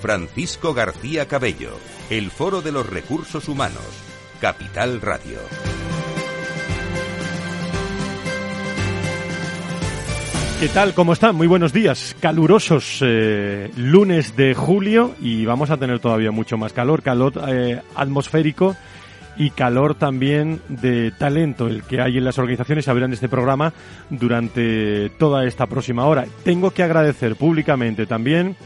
Francisco 0.00 0.74
García 0.74 1.26
Cabello, 1.26 1.72
el 2.08 2.30
Foro 2.30 2.62
de 2.62 2.72
los 2.72 2.88
Recursos 2.88 3.48
Humanos, 3.48 3.82
Capital 4.40 5.00
Radio. 5.00 5.38
¿Qué 10.60 10.68
tal? 10.68 10.94
¿Cómo 10.94 11.12
están? 11.12 11.36
Muy 11.36 11.46
buenos 11.46 11.72
días. 11.72 12.16
Calurosos 12.20 13.00
eh, 13.02 13.70
lunes 13.76 14.34
de 14.36 14.54
julio 14.54 15.14
y 15.20 15.44
vamos 15.44 15.70
a 15.70 15.76
tener 15.76 16.00
todavía 16.00 16.30
mucho 16.30 16.56
más 16.56 16.72
calor, 16.72 17.02
calor 17.02 17.32
eh, 17.48 17.80
atmosférico 17.94 18.76
y 19.36 19.50
calor 19.50 19.94
también 19.94 20.60
de 20.68 21.12
talento, 21.12 21.68
el 21.68 21.84
que 21.84 22.00
hay 22.00 22.18
en 22.18 22.24
las 22.24 22.38
organizaciones, 22.38 22.86
ya 22.86 22.92
verán 22.92 23.12
este 23.12 23.28
programa 23.28 23.72
durante 24.10 25.10
toda 25.10 25.44
esta 25.44 25.66
próxima 25.66 26.06
hora. 26.06 26.26
Tengo 26.42 26.72
que 26.72 26.82
agradecer 26.82 27.36
públicamente 27.36 28.06
también 28.06 28.56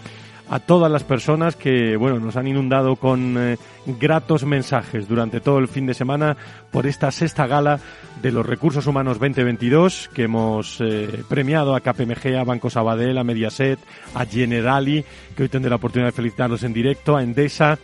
a 0.49 0.59
todas 0.61 0.91
las 0.91 1.05
personas 1.05 1.57
que 1.57 1.97
bueno 1.97 2.19
nos 2.19 2.37
han 2.37 2.47
inundado 2.47 2.97
con 2.97 3.37
eh, 3.39 3.57
gratos 3.87 4.45
mensajes 4.45 5.09
durante 5.09 5.41
todo 5.41 5.59
el 5.59 5.69
fin 5.69 5.87
de 5.87 5.95
semana 5.95 6.37
por 6.71 6.87
esta 6.87 7.11
sexta 7.11 7.47
gala 7.47 7.81
de 8.21 8.33
los 8.33 8.45
recursos 8.45 8.87
humanos 8.87 9.19
2022 9.19 10.11
que 10.13 10.25
hemos 10.25 10.81
eh, 10.81 11.25
premiado 11.29 11.75
a 11.75 11.81
KPMG, 11.81 12.37
a 12.39 12.45
Banco 12.45 12.71
Sabadell, 12.71 13.19
a 13.19 13.25
Mediaset, 13.25 13.79
a 14.15 14.25
Generali, 14.25 15.05
que 15.37 15.45
hoy 15.45 15.49
tendré 15.49 15.71
la 15.71 15.77
oportunidad 15.77 16.09
de 16.09 16.17
felicitarlos 16.17 16.63
en 16.63 16.73
directo, 16.73 17.17
a 17.17 17.23
Endesa, 17.23 17.79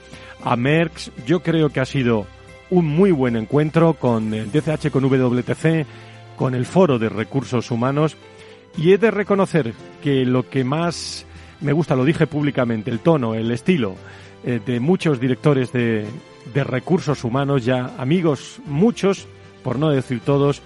a 0.44 0.56
Merckx. 0.56 1.10
Yo 1.26 1.40
creo 1.40 1.70
que 1.70 1.80
ha 1.80 1.84
sido 1.84 2.26
un 2.70 2.86
muy 2.86 3.10
buen 3.10 3.36
encuentro 3.36 3.94
con 3.94 4.32
el 4.34 4.52
DCH, 4.52 4.90
con 4.90 5.04
WTC, 5.04 5.86
con 6.36 6.54
el 6.54 6.66
Foro 6.66 6.98
de 6.98 7.08
Recursos 7.08 7.70
Humanos 7.70 8.16
y 8.76 8.92
he 8.92 8.98
de 8.98 9.10
reconocer 9.10 9.74
que 10.02 10.24
lo 10.24 10.48
que 10.48 10.62
más 10.62 11.26
me 11.60 11.72
gusta, 11.72 11.96
lo 11.96 12.04
dije 12.04 12.26
públicamente, 12.26 12.90
el 12.90 13.00
tono, 13.00 13.34
el 13.34 13.50
estilo 13.50 13.96
eh, 14.44 14.60
de 14.64 14.80
muchos 14.80 15.20
directores 15.20 15.72
de, 15.72 16.06
de 16.52 16.64
recursos 16.64 17.24
humanos, 17.24 17.64
ya 17.64 17.94
amigos 17.98 18.60
muchos, 18.66 19.26
por 19.62 19.78
no 19.78 19.90
decir 19.90 20.20
todos, 20.20 20.62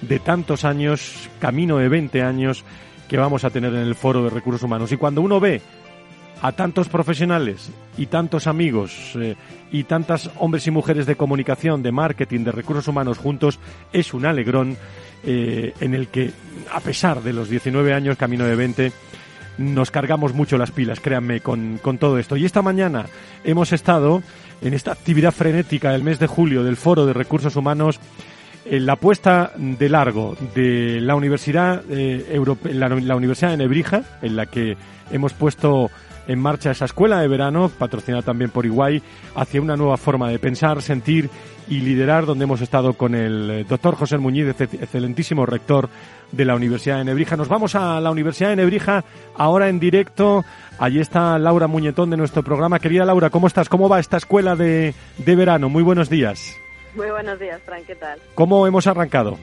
de 0.00 0.18
tantos 0.18 0.64
años, 0.64 1.28
camino 1.40 1.78
de 1.78 1.88
20 1.88 2.22
años 2.22 2.64
que 3.08 3.16
vamos 3.16 3.44
a 3.44 3.50
tener 3.50 3.72
en 3.74 3.80
el 3.80 3.94
foro 3.94 4.24
de 4.24 4.30
recursos 4.30 4.62
humanos. 4.62 4.90
Y 4.92 4.96
cuando 4.96 5.20
uno 5.20 5.38
ve 5.38 5.60
a 6.42 6.52
tantos 6.52 6.88
profesionales 6.88 7.70
y 7.96 8.06
tantos 8.06 8.48
amigos 8.48 9.12
eh, 9.14 9.36
y 9.70 9.84
tantas 9.84 10.28
hombres 10.38 10.66
y 10.66 10.72
mujeres 10.72 11.06
de 11.06 11.14
comunicación, 11.14 11.82
de 11.82 11.92
marketing, 11.92 12.40
de 12.40 12.52
recursos 12.52 12.88
humanos 12.88 13.18
juntos, 13.18 13.60
es 13.92 14.12
un 14.12 14.26
alegrón 14.26 14.76
eh, 15.24 15.72
en 15.80 15.94
el 15.94 16.08
que, 16.08 16.32
a 16.72 16.80
pesar 16.80 17.22
de 17.22 17.32
los 17.32 17.48
19 17.48 17.94
años, 17.94 18.16
camino 18.16 18.44
de 18.44 18.56
20, 18.56 18.92
nos 19.58 19.90
cargamos 19.90 20.34
mucho 20.34 20.58
las 20.58 20.70
pilas, 20.70 21.00
créanme, 21.00 21.40
con, 21.40 21.78
con 21.78 21.98
todo 21.98 22.18
esto. 22.18 22.36
Y 22.36 22.44
esta 22.44 22.62
mañana 22.62 23.06
hemos 23.44 23.72
estado 23.72 24.22
en 24.60 24.74
esta 24.74 24.92
actividad 24.92 25.32
frenética 25.32 25.90
del 25.92 26.02
mes 26.02 26.18
de 26.18 26.26
julio 26.26 26.62
del 26.62 26.76
Foro 26.76 27.06
de 27.06 27.12
Recursos 27.12 27.56
Humanos 27.56 28.00
en 28.64 28.86
la 28.86 28.96
puesta 28.96 29.52
de 29.56 29.88
largo 29.88 30.36
de 30.54 31.00
la 31.00 31.16
Universidad, 31.16 31.82
eh, 31.90 32.40
la, 32.72 32.88
la, 32.88 33.16
Universidad 33.16 33.50
de 33.50 33.56
Nebrija, 33.56 34.02
en 34.22 34.36
la 34.36 34.46
que 34.46 34.76
hemos 35.10 35.32
puesto 35.32 35.90
en 36.28 36.38
marcha 36.38 36.70
esa 36.70 36.84
escuela 36.84 37.20
de 37.20 37.26
verano, 37.26 37.70
patrocinada 37.76 38.22
también 38.22 38.50
por 38.50 38.64
Iguay, 38.64 39.02
hacia 39.34 39.60
una 39.60 39.76
nueva 39.76 39.96
forma 39.96 40.30
de 40.30 40.38
pensar, 40.38 40.80
sentir 40.80 41.28
y 41.68 41.80
liderar, 41.80 42.26
donde 42.26 42.44
hemos 42.44 42.60
estado 42.60 42.92
con 42.94 43.14
el 43.14 43.66
doctor 43.68 43.96
José 43.96 44.18
Muñiz, 44.18 44.46
excelentísimo 44.60 45.44
rector 45.44 45.88
de 46.32 46.44
la 46.44 46.54
Universidad 46.54 46.98
de 46.98 47.04
Nebrija. 47.04 47.36
Nos 47.36 47.48
vamos 47.48 47.74
a 47.74 48.00
la 48.00 48.10
Universidad 48.10 48.50
de 48.50 48.56
Nebrija 48.56 49.04
ahora 49.36 49.68
en 49.68 49.78
directo. 49.78 50.44
Allí 50.78 51.00
está 51.00 51.38
Laura 51.38 51.66
Muñetón 51.66 52.10
de 52.10 52.16
nuestro 52.16 52.42
programa. 52.42 52.80
Querida 52.80 53.04
Laura, 53.04 53.30
¿cómo 53.30 53.46
estás? 53.46 53.68
¿Cómo 53.68 53.88
va 53.88 54.00
esta 54.00 54.16
escuela 54.16 54.56
de, 54.56 54.94
de 55.18 55.36
verano? 55.36 55.68
Muy 55.68 55.82
buenos 55.82 56.10
días. 56.10 56.58
Muy 56.94 57.10
buenos 57.10 57.38
días, 57.38 57.60
Frank. 57.64 57.86
¿Qué 57.86 57.94
tal? 57.94 58.18
¿Cómo 58.34 58.66
hemos 58.66 58.86
arrancado? 58.86 59.38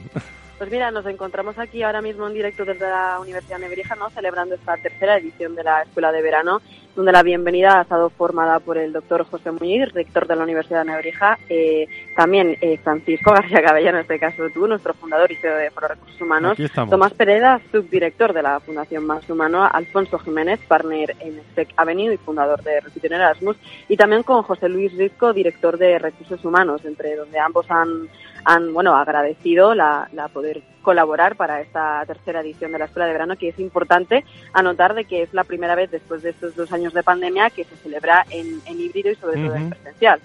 Pues 0.60 0.70
mira, 0.70 0.90
nos 0.90 1.06
encontramos 1.06 1.58
aquí 1.58 1.82
ahora 1.82 2.02
mismo 2.02 2.26
en 2.26 2.34
directo 2.34 2.66
desde 2.66 2.86
la 2.86 3.18
Universidad 3.18 3.56
de 3.56 3.62
Nebrija, 3.62 3.94
¿no? 3.94 4.10
celebrando 4.10 4.54
esta 4.54 4.76
tercera 4.76 5.16
edición 5.16 5.54
de 5.54 5.64
la 5.64 5.80
Escuela 5.80 6.12
de 6.12 6.20
Verano, 6.20 6.60
donde 6.94 7.12
la 7.12 7.22
bienvenida 7.22 7.78
ha 7.78 7.82
estado 7.82 8.10
formada 8.10 8.58
por 8.60 8.76
el 8.76 8.92
doctor 8.92 9.24
José 9.24 9.50
Muñiz, 9.50 9.92
rector 9.92 10.26
de 10.26 10.36
la 10.36 10.44
Universidad 10.44 10.84
de 10.84 10.90
Nebrija, 10.90 11.38
eh, 11.48 11.86
también 12.16 12.56
eh, 12.60 12.78
Francisco 12.82 13.32
García 13.32 13.62
Cabello, 13.62 13.90
en 13.90 13.96
este 13.96 14.18
caso 14.18 14.44
tú, 14.52 14.66
nuestro 14.66 14.94
fundador 14.94 15.30
y 15.30 15.36
CEO 15.36 15.56
de 15.56 15.70
Foro 15.70 15.88
Recursos 15.88 16.20
Humanos, 16.20 16.58
Tomás 16.88 17.14
Pereda, 17.14 17.60
subdirector 17.70 18.32
de 18.32 18.42
la 18.42 18.60
Fundación 18.60 19.06
Más 19.06 19.28
Humano, 19.30 19.68
Alfonso 19.70 20.18
Jiménez, 20.18 20.60
partner 20.66 21.16
en 21.20 21.40
SEC 21.54 21.72
Avenue 21.76 22.14
y 22.14 22.16
fundador 22.16 22.62
de 22.62 22.80
Repitión 22.80 23.14
Erasmus, 23.14 23.56
y 23.88 23.96
también 23.96 24.22
con 24.22 24.42
José 24.42 24.68
Luis 24.68 24.96
Risco, 24.96 25.32
director 25.32 25.78
de 25.78 25.98
Recursos 25.98 26.44
Humanos, 26.44 26.84
entre 26.84 27.16
donde 27.16 27.38
ambos 27.38 27.70
han 27.70 28.08
han 28.44 28.72
bueno 28.72 28.96
agradecido 28.96 29.74
la, 29.74 30.08
la, 30.12 30.28
poder 30.28 30.62
colaborar 30.82 31.36
para 31.36 31.60
esta 31.60 32.04
tercera 32.06 32.40
edición 32.40 32.72
de 32.72 32.78
la 32.78 32.84
Escuela 32.86 33.06
de 33.06 33.12
Verano, 33.12 33.36
que 33.36 33.48
es 33.48 33.58
importante 33.58 34.24
anotar 34.52 34.94
de 34.94 35.04
que 35.04 35.22
es 35.22 35.34
la 35.34 35.44
primera 35.44 35.74
vez 35.74 35.90
después 35.90 36.22
de 36.22 36.30
estos 36.30 36.56
dos 36.56 36.72
años 36.72 36.94
de 36.94 37.02
pandemia 37.02 37.50
que 37.50 37.64
se 37.64 37.76
celebra 37.76 38.24
en, 38.30 38.60
en 38.66 38.80
híbrido 38.80 39.10
y 39.10 39.16
sobre 39.16 39.44
todo 39.44 39.56
en 39.56 39.70
presencial. 39.70 40.20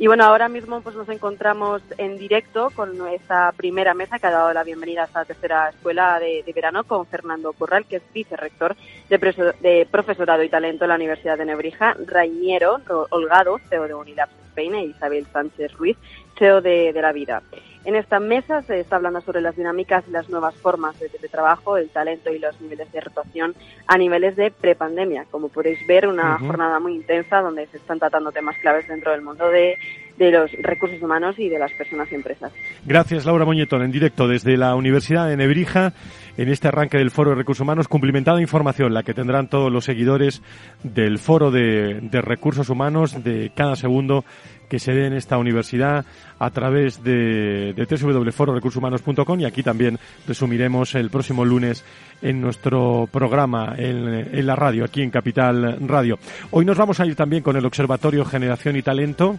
Y 0.00 0.06
bueno, 0.06 0.24
ahora 0.24 0.48
mismo 0.48 0.80
pues 0.80 0.96
nos 0.96 1.10
encontramos 1.10 1.82
en 1.98 2.16
directo 2.16 2.70
con 2.74 3.06
esta 3.08 3.52
primera 3.52 3.92
mesa 3.92 4.18
que 4.18 4.28
ha 4.28 4.30
dado 4.30 4.50
la 4.54 4.64
bienvenida 4.64 5.02
a 5.02 5.04
esta 5.04 5.26
tercera 5.26 5.68
escuela 5.68 6.18
de, 6.18 6.42
de 6.42 6.52
verano 6.54 6.84
con 6.84 7.04
Fernando 7.04 7.52
Corral, 7.52 7.84
que 7.84 7.96
es 7.96 8.02
vicerrector 8.14 8.76
de, 9.10 9.54
de, 9.60 9.86
profesorado 9.90 10.42
y 10.42 10.48
talento 10.48 10.86
en 10.86 10.88
la 10.88 10.94
Universidad 10.94 11.36
de 11.36 11.44
Nebrija, 11.44 11.94
Rainiero 12.06 12.78
Holgado, 13.10 13.58
CEO 13.68 13.86
de 13.88 13.94
Unilabs 13.94 14.32
Spain, 14.48 14.74
e 14.74 14.84
Isabel 14.86 15.26
Sánchez 15.30 15.74
Ruiz, 15.74 15.98
CEO 16.40 16.60
de, 16.60 16.92
de 16.92 17.02
la 17.02 17.12
vida. 17.12 17.42
En 17.84 17.96
esta 17.96 18.20
mesa 18.20 18.60
se 18.62 18.80
está 18.80 18.96
hablando 18.96 19.22
sobre 19.22 19.40
las 19.40 19.56
dinámicas 19.56 20.04
y 20.06 20.10
las 20.10 20.28
nuevas 20.28 20.54
formas 20.56 20.98
de 21.00 21.08
teletrabajo, 21.08 21.78
el 21.78 21.88
talento 21.88 22.30
y 22.30 22.38
los 22.38 22.60
niveles 22.60 22.92
de 22.92 23.00
rotación 23.00 23.54
a 23.86 23.96
niveles 23.96 24.36
de 24.36 24.50
prepandemia. 24.50 25.24
Como 25.30 25.48
podéis 25.48 25.78
ver, 25.86 26.06
una 26.06 26.34
uh 26.34 26.38
-huh. 26.38 26.46
jornada 26.46 26.78
muy 26.78 26.94
intensa 26.94 27.40
donde 27.40 27.66
se 27.68 27.78
están 27.78 27.98
tratando 27.98 28.32
temas 28.32 28.56
claves 28.58 28.86
dentro 28.86 29.12
del 29.12 29.22
mundo 29.22 29.48
de, 29.48 29.78
de 30.18 30.30
los 30.30 30.52
recursos 30.60 31.00
humanos 31.00 31.38
y 31.38 31.48
de 31.48 31.58
las 31.58 31.72
personas 31.72 32.12
y 32.12 32.16
empresas. 32.16 32.52
Gracias, 32.84 33.24
Laura 33.24 33.46
Moñetón, 33.46 33.82
en 33.82 33.92
directo 33.92 34.28
desde 34.28 34.58
la 34.58 34.74
Universidad 34.74 35.26
de 35.28 35.38
Nebrija 35.38 35.94
en 36.40 36.48
este 36.48 36.68
arranque 36.68 36.96
del 36.96 37.10
Foro 37.10 37.30
de 37.30 37.36
Recursos 37.36 37.60
Humanos. 37.60 37.86
Cumplimentada 37.86 38.40
información, 38.40 38.94
la 38.94 39.02
que 39.02 39.12
tendrán 39.12 39.48
todos 39.48 39.70
los 39.70 39.84
seguidores 39.84 40.40
del 40.82 41.18
Foro 41.18 41.50
de, 41.50 42.00
Recursos 42.10 42.70
Humanos 42.70 43.22
de 43.22 43.52
cada 43.54 43.76
segundo 43.76 44.24
que 44.70 44.78
se 44.78 44.92
dé 44.92 45.06
en 45.06 45.12
esta 45.12 45.36
universidad 45.36 46.06
a 46.38 46.50
través 46.50 47.02
de, 47.02 47.74
de 47.74 47.84
www.fororecursoshumanos.com 47.84 49.40
y 49.40 49.44
aquí 49.44 49.62
también 49.62 49.98
resumiremos 50.26 50.94
el 50.94 51.10
próximo 51.10 51.44
lunes 51.44 51.84
en 52.22 52.40
nuestro 52.40 53.06
programa 53.12 53.74
en, 53.76 54.08
en, 54.08 54.46
la 54.46 54.56
radio, 54.56 54.84
aquí 54.86 55.02
en 55.02 55.10
Capital 55.10 55.76
Radio. 55.86 56.18
Hoy 56.52 56.64
nos 56.64 56.78
vamos 56.78 57.00
a 57.00 57.06
ir 57.06 57.16
también 57.16 57.42
con 57.42 57.56
el 57.56 57.66
Observatorio 57.66 58.24
Generación 58.24 58.76
y 58.76 58.82
Talento. 58.82 59.38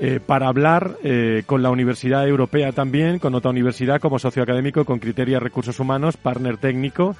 Eh, 0.00 0.20
para 0.24 0.46
hablar 0.46 0.96
eh, 1.02 1.42
con 1.44 1.60
la 1.60 1.70
Universidad 1.70 2.28
Europea 2.28 2.70
también, 2.70 3.18
con 3.18 3.34
otra 3.34 3.50
universidad 3.50 4.00
como 4.00 4.20
socio 4.20 4.44
académico 4.44 4.84
con 4.84 5.00
Criteria 5.00 5.40
Recursos 5.40 5.80
Humanos, 5.80 6.16
partner 6.16 6.56
técnico. 6.56 7.16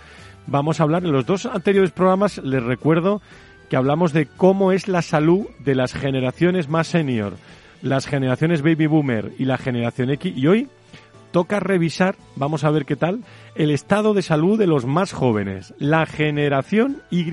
Vamos 0.47 0.79
a 0.79 0.85
hablar 0.85 1.05
en 1.05 1.11
los 1.11 1.27
dos 1.27 1.47
anteriores 1.47 1.91
programas, 1.91 2.39
les 2.39 2.63
recuerdo 2.63 3.21
que 3.69 3.77
hablamos 3.77 4.13
de 4.13 4.27
cómo 4.27 4.71
es 4.71 4.87
la 4.87 5.03
salud 5.03 5.47
de 5.59 5.75
las 5.75 5.93
generaciones 5.93 6.69
más 6.69 6.87
senior, 6.87 7.35
las 7.83 8.07
generaciones 8.07 8.63
baby 8.63 8.87
boomer 8.87 9.33
y 9.39 9.45
la 9.45 9.59
generación 9.59 10.11
X. 10.11 10.33
Y 10.37 10.47
hoy 10.47 10.69
toca 11.33 11.59
revisar, 11.59 12.15
vamos 12.37 12.63
a 12.63 12.71
ver 12.71 12.85
qué 12.85 12.95
tal, 12.95 13.25
el 13.57 13.73
estado 13.73 14.15
de 14.15 14.23
salud 14.23 14.57
de 14.57 14.69
los 14.69 14.87
más 14.87 15.13
jóvenes, 15.13 15.75
la 15.79 16.07
generación 16.07 17.03
Y 17.11 17.25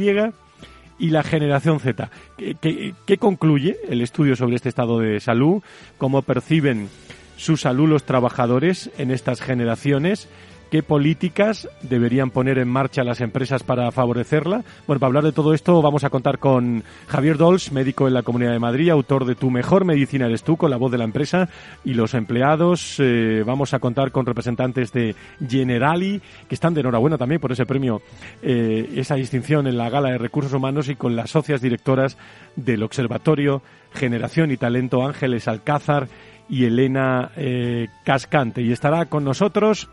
y 0.98 1.10
la 1.10 1.24
generación 1.24 1.80
Z. 1.80 2.10
¿Qué, 2.38 3.18
concluye 3.18 3.78
el 3.90 4.02
estudio 4.02 4.36
sobre 4.36 4.56
este 4.56 4.70
estado 4.70 5.00
de 5.00 5.20
salud? 5.20 5.62
¿Cómo 5.98 6.22
perciben 6.22 6.90
su 7.38 7.58
salud 7.58 7.90
los 7.90 8.04
trabajadores 8.04 8.90
en 8.98 9.12
estas 9.12 9.42
generaciones? 9.42 10.30
Qué 10.76 10.84
políticas 10.84 11.70
deberían 11.84 12.32
poner 12.32 12.58
en 12.58 12.68
marcha 12.68 13.06
las 13.06 13.22
empresas 13.22 13.64
para 13.64 13.90
favorecerla. 13.94 14.66
Bueno, 14.86 15.00
para 15.00 15.08
hablar 15.08 15.24
de 15.24 15.32
todo 15.32 15.54
esto 15.54 15.82
vamos 15.82 16.04
a 16.04 16.10
contar 16.10 16.38
con 16.38 16.84
Javier 17.08 17.38
Dols, 17.38 17.72
médico 17.72 18.10
en 18.10 18.14
la 18.14 18.24
Comunidad 18.24 18.52
de 18.52 18.60
Madrid, 18.60 18.90
autor 18.90 19.24
de 19.24 19.36
Tu 19.36 19.50
mejor 19.50 19.86
medicina 19.86 20.26
eres 20.26 20.44
tú, 20.44 20.58
con 20.58 20.70
la 20.70 20.76
voz 20.76 20.92
de 20.92 20.98
la 20.98 21.06
empresa 21.06 21.48
y 21.86 21.94
los 21.94 22.14
empleados. 22.14 22.98
Eh, 23.00 23.44
vamos 23.46 23.74
a 23.74 23.80
contar 23.80 24.12
con 24.12 24.26
representantes 24.26 24.92
de 24.92 25.16
Generali, 25.48 26.22
que 26.50 26.56
están 26.56 26.74
de 26.74 26.82
enhorabuena 26.82 27.18
también 27.18 27.40
por 27.40 27.54
ese 27.54 27.66
premio, 27.66 28.02
eh, 28.42 28.96
esa 28.98 29.16
distinción 29.16 29.68
en 29.68 29.78
la 29.78 29.90
gala 29.90 30.10
de 30.10 30.18
recursos 30.18 30.52
humanos 30.52 30.90
y 30.90 30.96
con 30.96 31.16
las 31.16 31.30
socias 31.30 31.62
directoras 31.62 32.18
del 32.58 32.84
Observatorio 32.84 33.62
Generación 33.94 34.52
y 34.52 34.58
Talento 34.58 35.08
Ángeles 35.08 35.48
Alcázar 35.48 36.10
y 36.50 36.66
Elena 36.66 37.32
eh, 37.38 37.88
Cascante. 38.04 38.62
Y 38.62 38.74
estará 38.74 39.06
con 39.06 39.24
nosotros 39.24 39.90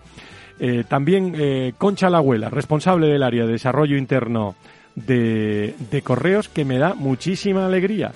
eh, 0.65 0.85
también 0.87 1.35
eh, 1.37 1.73
Concha 1.77 2.09
La 2.09 2.19
Abuela, 2.19 2.49
responsable 2.49 3.09
del 3.09 3.25
área 3.25 3.47
de 3.47 3.51
desarrollo 3.51 3.97
interno 3.97 4.55
de, 4.95 5.75
de 5.91 6.03
Correos, 6.03 6.49
que 6.49 6.65
me 6.65 6.79
da 6.79 6.95
muchísima 6.95 7.67
alegría 7.67 8.13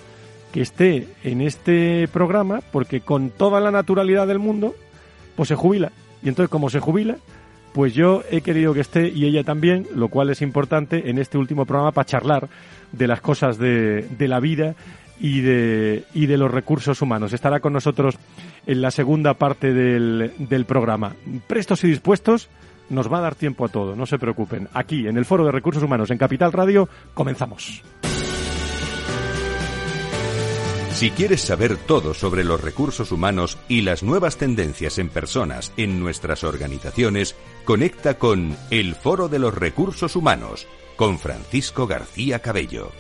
que 0.52 0.60
esté 0.60 1.08
en 1.24 1.40
este 1.40 2.06
programa, 2.06 2.60
porque 2.70 3.00
con 3.00 3.30
toda 3.30 3.58
la 3.58 3.72
naturalidad 3.72 4.28
del 4.28 4.38
mundo, 4.38 4.76
pues 5.34 5.48
se 5.48 5.56
jubila. 5.56 5.90
Y 6.22 6.28
entonces, 6.28 6.48
como 6.48 6.70
se 6.70 6.78
jubila, 6.78 7.16
pues 7.72 7.94
yo 7.94 8.22
he 8.30 8.42
querido 8.42 8.74
que 8.74 8.80
esté 8.80 9.08
y 9.08 9.24
ella 9.24 9.42
también, 9.42 9.88
lo 9.92 10.06
cual 10.06 10.30
es 10.30 10.40
importante 10.40 11.10
en 11.10 11.18
este 11.18 11.38
último 11.38 11.66
programa 11.66 11.90
para 11.90 12.06
charlar 12.06 12.48
de 12.92 13.08
las 13.08 13.20
cosas 13.20 13.58
de, 13.58 14.02
de 14.02 14.28
la 14.28 14.38
vida 14.38 14.76
y 15.20 15.40
de, 15.40 16.04
y 16.14 16.26
de 16.26 16.36
los 16.36 16.50
recursos 16.50 17.00
humanos. 17.02 17.32
Estará 17.32 17.60
con 17.60 17.72
nosotros 17.72 18.16
en 18.66 18.80
la 18.80 18.90
segunda 18.90 19.34
parte 19.34 19.72
del, 19.72 20.32
del 20.38 20.64
programa. 20.64 21.14
Prestos 21.46 21.84
y 21.84 21.88
dispuestos, 21.88 22.48
nos 22.88 23.12
va 23.12 23.18
a 23.18 23.22
dar 23.22 23.34
tiempo 23.34 23.64
a 23.64 23.68
todo, 23.68 23.96
no 23.96 24.06
se 24.06 24.18
preocupen. 24.18 24.68
Aquí, 24.72 25.06
en 25.06 25.16
el 25.16 25.24
Foro 25.24 25.44
de 25.44 25.52
Recursos 25.52 25.82
Humanos, 25.82 26.10
en 26.10 26.18
Capital 26.18 26.52
Radio, 26.52 26.88
comenzamos. 27.14 27.82
Si 30.96 31.10
quieres 31.10 31.42
saber 31.42 31.76
todo 31.76 32.14
sobre 32.14 32.42
los 32.42 32.62
recursos 32.62 33.12
humanos 33.12 33.58
y 33.68 33.82
las 33.82 34.02
nuevas 34.02 34.38
tendencias 34.38 34.98
en 34.98 35.10
personas 35.10 35.70
en 35.76 36.00
nuestras 36.00 36.42
organizaciones, 36.42 37.36
conecta 37.66 38.14
con 38.14 38.56
El 38.70 38.94
Foro 38.94 39.28
de 39.28 39.38
los 39.38 39.54
Recursos 39.54 40.16
Humanos 40.16 40.66
con 40.96 41.18
Francisco 41.18 41.86
García 41.86 42.38
Cabello. 42.38 42.92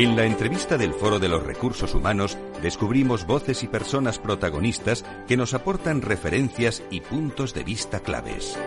En 0.00 0.16
la 0.16 0.24
entrevista 0.24 0.78
del 0.78 0.94
Foro 0.94 1.18
de 1.18 1.28
los 1.28 1.42
Recursos 1.42 1.94
Humanos 1.94 2.38
descubrimos 2.62 3.26
voces 3.26 3.62
y 3.62 3.68
personas 3.68 4.18
protagonistas 4.18 5.04
que 5.28 5.36
nos 5.36 5.52
aportan 5.52 6.00
referencias 6.00 6.82
y 6.90 7.02
puntos 7.02 7.52
de 7.52 7.64
vista 7.64 8.00
claves. 8.00 8.58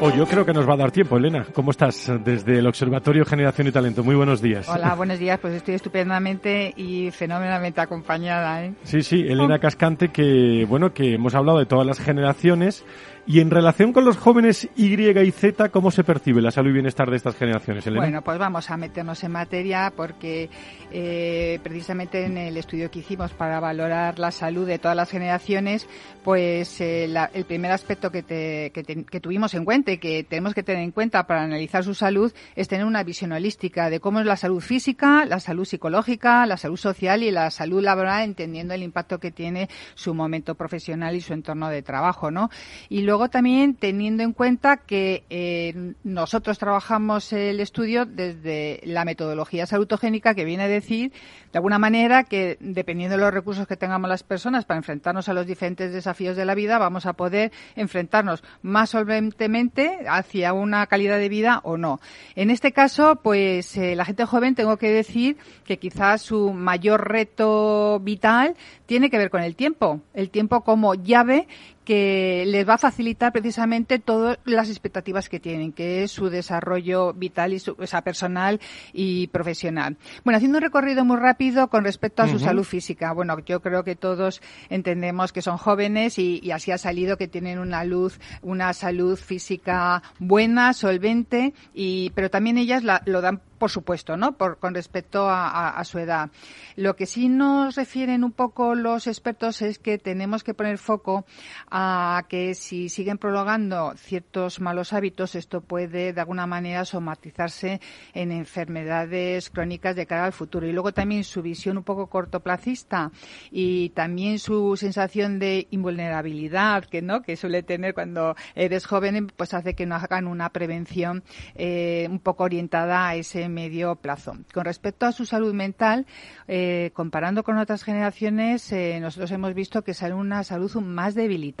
Oh, 0.00 0.10
yo 0.10 0.26
creo 0.26 0.46
que 0.46 0.54
nos 0.54 0.66
va 0.66 0.72
a 0.72 0.76
dar 0.78 0.90
tiempo, 0.90 1.18
Elena. 1.18 1.46
¿Cómo 1.52 1.72
estás 1.72 2.10
desde 2.24 2.60
el 2.60 2.66
Observatorio 2.66 3.26
Generación 3.26 3.66
y 3.66 3.72
Talento? 3.72 4.02
Muy 4.02 4.14
buenos 4.14 4.40
días. 4.40 4.66
Hola, 4.70 4.94
buenos 4.94 5.18
días. 5.18 5.38
Pues 5.38 5.52
estoy 5.52 5.74
estupendamente 5.74 6.72
y 6.74 7.10
fenomenalmente 7.10 7.82
acompañada. 7.82 8.64
¿eh? 8.64 8.72
Sí, 8.84 9.02
sí, 9.02 9.20
Elena 9.28 9.58
Cascante, 9.58 10.08
que 10.08 10.64
bueno, 10.66 10.94
que 10.94 11.16
hemos 11.16 11.34
hablado 11.34 11.58
de 11.58 11.66
todas 11.66 11.86
las 11.86 12.00
generaciones 12.00 12.86
y 13.30 13.38
en 13.38 13.48
relación 13.48 13.92
con 13.92 14.04
los 14.04 14.16
jóvenes 14.16 14.68
Y 14.74 15.00
y 15.00 15.30
Z, 15.30 15.68
¿cómo 15.68 15.92
se 15.92 16.02
percibe 16.02 16.42
la 16.42 16.50
salud 16.50 16.70
y 16.70 16.72
bienestar 16.72 17.08
de 17.08 17.16
estas 17.16 17.36
generaciones, 17.36 17.86
Elena? 17.86 18.02
Bueno, 18.02 18.22
pues 18.22 18.38
vamos 18.40 18.68
a 18.72 18.76
meternos 18.76 19.22
en 19.22 19.30
materia 19.30 19.92
porque 19.94 20.50
eh, 20.90 21.60
precisamente 21.62 22.24
en 22.24 22.36
el 22.36 22.56
estudio 22.56 22.90
que 22.90 22.98
hicimos 22.98 23.30
para 23.30 23.60
valorar 23.60 24.18
la 24.18 24.32
salud 24.32 24.66
de 24.66 24.80
todas 24.80 24.96
las 24.96 25.08
generaciones, 25.08 25.86
pues 26.24 26.80
eh, 26.80 27.06
la, 27.08 27.30
el 27.32 27.44
primer 27.44 27.70
aspecto 27.70 28.10
que, 28.10 28.24
te, 28.24 28.72
tuvimos 29.20 29.54
en 29.54 29.64
cuenta 29.64 29.92
y 29.92 29.98
que 29.98 30.24
tenemos 30.24 30.52
que 30.52 30.64
tener 30.64 30.82
en 30.82 30.90
cuenta 30.90 31.28
para 31.28 31.44
analizar 31.44 31.84
su 31.84 31.94
salud 31.94 32.32
es 32.56 32.66
tener 32.66 32.84
una 32.84 33.04
visión 33.04 33.30
holística 33.30 33.90
de 33.90 34.00
cómo 34.00 34.18
es 34.18 34.26
la 34.26 34.36
salud 34.36 34.60
física, 34.60 35.24
la 35.24 35.38
salud 35.38 35.64
psicológica, 35.64 36.46
la 36.46 36.56
salud 36.56 36.76
social 36.76 37.22
y 37.22 37.30
la 37.30 37.52
salud 37.52 37.80
laboral, 37.80 38.24
entendiendo 38.24 38.74
el 38.74 38.82
impacto 38.82 39.20
que 39.20 39.30
tiene 39.30 39.68
su 39.94 40.14
momento 40.14 40.56
profesional 40.56 41.14
y 41.14 41.20
su 41.20 41.32
entorno 41.32 41.68
de 41.68 41.82
trabajo, 41.82 42.32
¿no? 42.32 42.50
Y 42.88 43.02
luego 43.02 43.19
también 43.28 43.74
teniendo 43.74 44.22
en 44.22 44.32
cuenta 44.32 44.78
que 44.78 45.24
eh, 45.30 45.94
nosotros 46.04 46.58
trabajamos 46.58 47.32
el 47.32 47.60
estudio 47.60 48.06
desde 48.06 48.80
la 48.84 49.04
metodología 49.04 49.66
salutogénica 49.66 50.34
que 50.34 50.44
viene 50.44 50.64
a 50.64 50.68
decir, 50.68 51.12
de 51.52 51.58
alguna 51.58 51.78
manera, 51.78 52.24
que 52.24 52.56
dependiendo 52.60 53.16
de 53.16 53.22
los 53.22 53.34
recursos 53.34 53.66
que 53.66 53.76
tengamos 53.76 54.08
las 54.08 54.22
personas 54.22 54.64
para 54.64 54.78
enfrentarnos 54.78 55.28
a 55.28 55.34
los 55.34 55.46
diferentes 55.46 55.92
desafíos 55.92 56.36
de 56.36 56.44
la 56.44 56.54
vida, 56.54 56.78
vamos 56.78 57.06
a 57.06 57.12
poder 57.12 57.52
enfrentarnos 57.76 58.42
más 58.62 58.90
solventemente 58.90 60.00
hacia 60.08 60.52
una 60.52 60.86
calidad 60.86 61.18
de 61.18 61.28
vida 61.28 61.60
o 61.64 61.76
no. 61.76 62.00
En 62.36 62.50
este 62.50 62.72
caso, 62.72 63.16
pues 63.16 63.76
eh, 63.76 63.96
la 63.96 64.04
gente 64.04 64.24
joven 64.24 64.54
tengo 64.54 64.76
que 64.76 64.90
decir 64.90 65.36
que 65.64 65.78
quizás 65.78 66.22
su 66.22 66.52
mayor 66.52 67.08
reto 67.08 68.00
vital 68.00 68.54
tiene 68.86 69.10
que 69.10 69.18
ver 69.18 69.30
con 69.30 69.42
el 69.42 69.56
tiempo. 69.56 70.00
El 70.14 70.30
tiempo 70.30 70.62
como 70.62 70.94
llave 70.94 71.48
que 71.90 72.44
les 72.46 72.68
va 72.68 72.74
a 72.74 72.78
facilitar 72.78 73.32
precisamente 73.32 73.98
todas 73.98 74.38
las 74.44 74.68
expectativas 74.68 75.28
que 75.28 75.40
tienen, 75.40 75.72
que 75.72 76.04
es 76.04 76.12
su 76.12 76.30
desarrollo 76.30 77.12
vital 77.14 77.52
y 77.52 77.58
su, 77.58 77.74
o 77.76 77.84
sea, 77.88 78.02
personal 78.02 78.60
y 78.92 79.26
profesional. 79.26 79.96
Bueno, 80.22 80.36
haciendo 80.36 80.58
un 80.58 80.62
recorrido 80.62 81.04
muy 81.04 81.16
rápido 81.16 81.66
con 81.66 81.82
respecto 81.82 82.22
a 82.22 82.28
su 82.28 82.36
uh 82.36 82.38
-huh. 82.38 82.44
salud 82.44 82.62
física. 82.62 83.12
Bueno, 83.12 83.36
yo 83.44 83.60
creo 83.60 83.82
que 83.82 83.96
todos 83.96 84.40
entendemos 84.68 85.32
que 85.32 85.42
son 85.42 85.56
jóvenes 85.56 86.16
y, 86.20 86.38
y, 86.40 86.52
así 86.52 86.70
ha 86.70 86.78
salido 86.78 87.16
que 87.16 87.26
tienen 87.26 87.58
una 87.58 87.82
luz, 87.82 88.20
una 88.40 88.72
salud 88.72 89.18
física 89.18 90.00
buena, 90.20 90.74
solvente, 90.74 91.54
y, 91.74 92.10
pero 92.14 92.30
también 92.30 92.56
ellas 92.56 92.84
la, 92.84 93.02
lo 93.04 93.20
dan 93.20 93.40
por 93.60 93.70
supuesto, 93.70 94.16
¿no? 94.16 94.38
Por, 94.38 94.58
con 94.58 94.74
respecto 94.74 95.28
a, 95.28 95.50
a, 95.50 95.68
a, 95.78 95.84
su 95.84 95.98
edad. 95.98 96.30
Lo 96.76 96.96
que 96.96 97.04
sí 97.04 97.28
nos 97.28 97.76
refieren 97.76 98.24
un 98.24 98.32
poco 98.32 98.74
los 98.74 99.06
expertos 99.06 99.60
es 99.60 99.78
que 99.78 99.98
tenemos 99.98 100.42
que 100.42 100.54
poner 100.54 100.78
foco 100.78 101.26
a 101.70 101.79
que 102.28 102.54
si 102.54 102.88
siguen 102.88 103.18
prolongando 103.18 103.94
ciertos 103.96 104.60
malos 104.60 104.92
hábitos, 104.92 105.34
esto 105.34 105.60
puede 105.60 106.12
de 106.12 106.20
alguna 106.20 106.46
manera 106.46 106.84
somatizarse 106.84 107.80
en 108.14 108.32
enfermedades 108.32 109.50
crónicas 109.50 109.96
de 109.96 110.06
cara 110.06 110.24
al 110.24 110.32
futuro. 110.32 110.66
Y 110.66 110.72
luego 110.72 110.92
también 110.92 111.24
su 111.24 111.42
visión 111.42 111.76
un 111.76 111.84
poco 111.84 112.08
cortoplacista 112.08 113.10
y 113.50 113.90
también 113.90 114.38
su 114.38 114.76
sensación 114.76 115.38
de 115.38 115.66
invulnerabilidad 115.70 116.84
que 116.84 117.02
no 117.02 117.22
que 117.22 117.36
suele 117.36 117.62
tener 117.62 117.94
cuando 117.94 118.34
eres 118.54 118.86
joven, 118.86 119.28
pues 119.36 119.54
hace 119.54 119.74
que 119.74 119.86
no 119.86 119.94
hagan 119.94 120.26
una 120.26 120.50
prevención 120.50 121.22
eh, 121.54 122.06
un 122.10 122.20
poco 122.20 122.44
orientada 122.44 123.08
a 123.08 123.14
ese 123.14 123.48
medio 123.48 123.96
plazo. 123.96 124.36
Con 124.52 124.64
respecto 124.64 125.06
a 125.06 125.12
su 125.12 125.24
salud 125.24 125.54
mental, 125.54 126.06
eh, 126.48 126.90
comparando 126.94 127.42
con 127.42 127.58
otras 127.58 127.84
generaciones, 127.84 128.70
eh, 128.72 128.98
nosotros 129.00 129.30
hemos 129.30 129.54
visto 129.54 129.82
que 129.82 129.94
sale 129.94 130.14
una 130.14 130.42
salud 130.44 130.74
más 130.76 131.14
debilitada. 131.14 131.59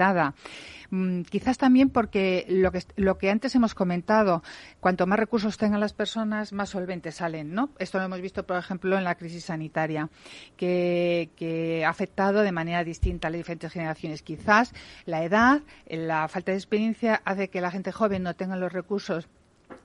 Mm, 0.90 1.22
quizás 1.22 1.56
también 1.56 1.90
porque 1.90 2.44
lo 2.48 2.72
que, 2.72 2.82
lo 2.96 3.16
que 3.16 3.30
antes 3.30 3.54
hemos 3.54 3.74
comentado, 3.74 4.42
cuanto 4.80 5.06
más 5.06 5.18
recursos 5.18 5.56
tengan 5.56 5.80
las 5.80 5.92
personas, 5.92 6.52
más 6.52 6.70
solventes 6.70 7.16
salen, 7.16 7.54
¿no? 7.54 7.70
Esto 7.78 7.98
lo 7.98 8.04
hemos 8.04 8.20
visto, 8.20 8.44
por 8.44 8.56
ejemplo, 8.56 8.98
en 8.98 9.04
la 9.04 9.14
crisis 9.14 9.44
sanitaria, 9.44 10.10
que, 10.56 11.30
que 11.36 11.84
ha 11.84 11.90
afectado 11.90 12.42
de 12.42 12.52
manera 12.52 12.82
distinta 12.82 13.28
a 13.28 13.30
las 13.30 13.38
diferentes 13.38 13.72
generaciones. 13.72 14.22
Quizás 14.22 14.72
la 15.06 15.22
edad, 15.22 15.62
la 15.86 16.26
falta 16.28 16.52
de 16.52 16.58
experiencia 16.58 17.22
hace 17.24 17.50
que 17.50 17.60
la 17.60 17.70
gente 17.70 17.92
joven 17.92 18.22
no 18.24 18.34
tenga 18.34 18.56
los 18.56 18.72
recursos 18.72 19.28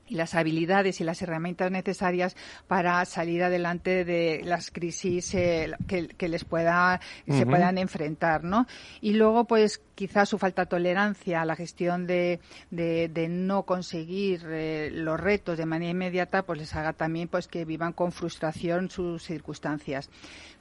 y 0.07 0.15
las 0.15 0.35
habilidades 0.35 1.01
y 1.01 1.03
las 1.03 1.21
herramientas 1.21 1.71
necesarias 1.71 2.35
para 2.67 3.03
salir 3.05 3.43
adelante 3.43 4.05
de 4.05 4.41
las 4.43 4.69
crisis 4.71 5.33
eh, 5.33 5.71
que, 5.87 6.07
que, 6.09 6.29
les 6.29 6.45
pueda 6.45 6.99
uh 7.27 7.31
-huh. 7.31 7.37
se 7.39 7.45
puedan 7.45 7.77
enfrentar, 7.77 8.43
¿no? 8.43 8.67
Y 9.01 9.13
luego, 9.13 9.45
pues, 9.45 9.81
quizás 9.95 10.29
su 10.29 10.37
falta 10.37 10.63
de 10.63 10.67
tolerancia 10.67 11.41
a 11.41 11.45
la 11.45 11.55
gestión 11.55 12.05
de, 12.05 12.39
de, 12.69 13.09
de 13.09 13.27
no 13.29 13.63
conseguir 13.63 14.45
eh, 14.47 14.89
los 14.93 15.19
retos 15.19 15.57
de 15.57 15.65
manera 15.65 15.91
inmediata, 15.91 16.43
pues 16.43 16.59
les 16.59 16.75
haga 16.75 16.93
también, 16.93 17.27
pues, 17.27 17.47
que 17.47 17.65
vivan 17.65 17.93
con 17.93 18.11
frustración 18.11 18.89
sus 18.89 19.23
circunstancias. 19.23 20.09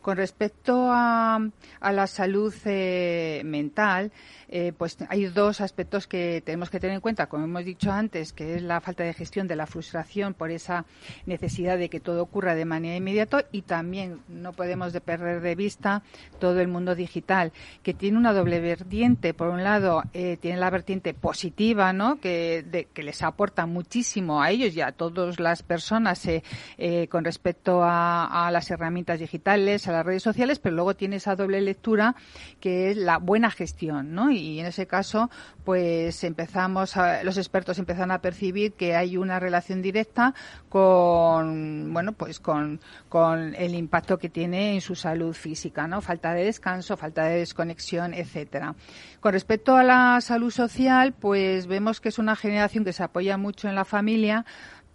Con 0.04 0.18
respecto 0.18 0.90
a, 0.90 1.40
a 1.80 1.92
la 1.92 2.06
salud 2.06 2.52
eh, 2.66 3.40
mental, 3.42 4.12
eh, 4.48 4.72
pues 4.76 4.98
hay 5.08 5.24
dos 5.24 5.60
aspectos 5.60 6.06
que 6.06 6.42
tenemos 6.44 6.70
que 6.70 6.78
tener 6.78 6.94
en 6.94 7.00
cuenta, 7.00 7.26
como 7.26 7.44
hemos 7.44 7.64
dicho 7.64 7.90
antes, 7.90 8.32
que 8.32 8.54
es 8.54 8.62
la 8.62 8.80
falta 8.80 9.02
de 9.02 9.14
gestión 9.14 9.48
de 9.48 9.56
la 9.56 9.66
frustración 9.66 10.34
por 10.34 10.50
esa 10.50 10.84
necesidad 11.26 11.78
de 11.78 11.88
que 11.88 12.00
todo 12.00 12.22
ocurra 12.22 12.54
de 12.54 12.64
manera 12.64 12.96
inmediata 12.96 13.46
y 13.50 13.62
también 13.62 14.20
no 14.28 14.52
podemos 14.52 14.92
de 14.92 15.00
perder 15.00 15.40
de 15.40 15.54
vista 15.54 16.02
todo 16.38 16.60
el 16.60 16.68
mundo 16.68 16.94
digital, 16.94 17.52
que 17.82 17.94
tiene 17.94 18.18
una 18.18 18.32
doble 18.32 18.60
vertiente. 18.60 19.34
Por 19.34 19.48
un 19.48 19.64
lado, 19.64 20.02
eh, 20.12 20.36
tiene 20.36 20.58
la 20.58 20.70
vertiente 20.70 21.14
positiva, 21.14 21.92
¿no? 21.92 22.20
Que, 22.20 22.88
que 22.92 23.02
les 23.02 23.22
aporta 23.22 23.66
muchísimo 23.66 24.42
a 24.42 24.50
ellos 24.50 24.76
y 24.76 24.82
a 24.82 24.92
todas 24.92 25.40
las 25.40 25.62
personas 25.62 26.28
eh, 26.28 27.08
con 27.08 27.24
respecto 27.24 27.80
a, 27.82 28.50
las 28.52 28.70
herramientas 28.70 29.18
digitales, 29.18 29.88
las 29.94 30.06
redes 30.06 30.22
sociales, 30.22 30.58
pero 30.58 30.74
luego 30.74 30.94
tiene 30.94 31.16
esa 31.16 31.36
doble 31.36 31.60
lectura 31.60 32.14
que 32.60 32.90
es 32.90 32.96
la 32.96 33.18
buena 33.18 33.50
gestión, 33.50 34.14
¿no? 34.14 34.30
Y 34.30 34.60
en 34.60 34.66
ese 34.66 34.86
caso, 34.86 35.30
pues 35.64 36.24
empezamos, 36.24 36.96
a, 36.96 37.22
los 37.22 37.38
expertos 37.38 37.78
empezaron 37.78 38.10
a 38.10 38.20
percibir 38.20 38.72
que 38.72 38.94
hay 38.96 39.16
una 39.16 39.40
relación 39.40 39.82
directa 39.82 40.34
con, 40.68 41.92
bueno, 41.92 42.12
pues 42.12 42.40
con, 42.40 42.80
con 43.08 43.54
el 43.54 43.74
impacto 43.74 44.18
que 44.18 44.28
tiene 44.28 44.74
en 44.74 44.80
su 44.80 44.94
salud 44.94 45.34
física, 45.34 45.86
¿no? 45.86 46.00
Falta 46.00 46.34
de 46.34 46.44
descanso, 46.44 46.96
falta 46.96 47.24
de 47.24 47.38
desconexión, 47.38 48.14
etcétera. 48.14 48.74
Con 49.20 49.32
respecto 49.32 49.76
a 49.76 49.84
la 49.84 50.20
salud 50.20 50.50
social, 50.50 51.12
pues 51.12 51.66
vemos 51.66 52.00
que 52.00 52.10
es 52.10 52.18
una 52.18 52.36
generación 52.36 52.84
que 52.84 52.92
se 52.92 53.02
apoya 53.02 53.36
mucho 53.36 53.68
en 53.68 53.74
la 53.74 53.84
familia, 53.84 54.44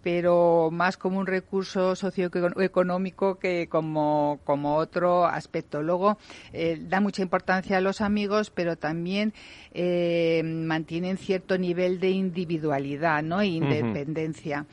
pero 0.02 0.70
más 0.70 0.96
como 0.96 1.18
un 1.18 1.26
recurso 1.26 1.94
socioeconómico 1.94 3.38
que 3.38 3.68
como, 3.68 4.40
como 4.44 4.76
otro 4.76 5.26
aspecto. 5.26 5.82
Luego, 5.82 6.18
eh, 6.52 6.78
da 6.80 7.00
mucha 7.00 7.22
importancia 7.22 7.76
a 7.76 7.80
los 7.80 8.00
amigos, 8.00 8.50
pero 8.50 8.76
también 8.76 9.32
eh, 9.72 10.42
mantienen 10.44 11.18
cierto 11.18 11.58
nivel 11.58 12.00
de 12.00 12.10
individualidad 12.10 13.22
¿no? 13.22 13.40
e 13.40 13.46
independencia. 13.46 14.66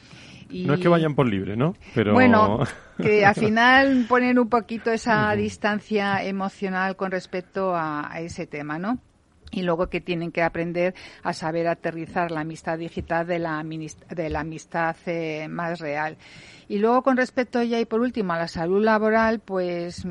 No 0.49 0.75
es 0.75 0.79
que 0.79 0.87
vayan 0.87 1.13
por 1.13 1.27
libre, 1.27 1.57
¿no? 1.57 1.75
Pero... 1.93 2.13
Bueno, 2.13 2.59
que 2.97 3.25
al 3.25 3.35
final 3.35 4.05
ponen 4.07 4.39
un 4.39 4.47
poquito 4.47 4.91
esa 4.91 5.33
distancia 5.33 6.23
emocional 6.23 6.95
con 6.95 7.11
respecto 7.11 7.75
a, 7.75 8.09
a 8.11 8.21
ese 8.21 8.47
tema, 8.47 8.79
¿no? 8.79 8.99
Y 9.51 9.61
luego 9.61 9.87
que 9.87 10.01
tienen 10.01 10.31
que 10.31 10.41
aprender 10.41 10.93
a 11.23 11.33
saber 11.33 11.67
aterrizar 11.67 12.31
la 12.31 12.41
amistad 12.41 12.77
digital 12.77 13.27
de 13.27 13.39
la, 13.39 13.63
de 13.63 14.29
la 14.29 14.41
amistad 14.41 14.95
eh, 15.05 15.47
más 15.49 15.79
real. 15.79 16.17
Y 16.69 16.79
luego 16.79 17.01
con 17.01 17.15
respecto 17.15 17.63
ya 17.63 17.79
y 17.79 17.85
por 17.85 18.01
último 18.01 18.33
a 18.33 18.37
la 18.37 18.47
salud 18.49 18.83
laboral, 18.83 19.39
pues 19.39 20.05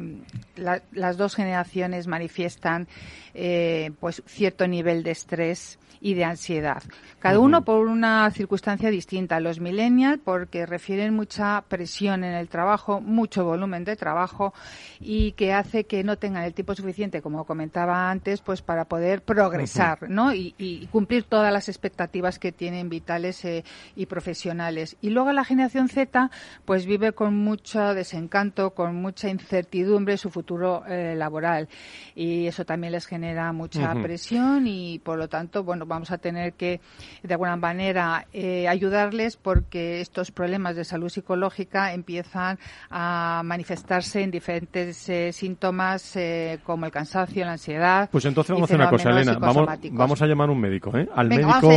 las 0.57 1.17
dos 1.19 1.35
generaciones 1.35 2.07
manifiestan 2.07 2.89
eh, 3.35 3.91
pues 4.01 4.23
cierto 4.27 4.67
nivel 4.67 5.03
de 5.03 5.11
estrés 5.11 5.79
y 6.07 6.15
de 6.15 6.25
ansiedad. 6.25 6.85
Cada 7.19 7.41
uno 7.41 7.65
por 7.65 7.89
una 7.89 8.31
circunstancia 8.31 8.91
distinta. 8.91 9.41
Los 9.41 9.59
millennials 9.59 10.21
porque 10.23 10.65
refieren 10.65 11.15
mucha 11.15 11.65
presión 11.67 12.23
en 12.23 12.35
el 12.35 12.49
trabajo, 12.49 13.01
mucho 13.01 13.45
volumen 13.45 13.83
de 13.83 13.97
trabajo 13.97 14.55
y 15.01 15.33
que 15.33 15.53
hace 15.53 15.83
que 15.83 16.05
no 16.05 16.17
tengan 16.17 16.45
el 16.45 16.55
tiempo 16.55 16.77
suficiente, 16.77 17.23
como 17.23 17.45
comentaba 17.45 18.09
antes, 18.09 18.41
pues 18.41 18.63
para 18.63 18.85
poder 18.85 19.23
progresar, 19.23 20.09
¿no? 20.09 20.33
Y, 20.33 20.89
cumplir 20.93 21.25
todas 21.25 21.53
las 21.53 21.69
expectativas 21.69 22.39
que 22.39 22.53
tienen 22.53 22.89
vitales 22.89 23.45
eh, 23.45 23.65
y 23.97 24.07
profesionales. 24.07 24.97
Y 25.01 25.11
luego 25.11 25.33
la 25.33 25.45
generación 25.45 25.89
Z, 25.89 26.31
pues 26.65 26.87
vive 26.87 27.13
con 27.13 27.35
mucho 27.37 27.95
desencanto, 27.95 28.71
con 28.75 28.95
mucha 28.95 29.29
incertidumbre 29.29 30.17
su 30.19 30.31
futuro 30.31 30.85
eh, 30.87 31.17
laboral. 31.17 31.69
Y 32.15 32.47
eso 32.47 32.65
también 32.65 32.93
les 32.93 33.07
genera 33.07 33.53
mucha 33.53 33.93
presión 33.95 34.69
y, 34.69 35.01
por 35.01 35.19
lo 35.19 35.29
tanto, 35.29 35.65
bueno, 35.65 35.85
vamos 35.85 35.96
a 36.05 36.19
tener 36.19 36.53
que, 36.53 36.81
de 37.23 37.35
alguna 37.35 37.57
manera, 37.57 38.27
eh, 38.33 38.69
ayudarles 38.69 39.37
porque 39.37 40.01
estos 40.01 40.31
problemas 40.31 40.77
de 40.77 40.85
salud 40.85 41.09
psicológica 41.09 41.93
empiezan 41.93 42.59
a 42.91 43.43
manifestarse 43.45 44.23
en 44.23 44.31
diferentes 44.31 45.09
eh, 45.09 45.33
síntomas 45.33 46.17
eh, 46.17 46.59
como 46.65 46.87
el 46.87 46.93
cansancio, 46.93 47.45
la 47.45 47.53
ansiedad. 47.53 48.09
Pues 48.11 48.25
entonces 48.25 48.55
vamos 48.55 48.71
a 48.71 48.75
hacer 48.75 48.81
una 48.81 48.91
cosa, 48.91 49.11
Elena. 49.11 49.39
Vamos, 49.39 49.69
vamos 49.93 50.23
a 50.23 50.27
llamar 50.27 50.49
a 50.49 50.53
un 50.53 50.61
médico, 50.61 50.93
Al 51.15 51.29
médico 51.29 51.71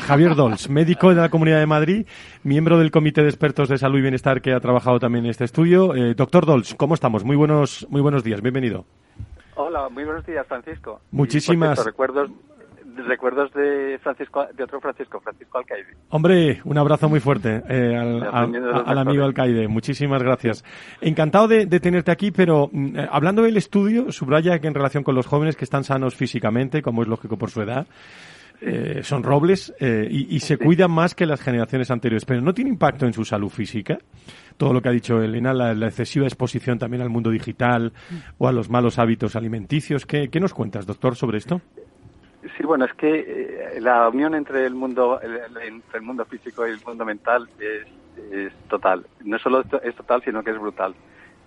Javier 0.00 0.34
Dols, 0.34 0.68
médico 0.68 1.10
de 1.10 1.16
la 1.16 1.28
Comunidad 1.28 1.58
de 1.58 1.66
Madrid, 1.66 2.06
miembro 2.42 2.78
del 2.78 2.90
Comité 2.90 3.22
de 3.22 3.28
Expertos 3.28 3.68
de 3.68 3.78
Salud 3.78 3.98
y 3.98 4.02
Bienestar 4.02 4.40
que 4.40 4.52
ha 4.52 4.60
trabajado 4.60 4.98
también 4.98 5.24
en 5.24 5.30
este 5.30 5.44
estudio. 5.44 5.92
doctor 6.14 6.46
Dols, 6.46 6.74
¿cómo 6.74 6.94
estamos? 6.94 7.24
Muy 7.24 7.36
buenos, 7.36 7.86
muy 7.90 8.00
buenos 8.00 8.22
días, 8.22 8.42
bienvenido. 8.42 8.84
Hola, 9.58 9.88
muy 9.88 10.04
buenos 10.04 10.24
días, 10.26 10.46
Francisco. 10.46 11.00
Muchísimas. 11.10 11.82
recuerdos, 11.82 12.30
recuerdos 13.04 13.52
de 13.52 13.98
Francisco, 14.02 14.46
de 14.54 14.64
otro 14.64 14.80
Francisco, 14.80 15.20
Francisco 15.20 15.58
Alcaide. 15.58 15.88
Hombre, 16.08 16.60
un 16.64 16.78
abrazo 16.78 17.08
muy 17.08 17.20
fuerte 17.20 17.62
eh, 17.68 17.96
al, 17.96 18.98
amigo 18.98 19.24
Alcaide. 19.24 19.68
Muchísimas 19.68 20.22
gracias. 20.22 20.64
Encantado 21.00 21.48
de, 21.48 21.66
tenerte 21.80 22.10
aquí, 22.10 22.30
pero 22.30 22.70
mm, 22.72 22.98
eh, 22.98 23.08
hablando 23.10 23.42
del 23.42 23.56
estudio, 23.56 24.10
subraya 24.12 24.58
que 24.58 24.68
en 24.68 24.74
relación 24.74 25.02
con 25.02 25.14
los 25.14 25.26
jóvenes 25.26 25.56
que 25.56 25.64
están 25.64 25.84
sanos 25.84 26.14
físicamente, 26.14 26.82
como 26.82 27.02
es 27.02 27.08
lógico 27.08 27.36
por 27.36 27.50
su 27.50 27.62
edad, 27.62 27.86
eh, 28.62 29.00
son 29.02 29.22
robles 29.22 29.74
y, 29.78 30.40
se 30.40 30.56
cuidan 30.56 30.90
más 30.90 31.14
que 31.14 31.26
las 31.26 31.42
generaciones 31.42 31.90
anteriores, 31.90 32.24
pero 32.24 32.40
no 32.40 32.54
tiene 32.54 32.70
impacto 32.70 33.04
en 33.04 33.12
su 33.12 33.24
salud 33.24 33.50
física. 33.50 33.98
Todo 34.56 34.72
lo 34.72 34.80
que 34.80 34.88
ha 34.88 34.92
dicho 34.92 35.20
Elena, 35.20 35.52
la, 35.52 35.72
excesiva 35.86 36.24
exposición 36.24 36.78
también 36.78 37.02
al 37.02 37.10
mundo 37.10 37.30
digital 37.30 37.92
o 38.38 38.48
a 38.48 38.52
los 38.52 38.70
malos 38.70 38.98
hábitos 38.98 39.36
alimenticios. 39.36 40.06
¿Qué, 40.06 40.30
qué 40.30 40.40
nos 40.40 40.54
cuentas, 40.54 40.86
doctor, 40.86 41.16
sobre 41.16 41.36
esto? 41.36 41.60
Sí, 42.56 42.64
bueno, 42.64 42.84
es 42.84 42.92
que 42.94 43.76
eh, 43.76 43.80
la 43.80 44.08
unión 44.08 44.34
entre 44.34 44.66
el 44.66 44.74
mundo 44.74 45.20
entre 45.22 45.98
el 45.98 46.02
mundo 46.02 46.24
físico 46.24 46.66
y 46.66 46.70
el 46.70 46.80
mundo 46.84 47.04
mental 47.04 47.48
es, 47.58 48.52
total. 48.68 49.06
No 49.24 49.38
solo 49.38 49.62
es 49.82 49.94
total, 49.94 50.22
sino 50.22 50.42
que 50.42 50.50
es 50.50 50.58
brutal. 50.58 50.94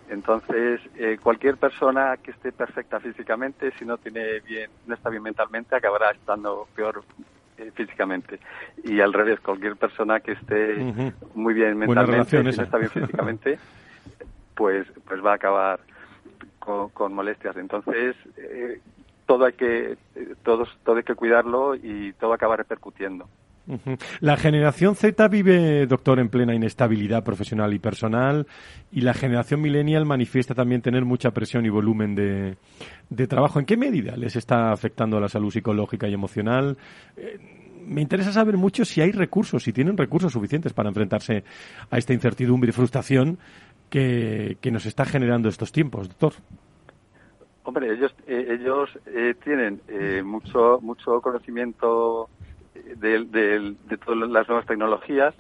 Entonces, 0.09 0.81
eh, 0.97 1.17
cualquier 1.21 1.57
persona 1.57 2.17
que 2.17 2.31
esté 2.31 2.51
perfecta 2.51 2.99
físicamente, 2.99 3.71
si 3.77 3.85
no 3.85 3.97
tiene 3.97 4.39
bien, 4.39 4.69
no 4.87 4.95
está 4.95 5.09
bien 5.09 5.23
mentalmente, 5.23 5.75
acabará 5.75 6.11
estando 6.11 6.67
peor 6.75 7.03
eh, 7.57 7.71
físicamente. 7.75 8.39
Y 8.83 9.01
al 9.01 9.13
revés, 9.13 9.39
cualquier 9.39 9.75
persona 9.75 10.19
que 10.19 10.31
esté 10.33 11.13
muy 11.35 11.53
bien 11.53 11.77
mentalmente, 11.77 12.37
si 12.37 12.57
no 12.57 12.63
está 12.63 12.77
bien 12.77 12.89
físicamente, 12.89 13.59
pues, 14.55 14.87
pues 15.07 15.23
va 15.23 15.33
a 15.33 15.35
acabar 15.35 15.79
con, 16.59 17.13
molestias. 17.13 17.57
Entonces, 17.57 18.15
todo 19.29 19.45
hay 19.45 19.53
que 19.53 19.95
todo, 20.43 20.65
todo 20.83 20.97
hay 20.97 21.03
que 21.03 21.13
cuidarlo 21.13 21.75
y 21.75 22.13
todo 22.13 22.33
acaba 22.33 22.57
repercutiendo. 22.57 23.29
La 24.21 24.35
generación 24.37 24.95
Z 24.95 25.27
vive, 25.27 25.85
doctor, 25.85 26.19
en 26.19 26.29
plena 26.29 26.55
inestabilidad 26.55 27.23
profesional 27.23 27.71
y 27.75 27.77
personal 27.77 28.47
y 28.91 29.01
la 29.01 29.13
generación 29.13 29.61
millennial 29.61 30.07
manifiesta 30.07 30.55
también 30.55 30.81
tener 30.81 31.05
mucha 31.05 31.29
presión 31.29 31.63
y 31.67 31.69
volumen 31.69 32.15
de, 32.15 32.57
de 33.11 33.27
trabajo. 33.27 33.59
¿En 33.59 33.67
qué 33.67 33.77
medida 33.77 34.17
les 34.17 34.35
está 34.35 34.71
afectando 34.71 35.19
la 35.19 35.29
salud 35.29 35.51
psicológica 35.51 36.07
y 36.07 36.15
emocional? 36.15 36.75
Eh, 37.15 37.37
me 37.85 38.01
interesa 38.01 38.31
saber 38.31 38.57
mucho 38.57 38.83
si 38.83 39.01
hay 39.01 39.11
recursos, 39.11 39.61
si 39.61 39.71
tienen 39.71 39.95
recursos 39.95 40.33
suficientes 40.33 40.73
para 40.73 40.89
enfrentarse 40.89 41.43
a 41.91 41.99
esta 41.99 42.13
incertidumbre 42.13 42.71
y 42.71 42.73
frustración 42.73 43.37
que, 43.91 44.57
que 44.59 44.71
nos 44.71 44.87
está 44.87 45.05
generando 45.05 45.49
estos 45.49 45.71
tiempos, 45.71 46.07
doctor. 46.07 46.33
Hombre, 47.69 47.93
ellos, 47.93 48.11
eh, 48.25 48.57
ellos 48.59 48.89
eh, 49.05 49.35
tienen 49.43 49.79
eh, 49.89 50.23
mucho, 50.25 50.79
mucho 50.81 51.21
conocimiento 51.21 52.27
de, 52.73 53.25
de, 53.25 53.97
todas 54.03 54.27
las 54.27 54.47
nuevas 54.47 54.65
tecnologías, 54.65 55.35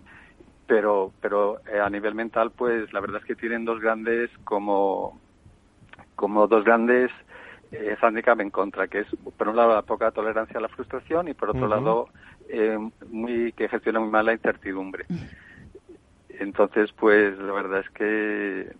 pero, 0.67 1.11
pero 1.21 1.57
a 1.83 1.89
nivel 1.89 2.13
mental, 2.13 2.51
pues 2.51 2.93
la 2.93 2.99
verdad 2.99 3.21
es 3.21 3.25
que 3.25 3.35
tienen 3.35 3.65
dos 3.65 3.79
grandes, 3.81 4.29
como, 4.43 5.19
como 6.15 6.45
dos 6.45 6.63
grandes 6.63 7.09
eh, 7.71 7.97
handicap 7.99 8.39
en 8.41 8.51
contra, 8.51 8.87
que 8.87 8.99
es 8.99 9.07
por 9.35 9.47
un 9.47 9.55
lado 9.55 9.73
la 9.73 9.81
poca 9.81 10.11
tolerancia 10.11 10.59
a 10.59 10.61
la 10.61 10.69
frustración 10.69 11.29
y 11.29 11.33
por 11.33 11.49
otro 11.49 11.67
lado 11.67 12.09
muy 13.09 13.53
que 13.53 13.69
gestiona 13.69 14.01
muy 14.01 14.11
mal 14.11 14.27
la 14.27 14.33
incertidumbre. 14.33 15.07
Entonces, 16.29 16.91
pues 16.91 17.39
la 17.39 17.53
verdad 17.53 17.79
es 17.79 17.89
que 17.89 18.71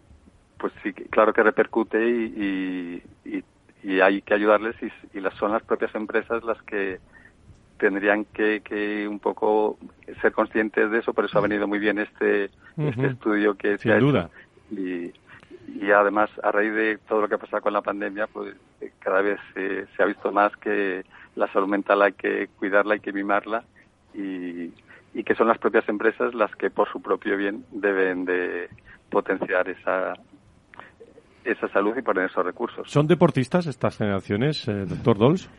pues 0.60 0.74
sí, 0.84 0.94
claro 0.94 1.34
que 1.34 1.42
repercute 1.42 2.08
y, 2.08 3.02
y, 3.26 3.44
hay 4.02 4.22
que 4.22 4.34
ayudarles 4.34 4.76
y, 5.14 5.20
las 5.20 5.34
son 5.36 5.54
las 5.54 5.64
propias 5.64 5.96
empresas 5.96 6.44
las 6.44 6.62
que 6.64 7.00
tendrían 7.78 8.26
que, 8.26 8.62
que, 8.62 9.08
un 9.08 9.20
poco 9.20 9.78
ser 10.22 10.34
conscientes 10.34 10.92
de 10.92 11.00
eso, 11.00 11.14
por 11.14 11.26
eso 11.26 11.40
ha 11.40 11.42
venido 11.42 11.68
muy 11.68 11.80
bien 11.80 11.98
este, 11.98 12.50
este 12.78 13.08
estudio 13.08 13.56
que 13.56 13.78
se 13.78 13.92
ha 13.92 13.98
duda. 13.98 14.30
Y, 14.70 15.14
y 15.68 15.92
además, 15.92 16.30
a 16.44 16.52
raíz 16.52 16.74
de 16.74 16.98
todo 17.08 17.22
lo 17.22 17.30
que 17.30 17.36
ha 17.36 17.40
pasado 17.40 17.62
con 17.62 17.74
la 17.74 17.82
pandemia, 17.82 18.28
pues 18.28 18.54
eh, 18.82 18.92
cada 19.00 19.22
vez 19.22 19.40
se, 19.54 19.88
se 19.88 20.04
ha 20.04 20.06
visto 20.06 20.32
más 20.32 20.56
que 20.58 21.06
la 21.36 21.48
salud 21.54 21.70
mental 21.70 22.02
hay 22.02 22.14
que 22.14 22.50
cuidarla, 22.58 22.96
hay 22.96 23.00
que 23.00 23.14
mimarla 23.14 23.64
y, 24.14 24.74
y 25.14 25.24
que 25.24 25.36
son 25.36 25.48
las 25.48 25.58
propias 25.58 25.88
empresas 25.88 26.34
las 26.34 26.54
que 26.56 26.70
por 26.70 26.92
su 26.92 27.02
propio 27.02 27.38
bien 27.38 27.64
deben 27.72 28.26
de 28.26 28.70
potenciar 29.10 29.70
esa, 29.70 30.14
esa 31.44 31.68
salud 31.70 31.96
y 31.98 32.02
poner 32.02 32.26
esos 32.30 32.46
recursos. 32.46 32.90
¿Son 32.90 33.08
deportistas 33.08 33.68
estas 33.68 33.98
generaciones, 33.98 34.68
eh, 34.68 34.86
doctor 34.86 35.18
Dols? 35.18 35.50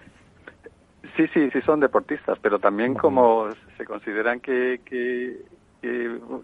Sí, 1.16 1.26
sí, 1.34 1.50
sí 1.50 1.60
son 1.62 1.80
deportistas, 1.80 2.38
pero 2.40 2.58
también 2.58 2.94
como 2.94 3.48
se 3.76 3.84
consideran 3.84 4.40
que, 4.40 4.80
que, 4.84 5.38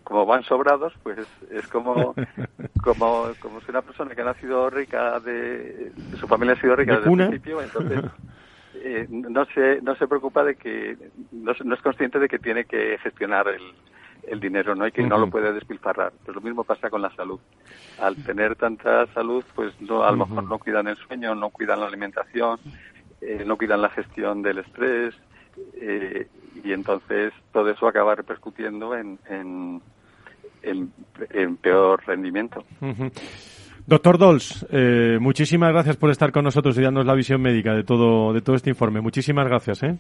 como 0.03 0.27
van 0.27 0.43
sobrados, 0.43 0.93
pues 1.03 1.19
es 1.51 1.67
como, 1.69 2.15
como, 2.83 3.29
como 3.41 3.61
si 3.61 3.71
una 3.71 3.83
persona 3.83 4.15
que 4.15 4.23
ha 4.23 4.27
nacido 4.27 4.69
rica, 4.71 5.21
de, 5.21 5.93
su 6.19 6.27
familia 6.27 6.55
ha 6.55 6.61
sido 6.61 6.77
rica 6.77 6.97
desde 6.97 7.11
el 7.11 7.17
principio, 7.17 7.63
entonces 7.63 8.05
eh, 8.75 9.07
no, 9.09 9.45
se, 9.47 9.81
no 9.83 9.95
se 9.97 10.09
preocupa 10.09 10.45
de 10.45 10.57
que, 10.57 10.97
no, 11.33 11.53
es 11.53 11.83
consciente 11.83 12.19
de 12.19 12.29
que 12.29 12.39
tiene 12.39 12.65
que 12.65 12.99
gestionar 12.99 13.49
el, 13.49 13.63
el 14.27 14.41
dinero, 14.41 14.75
¿no? 14.75 14.87
Y 14.87 14.93
que 14.93 15.03
no 15.03 15.19
lo 15.19 15.29
puede 15.29 15.53
despilfarrar. 15.53 16.13
Pues 16.25 16.35
lo 16.35 16.41
mismo 16.41 16.65
pasa 16.65 16.91
con 16.91 17.03
la 17.03 17.11
salud. 17.15 17.39
Al 18.01 18.17
tener 18.17 18.57
tanta 18.57 19.07
salud, 19.09 19.45
pues 19.55 19.73
no, 19.81 20.03
a 20.03 20.11
lo 20.11 20.27
mejor 20.27 20.45
no 20.45 20.59
cuidan 20.59 20.89
el 20.89 20.97
sueño, 20.97 21.35
no 21.35 21.51
cuidan 21.51 21.81
la 21.81 21.87
alimentación, 21.87 22.59
eh, 23.21 23.45
no 23.47 23.57
cuidan 23.57 23.83
la 23.83 23.91
gestión 23.91 24.43
del 24.43 24.59
estrés, 24.59 25.15
eh, 25.81 26.27
y 26.63 26.73
entonces 26.73 27.33
todo 27.53 27.71
eso 27.71 27.87
acaba 27.87 28.15
repercutiendo 28.15 28.95
en, 28.95 29.19
en, 29.29 29.81
en, 30.63 31.57
peor 31.57 32.03
rendimiento. 32.07 32.65
Doctor 33.87 34.19
Dols, 34.19 34.67
eh, 34.71 35.19
muchísimas 35.21 35.73
gracias 35.73 35.97
por 35.97 36.11
estar 36.11 36.33
con 36.33 36.45
nosotros 36.45 36.77
y 36.77 36.83
darnos 36.83 37.07
la 37.07 37.15
visión 37.15 37.41
médica 37.41 37.73
de 37.73 37.85
todo, 37.85 38.33
de 38.33 38.41
todo 38.41 38.57
este 38.57 38.71
informe. 38.71 39.01
Muchísimas 39.01 39.47
gracias. 39.47 39.83
¿eh? 39.85 39.99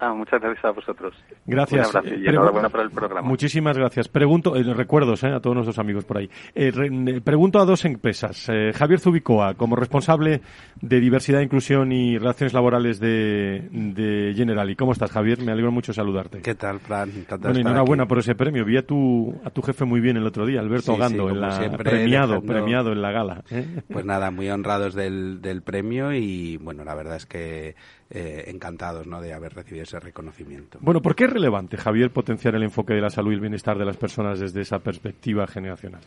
Ah, 0.00 0.12
muchas 0.12 0.40
gracias 0.40 0.64
a 0.64 0.70
vosotros. 0.72 1.14
Gracias. 1.46 1.90
Un 1.90 1.96
abrazo 1.96 2.16
y 2.16 2.26
enhorabuena 2.26 2.68
por 2.68 2.80
el 2.80 2.90
programa. 2.90 3.28
Muchísimas 3.28 3.78
gracias. 3.78 4.08
Pregunto, 4.08 4.56
eh, 4.56 4.62
recuerdos 4.74 5.22
eh, 5.22 5.28
a 5.28 5.40
todos 5.40 5.54
nuestros 5.54 5.78
amigos 5.78 6.04
por 6.04 6.18
ahí. 6.18 6.28
Eh, 6.54 7.20
pregunto 7.22 7.60
a 7.60 7.64
dos 7.64 7.84
empresas. 7.84 8.50
Javier 8.74 8.98
Zubicoa, 8.98 9.54
como 9.54 9.76
responsable 9.76 10.40
de 10.80 11.00
diversidad, 11.00 11.40
inclusión 11.40 11.92
y 11.92 12.18
relaciones 12.18 12.52
laborales 12.52 12.98
de, 12.98 13.68
de 13.70 14.32
Generali. 14.34 14.74
¿Cómo 14.74 14.92
estás, 14.92 15.12
Javier? 15.12 15.42
Me 15.42 15.52
alegro 15.52 15.70
mucho 15.70 15.92
saludarte. 15.92 16.42
¿Qué 16.42 16.54
tal, 16.54 16.80
Fran? 16.80 17.10
bueno, 17.40 17.60
enhorabuena 17.60 18.06
por 18.06 18.18
ese 18.18 18.34
premio. 18.34 18.64
Vi 18.64 18.76
a 18.76 18.86
tu, 18.86 19.40
a 19.44 19.50
tu 19.50 19.62
jefe 19.62 19.84
muy 19.84 20.00
bien 20.00 20.16
el 20.16 20.26
otro 20.26 20.44
día, 20.44 20.60
Alberto 20.60 20.96
Gando, 20.96 21.30
en 21.30 21.40
la, 21.40 21.70
premiado, 21.78 22.42
premiado 22.42 22.92
en 22.92 23.00
la 23.00 23.12
gala. 23.12 23.44
Pues 23.88 24.04
nada, 24.04 24.30
muy 24.30 24.50
honrados 24.50 24.94
del, 24.94 25.40
del 25.40 25.62
premio 25.62 26.12
y, 26.12 26.56
bueno, 26.56 26.84
la 26.84 26.94
verdad 26.94 27.16
es 27.16 27.26
que 27.26 27.76
eh, 28.10 28.44
encantados 28.48 29.06
¿no? 29.06 29.20
de 29.20 29.32
haber 29.32 29.54
recibido 29.54 29.82
ese 29.82 29.98
reconocimiento. 29.98 30.78
Bueno, 30.80 31.00
¿por 31.00 31.14
qué 31.14 31.24
es 31.24 31.32
relevante, 31.32 31.76
Javier, 31.76 32.10
potenciar 32.10 32.54
el 32.54 32.62
enfoque 32.62 32.94
de 32.94 33.00
la 33.00 33.10
salud 33.10 33.32
y 33.32 33.34
el 33.34 33.40
bienestar 33.40 33.78
de 33.78 33.84
las 33.84 33.96
personas 33.96 34.38
desde 34.38 34.60
esa 34.60 34.78
perspectiva 34.78 35.46
generacional? 35.46 36.02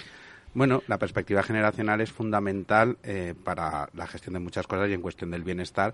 Bueno, 0.54 0.82
la 0.88 0.98
perspectiva 0.98 1.44
generacional 1.44 2.02
es 2.02 2.12
fundamental 2.12 2.98
eh, 3.04 3.34
para 3.44 3.90
la 3.94 4.08
gestión 4.08 4.34
de 4.34 4.40
muchas 4.40 4.66
cosas 4.66 4.90
y 4.90 4.94
en 4.94 5.02
cuestión 5.02 5.32
del 5.32 5.44
bienestar, 5.44 5.94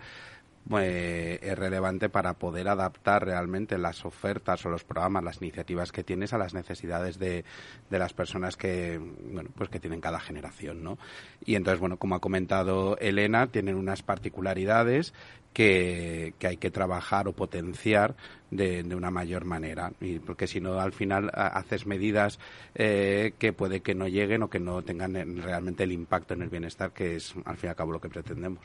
pues, 0.69 1.39
es 1.41 1.57
relevante 1.57 2.07
para 2.07 2.36
poder 2.36 2.69
adaptar 2.69 3.25
realmente 3.25 3.77
las 3.77 4.05
ofertas 4.05 4.65
o 4.65 4.69
los 4.69 4.86
programas, 4.86 5.24
las 5.24 5.41
iniciativas 5.41 5.91
que 5.91 6.03
tienes 6.03 6.31
a 6.31 6.38
las 6.38 6.53
necesidades 6.53 7.19
de, 7.19 7.43
de, 7.89 8.00
las 8.00 8.13
personas 8.13 8.55
que, 8.55 8.98
bueno, 8.98 9.50
pues 9.55 9.69
que 9.69 9.81
tienen 9.81 10.00
cada 10.00 10.22
generación, 10.22 10.81
¿no? 10.83 10.98
Y 11.45 11.55
entonces, 11.55 11.81
bueno, 11.81 11.98
como 11.98 12.15
ha 12.15 12.22
comentado 12.22 12.98
Elena, 13.00 13.48
tienen 13.48 13.75
unas 13.75 14.03
particularidades 14.03 15.13
que, 15.53 16.33
hay 16.43 16.57
que 16.57 16.72
trabajar 16.72 17.27
o 17.27 17.33
potenciar 17.33 18.15
de, 18.51 18.83
de, 18.83 18.95
una 18.95 19.12
mayor 19.12 19.45
manera. 19.45 19.91
Y 20.01 20.19
porque 20.19 20.48
si 20.48 20.60
no, 20.60 20.79
al 20.79 20.91
final 20.91 21.29
haces 21.33 21.86
medidas 21.86 22.39
eh, 22.75 23.33
que 23.38 23.53
puede 23.53 23.81
que 23.81 23.95
no 23.95 24.07
lleguen 24.07 24.43
o 24.43 24.50
que 24.50 24.60
no 24.60 24.81
tengan 24.81 25.13
realmente 25.38 25.83
el 25.83 25.91
impacto 25.91 26.33
en 26.33 26.41
el 26.41 26.50
bienestar, 26.50 26.91
que 26.91 27.15
es 27.15 27.33
al 27.45 27.57
fin 27.57 27.67
y 27.67 27.72
al 27.72 27.75
cabo 27.75 27.93
lo 27.93 28.01
que 28.01 28.10
pretendemos. 28.10 28.63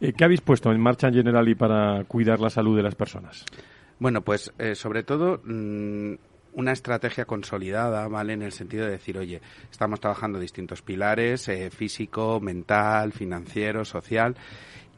Eh, 0.00 0.12
¿Qué 0.12 0.24
habéis 0.24 0.40
puesto 0.40 0.70
en 0.70 0.80
marcha 0.80 1.08
en 1.08 1.14
general 1.14 1.48
y 1.48 1.54
para 1.54 2.04
cuidar 2.04 2.40
la 2.40 2.50
salud 2.50 2.76
de 2.76 2.82
las 2.82 2.94
personas? 2.94 3.44
Bueno, 3.98 4.22
pues 4.22 4.52
eh, 4.58 4.74
sobre 4.74 5.04
todo. 5.04 5.40
Mm, 5.44 6.14
una 6.54 6.72
estrategia 6.72 7.24
consolidada, 7.24 8.06
¿vale? 8.08 8.34
En 8.34 8.42
el 8.42 8.52
sentido 8.52 8.84
de 8.84 8.90
decir, 8.90 9.16
oye, 9.16 9.40
estamos 9.70 10.00
trabajando 10.00 10.38
distintos 10.38 10.82
pilares, 10.82 11.50
físico, 11.70 12.40
mental, 12.40 13.12
financiero, 13.12 13.86
social, 13.86 14.36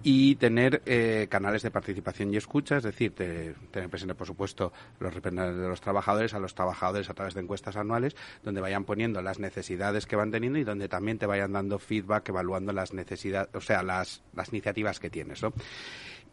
y 0.07 0.37
tener 0.37 0.83
eh, 0.85 1.29
canales 1.31 1.63
de 1.63 1.71
participación 1.71 2.33
y 2.33 2.37
escucha, 2.37 2.77
es 2.77 2.83
decir, 2.83 3.15
tener 3.15 3.89
presente, 3.89 4.15
por 4.15 4.27
supuesto, 4.27 4.71
los 5.01 5.15
representantes 5.15 5.57
de 5.57 5.67
los 5.67 5.81
trabajadores, 5.81 6.35
a 6.35 6.39
los 6.39 6.55
trabajadores 6.55 7.09
a 7.09 7.15
través 7.15 7.33
de 7.33 7.41
encuestas 7.41 7.77
anuales, 7.77 8.15
donde 8.43 8.61
vayan 8.61 8.85
poniendo 8.85 9.23
las 9.23 9.39
necesidades 9.39 10.05
que 10.05 10.15
van 10.15 10.31
teniendo 10.31 10.59
y 10.59 10.65
donde 10.65 10.91
también 10.91 11.19
te 11.19 11.25
vayan 11.25 11.55
dando 11.55 11.79
feedback 11.79 12.29
evaluando 12.29 12.75
las 12.75 12.93
necesidades, 12.93 13.49
o 13.55 13.63
sea, 13.63 13.83
las, 13.83 14.23
las 14.35 14.51
iniciativas 14.51 15.01
que 15.01 15.09
tienes, 15.09 15.43
¿no? 15.43 15.55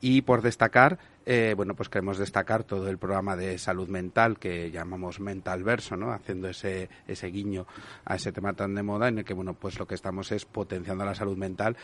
Y 0.04 0.24
por 0.24 0.42
destacar, 0.42 0.98
eh, 1.28 1.54
bueno, 1.56 1.76
pues 1.76 1.88
queremos 1.88 2.18
destacar 2.18 2.64
todo 2.64 2.90
el 2.90 2.98
programa 2.98 3.36
de 3.36 3.60
salud 3.60 3.88
mental 3.88 4.40
que 4.40 4.72
llamamos 4.72 5.20
Mental 5.20 5.64
Verso, 5.64 5.96
¿no? 5.96 6.12
Haciendo 6.12 6.50
ese, 6.50 6.90
ese 7.08 7.28
guiño 7.28 7.68
a 8.04 8.16
ese 8.16 8.32
tema 8.32 8.54
tan 8.54 8.74
de 8.74 8.82
moda 8.82 9.10
en 9.10 9.20
el 9.20 9.24
que, 9.24 9.36
bueno, 9.36 9.54
pues 9.54 9.78
lo 9.78 9.86
que 9.86 9.94
estamos 9.94 10.32
es 10.32 10.44
potenciando 10.46 11.06
la 11.06 11.14
salud 11.14 11.38
mental. 11.38 11.78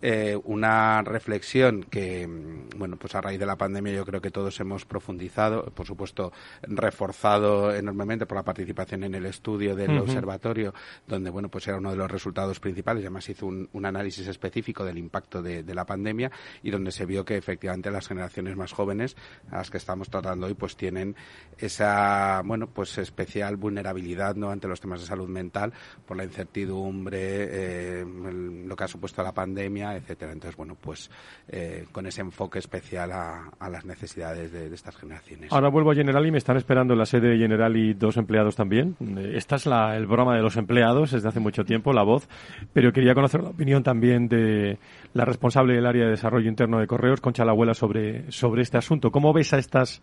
Eh, 0.00 0.38
una 0.44 1.02
reflexión 1.02 1.82
que, 1.82 2.26
mm, 2.26 2.78
bueno, 2.78 2.96
pues 2.96 3.14
a 3.14 3.20
raíz 3.20 3.38
de 3.38 3.46
la 3.46 3.56
pandemia 3.56 3.92
yo 3.92 4.04
creo 4.04 4.20
que 4.20 4.30
todos 4.30 4.58
hemos 4.60 4.84
profundizado, 4.84 5.64
por 5.66 5.86
supuesto, 5.86 6.32
reforzado 6.62 7.74
enormemente 7.74 8.26
por 8.26 8.36
la 8.36 8.44
participación 8.44 9.04
en 9.04 9.14
el 9.14 9.26
estudio 9.26 9.74
del 9.74 9.98
observatorio, 9.98 10.72
donde, 11.06 11.30
bueno, 11.30 11.48
pues 11.48 11.66
era 11.66 11.78
uno 11.78 11.90
de 11.90 11.96
los 11.96 12.10
resultados 12.10 12.60
principales. 12.60 13.02
Además 13.02 13.28
hizo 13.28 13.46
un, 13.46 13.68
análisis 13.88 14.26
específico 14.26 14.84
del 14.84 14.98
impacto 14.98 15.40
de, 15.40 15.62
de 15.62 15.74
la 15.74 15.86
pandemia 15.86 16.30
y 16.62 16.70
donde 16.70 16.92
se 16.92 17.06
vio 17.06 17.24
que 17.24 17.36
efectivamente 17.36 17.90
las 17.90 18.06
generaciones 18.06 18.56
más 18.56 18.72
jóvenes 18.72 19.16
a 19.50 19.58
las 19.58 19.70
que 19.70 19.78
estamos 19.78 20.10
tratando 20.10 20.46
hoy 20.46 20.54
pues 20.54 20.76
tienen 20.76 21.16
esa 21.56 22.42
bueno 22.44 22.68
pues 22.68 22.98
especial 22.98 23.56
vulnerabilidad 23.56 24.34
no 24.36 24.50
ante 24.50 24.68
los 24.68 24.80
temas 24.80 25.00
de 25.00 25.06
salud 25.06 25.28
mental 25.28 25.72
por 26.06 26.16
la 26.16 26.24
incertidumbre 26.24 27.18
eh, 27.20 28.04
lo 28.04 28.76
que 28.76 28.84
ha 28.84 28.88
supuesto 28.88 29.22
la 29.22 29.32
pandemia 29.32 29.87
etcétera 29.96 30.32
entonces 30.32 30.56
bueno 30.56 30.76
pues 30.80 31.10
eh, 31.48 31.86
con 31.92 32.06
ese 32.06 32.20
enfoque 32.20 32.58
especial 32.58 33.12
a, 33.12 33.50
las 33.68 33.84
necesidades 33.84 34.52
de, 34.52 34.72
estas 34.74 34.96
generaciones 34.96 35.52
ahora 35.52 35.68
vuelvo 35.68 35.90
a 35.90 35.94
General 35.94 36.24
y 36.26 36.30
me 36.30 36.38
están 36.38 36.56
esperando 36.56 36.94
en 36.94 36.98
la 36.98 37.06
sede 37.06 37.28
de 37.28 37.38
General 37.38 37.76
y 37.76 37.94
dos 37.94 38.16
empleados 38.16 38.56
también 38.56 38.96
esta 39.34 39.56
es 39.56 39.66
la, 39.66 39.96
el 39.96 40.06
broma 40.06 40.36
de 40.36 40.42
los 40.42 40.56
empleados 40.56 41.12
desde 41.12 41.28
hace 41.28 41.40
mucho 41.40 41.64
tiempo 41.64 41.92
la 41.92 42.02
voz 42.02 42.28
pero 42.72 42.92
quería 42.92 43.14
conocer 43.14 43.42
la 43.42 43.50
opinión 43.50 43.82
también 43.82 44.28
de 44.28 44.78
la 45.12 45.24
responsable 45.24 45.74
del 45.74 45.86
área 45.86 46.04
de 46.04 46.10
desarrollo 46.10 46.48
interno 46.48 46.78
de 46.78 46.86
correos 46.86 47.20
Concha 47.20 47.44
la 47.44 47.52
abuela 47.52 47.74
sobre 47.74 48.30
sobre 48.30 48.62
este 48.62 48.78
asunto. 48.78 49.10
¿Cómo 49.10 49.32
ves 49.32 49.52
a 49.52 49.58
estas 49.58 50.02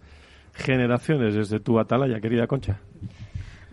generaciones 0.54 1.36
desde 1.36 1.60
tu 1.60 1.80
atalaya, 1.80 2.20
querida 2.20 2.48
Concha? 2.48 2.80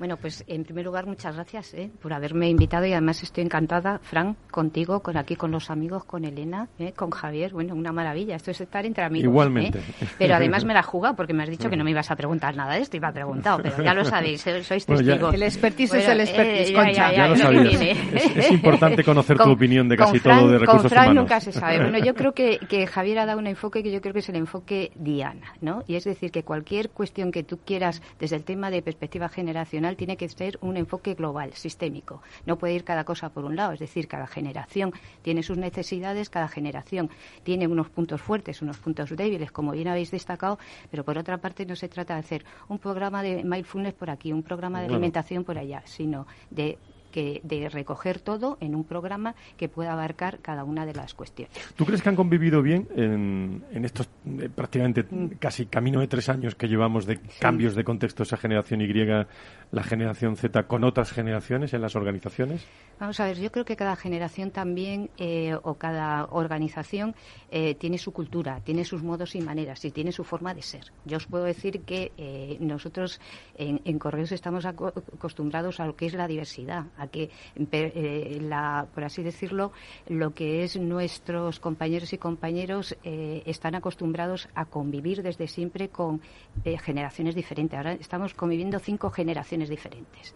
Bueno, 0.03 0.17
pues 0.17 0.43
en 0.49 0.65
primer 0.65 0.85
lugar, 0.85 1.07
muchas 1.07 1.37
gracias 1.37 1.75
¿eh? 1.75 1.88
por 2.03 2.12
haberme 2.12 2.51
invitado 2.51 2.85
y 2.87 2.93
además 2.93 3.23
estoy 3.23 3.45
encantada, 3.45 4.01
Fran, 4.03 4.35
contigo, 4.51 4.99
con 4.99 5.17
aquí 5.17 5.37
con 5.37 5.53
los 5.53 5.71
amigos, 5.71 6.05
con 6.05 6.25
Elena, 6.25 6.67
¿eh? 6.81 6.93
con 6.93 7.11
Javier. 7.12 7.53
Bueno, 7.53 7.77
una 7.77 7.93
maravilla. 7.93 8.35
Esto 8.35 8.51
es 8.51 8.61
estar 8.62 8.85
entre 8.85 9.05
amigos. 9.05 9.27
Igualmente. 9.27 9.79
¿eh? 9.79 10.09
Pero 10.19 10.35
además 10.35 10.65
me 10.65 10.75
la 10.75 10.83
jugado 10.83 11.15
porque 11.15 11.33
me 11.33 11.45
has 11.45 11.51
dicho 11.51 11.71
que 11.71 11.77
no 11.77 11.85
me 11.85 11.93
ibas 11.93 12.11
a 12.11 12.17
preguntar 12.17 12.57
nada 12.57 12.75
de 12.75 12.81
esto. 12.81 12.97
Iba 12.97 13.11
a 13.11 13.12
preguntar, 13.12 13.62
pero 13.62 13.81
ya 13.81 13.95
lo 13.95 14.05
sabéis, 14.05 14.41
sois 14.65 14.85
testigos. 14.85 15.35
el 15.35 15.43
expertise 15.45 15.95
es 15.95 16.09
el 16.09 16.21
expertise, 16.23 16.73
Concha. 16.73 17.12
Ya, 17.12 17.29
lo 17.29 17.37
sabías. 17.37 17.81
Es, 17.81 18.51
importante 18.51 19.05
conocer 19.05 19.38
tu 19.38 19.53
opinión 19.53 19.88
de 19.88 19.97
casi 19.97 20.19
todo 20.19 20.49
de 20.49 20.59
recursos 20.59 20.83
con 20.83 20.91
Fran 20.91 21.05
humanos. 21.11 21.23
nunca 21.23 21.38
se 21.38 21.53
sabe. 21.53 21.79
Bueno, 21.79 22.05
yo 22.05 22.15
creo 22.17 22.33
que, 22.33 22.59
que 22.69 22.88
Javier 22.88 23.21
ha 23.21 23.27
dado 23.27 23.38
un 23.38 23.47
enfoque 23.47 23.85
que 23.85 23.93
yo 23.93 24.01
creo 24.01 24.12
que 24.12 24.19
es 24.19 24.29
el 24.29 24.35
enfoque 24.35 24.91
Diana, 24.97 25.55
¿no? 25.61 25.85
Y 25.87 25.95
es 25.95 26.03
decir, 26.03 26.33
que 26.33 26.43
cualquier 26.43 26.91
cuestión 26.91 27.31
que 27.31 27.45
tú 27.45 27.61
quieras 27.65 28.03
desde 28.19 28.35
el 28.35 28.43
tema 28.43 28.69
de 28.73 28.83
perspectiva 28.83 29.29
generacional 29.29 29.92
tiene 29.97 30.17
que 30.17 30.29
ser 30.29 30.59
un 30.61 30.73
un 30.73 30.79
enfoque 30.79 31.15
global, 31.15 31.53
sistémico. 31.53 32.23
No 32.47 32.57
puede 32.57 32.75
ir 32.75 32.85
cada 32.85 33.05
cosa 33.05 33.29
por 33.29 33.45
un 33.45 33.55
lado, 33.55 33.73
es 33.73 33.79
decir, 33.79 34.09
cada 34.09 34.27
generación 34.27 34.93
tiene 35.23 35.43
sus 35.43 35.59
necesidades, 35.59 36.31
cada 36.31 36.49
generación 36.49 37.11
tiene 37.45 37.67
unos 37.69 37.89
puntos 37.91 38.21
fuertes, 38.21 38.63
unos 38.63 38.79
puntos 38.79 39.11
débiles, 39.15 39.53
como 39.53 39.73
bien 39.73 39.89
habéis 39.89 40.11
destacado, 40.11 40.59
pero 40.91 41.05
por 41.05 41.19
otra 41.19 41.39
parte 41.39 41.65
no 41.67 41.77
se 41.77 41.89
trata 41.89 42.15
de 42.15 42.21
hacer 42.21 42.45
un 42.69 42.79
programa 42.79 43.23
de 43.23 43.45
mindfulness 43.45 43.95
por 43.95 44.11
aquí, 44.11 44.33
un 44.33 44.43
programa 44.43 44.81
de 44.81 44.87
alimentación 44.87 45.45
por 45.45 45.59
allá, 45.59 45.83
sino 45.85 46.27
de 46.51 46.79
que 47.12 47.40
de 47.44 47.68
recoger 47.68 48.18
todo 48.18 48.59
en 48.61 48.75
un 48.75 48.83
programa 48.83 49.37
que 49.57 49.68
pueda 49.68 49.92
abarcar 49.92 50.40
cada 50.40 50.64
una 50.64 50.85
de 50.85 50.94
las 50.94 51.14
cuestiones. 51.14 51.53
¿Tú 51.77 51.85
crees 51.85 52.03
que 52.03 52.09
han 52.09 52.16
convivido 52.16 52.62
bien 52.62 52.88
en, 52.96 53.85
estos 53.85 54.09
eh, 54.27 54.48
prácticamente 54.53 55.05
casi 55.38 55.66
camino 55.66 56.01
de 56.01 56.09
tres 56.09 56.29
años 56.29 56.57
que 56.57 56.66
llevamos 56.66 57.07
de 57.07 57.20
cambios 57.38 57.77
de 57.77 57.85
contexto 57.85 58.25
esa 58.25 58.37
generación 58.37 58.81
Y, 58.81 58.92
la 58.92 59.83
generación 59.83 60.37
Z, 60.37 60.64
con 60.64 60.85
otras 60.85 61.12
generaciones 61.12 61.72
en 61.72 61.81
las 61.81 61.94
organizaciones? 61.96 62.66
Vamos 62.98 63.18
a 63.20 63.27
ver, 63.27 63.38
yo 63.38 63.51
creo 63.51 63.64
que 63.64 63.77
cada 63.77 63.96
generación 63.96 64.51
también 64.51 65.11
eh, 65.16 65.57
o 65.62 65.75
cada 65.75 66.27
organización 66.27 67.14
eh, 67.51 67.75
tiene 67.75 67.98
su 67.98 68.12
cultura, 68.12 68.61
tiene 68.61 68.85
sus 68.85 69.03
modos 69.03 69.35
y 69.35 69.40
maneras 69.40 69.85
y 69.85 69.90
tiene 69.90 70.12
su 70.12 70.25
forma 70.25 70.55
de 70.55 70.62
ser. 70.62 70.92
Yo 71.05 71.16
os 71.16 71.27
puedo 71.27 71.44
decir 71.44 71.81
que 71.81 72.12
nosotros 72.61 73.20
en, 73.57 73.81
en 73.85 73.98
Correos 73.98 74.33
estamos 74.33 74.64
acostumbrados 74.66 75.81
a 75.81 75.87
lo 75.87 75.96
que 75.96 76.07
es 76.07 76.14
la 76.14 76.27
diversidad, 76.29 76.87
a 77.03 77.09
que, 77.09 77.31
eh, 77.57 78.38
la, 78.41 78.87
por 78.95 79.05
así 79.05 79.23
decirlo, 79.23 79.73
lo 80.09 80.33
que 80.33 80.62
es 80.62 80.77
nuestros 80.77 81.61
compañeros 81.61 82.12
y 82.12 82.19
compañeros 82.19 82.97
eh, 83.05 83.43
están 83.47 83.75
acostumbrados 83.75 84.49
a 84.55 84.67
convivir 84.67 85.23
desde 85.23 85.49
siempre 85.49 85.88
con 85.88 86.21
eh, 86.65 86.79
generaciones 86.79 87.35
diferentes. 87.35 87.77
Ahora 87.77 87.93
estamos 87.95 88.35
conviviendo 88.35 88.79
cinco 88.79 89.11
generaciones 89.11 89.69
diferentes. 89.69 90.35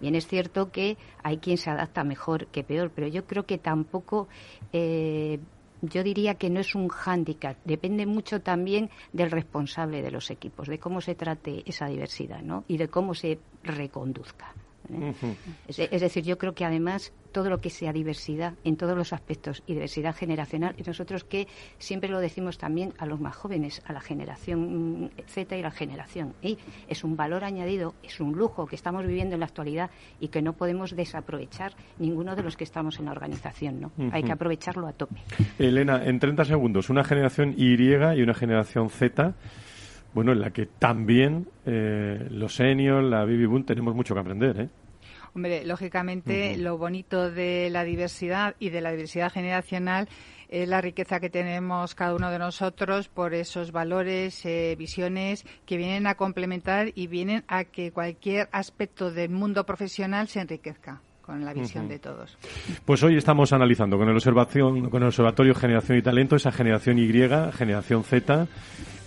Bien, 0.00 0.14
es 0.14 0.26
cierto 0.26 0.70
que 0.70 0.96
hay 1.22 1.38
quien 1.38 1.56
se 1.56 1.70
adapta 1.70 2.04
mejor 2.04 2.46
que 2.48 2.62
peor, 2.62 2.90
pero 2.94 3.08
yo 3.08 3.26
creo 3.26 3.46
que 3.46 3.58
tampoco 3.58 4.28
yo 5.80 6.02
diría 6.02 6.34
que 6.34 6.50
no 6.50 6.60
es 6.60 6.74
un 6.74 6.88
hándicap, 6.88 7.56
depende 7.64 8.06
mucho 8.06 8.40
también 8.40 8.90
del 9.12 9.30
responsable 9.30 10.02
de 10.02 10.10
los 10.10 10.30
equipos, 10.30 10.68
de 10.68 10.78
cómo 10.78 11.00
se 11.00 11.14
trate 11.14 11.62
esa 11.66 11.86
diversidad 11.86 12.42
¿no? 12.42 12.64
y 12.66 12.78
de 12.78 12.88
cómo 12.88 13.14
se 13.14 13.38
reconduzca. 13.62 14.54
¿Eh? 14.92 15.14
es, 15.68 16.00
decir, 16.00 16.24
yo 16.24 16.38
creo 16.38 16.54
que 16.54 16.64
además 16.64 17.12
todo 17.32 17.50
lo 17.50 17.60
que 17.60 17.70
sea 17.70 17.92
diversidad 17.92 18.54
en 18.64 18.76
todos 18.76 18.96
los 18.96 19.12
aspectos 19.12 19.62
y 19.66 19.74
diversidad 19.74 20.14
generacional, 20.14 20.74
y 20.78 20.82
nosotros 20.82 21.24
que 21.24 21.46
siempre 21.78 22.08
lo 22.08 22.20
decimos 22.20 22.58
también 22.58 22.94
a 22.98 23.06
los 23.06 23.20
más 23.20 23.36
jóvenes, 23.36 23.82
a 23.86 23.92
la 23.92 24.00
generación 24.00 25.10
Z 25.26 25.56
y 25.56 25.62
la 25.62 25.70
generación 25.70 26.34
Y, 26.42 26.58
es 26.88 27.04
un 27.04 27.16
valor 27.16 27.44
añadido, 27.44 27.94
es 28.02 28.20
un 28.20 28.32
lujo 28.32 28.66
que 28.66 28.76
estamos 28.76 29.06
viviendo 29.06 29.34
en 29.34 29.40
la 29.40 29.46
actualidad 29.46 29.90
y 30.20 30.28
que 30.28 30.42
no 30.42 30.54
podemos 30.54 30.96
desaprovechar 30.96 31.74
ninguno 31.98 32.34
de 32.34 32.42
los 32.42 32.56
que 32.56 32.64
estamos 32.64 32.98
en 32.98 33.06
la 33.06 33.12
organización. 33.12 33.80
¿no? 33.80 33.92
Hay 34.12 34.22
que 34.22 34.32
aprovecharlo 34.32 34.86
a 34.86 34.92
tope. 34.92 35.16
Elena, 35.58 36.04
en 36.04 36.18
30 36.18 36.44
segundos, 36.44 36.90
una 36.90 37.04
generación 37.04 37.54
Y 37.56 37.78
y 37.78 38.22
una 38.22 38.34
generación 38.34 38.90
Z 38.90 39.34
bueno, 40.14 40.32
en 40.32 40.40
la 40.40 40.50
que 40.50 40.66
también 40.66 41.48
eh, 41.66 42.26
los 42.30 42.54
seniors, 42.54 43.06
la 43.08 43.20
baby 43.20 43.46
boom, 43.46 43.64
tenemos 43.64 43.94
mucho 43.94 44.14
que 44.14 44.20
aprender, 44.20 44.60
¿eh? 44.60 44.68
Hombre, 45.34 45.64
lógicamente 45.64 46.56
lo 46.56 46.78
bonito 46.78 47.30
de 47.30 47.68
la 47.70 47.84
diversidad 47.84 48.56
y 48.58 48.70
de 48.70 48.80
la 48.80 48.90
diversidad 48.90 49.30
generacional 49.30 50.08
es 50.48 50.68
la 50.68 50.80
riqueza 50.80 51.20
que 51.20 51.30
tenemos 51.30 51.94
cada 51.94 52.14
uno 52.14 52.30
de 52.30 52.38
nosotros 52.38 53.08
por 53.08 53.34
esos 53.34 53.70
valores, 53.70 54.44
eh, 54.46 54.74
visiones 54.78 55.44
que 55.66 55.76
vienen 55.76 56.06
a 56.06 56.14
complementar 56.14 56.92
y 56.94 57.06
vienen 57.06 57.44
a 57.48 57.64
que 57.64 57.92
cualquier 57.92 58.48
aspecto 58.52 59.10
del 59.10 59.30
mundo 59.30 59.64
profesional 59.64 60.28
se 60.28 60.40
enriquezca 60.40 61.02
con 61.20 61.44
la 61.44 61.52
visión 61.52 61.88
de 61.88 61.98
todos. 61.98 62.38
Pues 62.86 63.02
hoy 63.02 63.18
estamos 63.18 63.52
analizando 63.52 63.98
con 63.98 64.08
el, 64.08 64.14
observación, 64.16 64.88
con 64.88 65.02
el 65.02 65.08
Observatorio 65.08 65.54
Generación 65.54 65.98
y 65.98 66.02
Talento 66.02 66.36
esa 66.36 66.50
generación 66.50 66.98
Y, 66.98 67.06
generación 67.52 68.02
Z, 68.02 68.48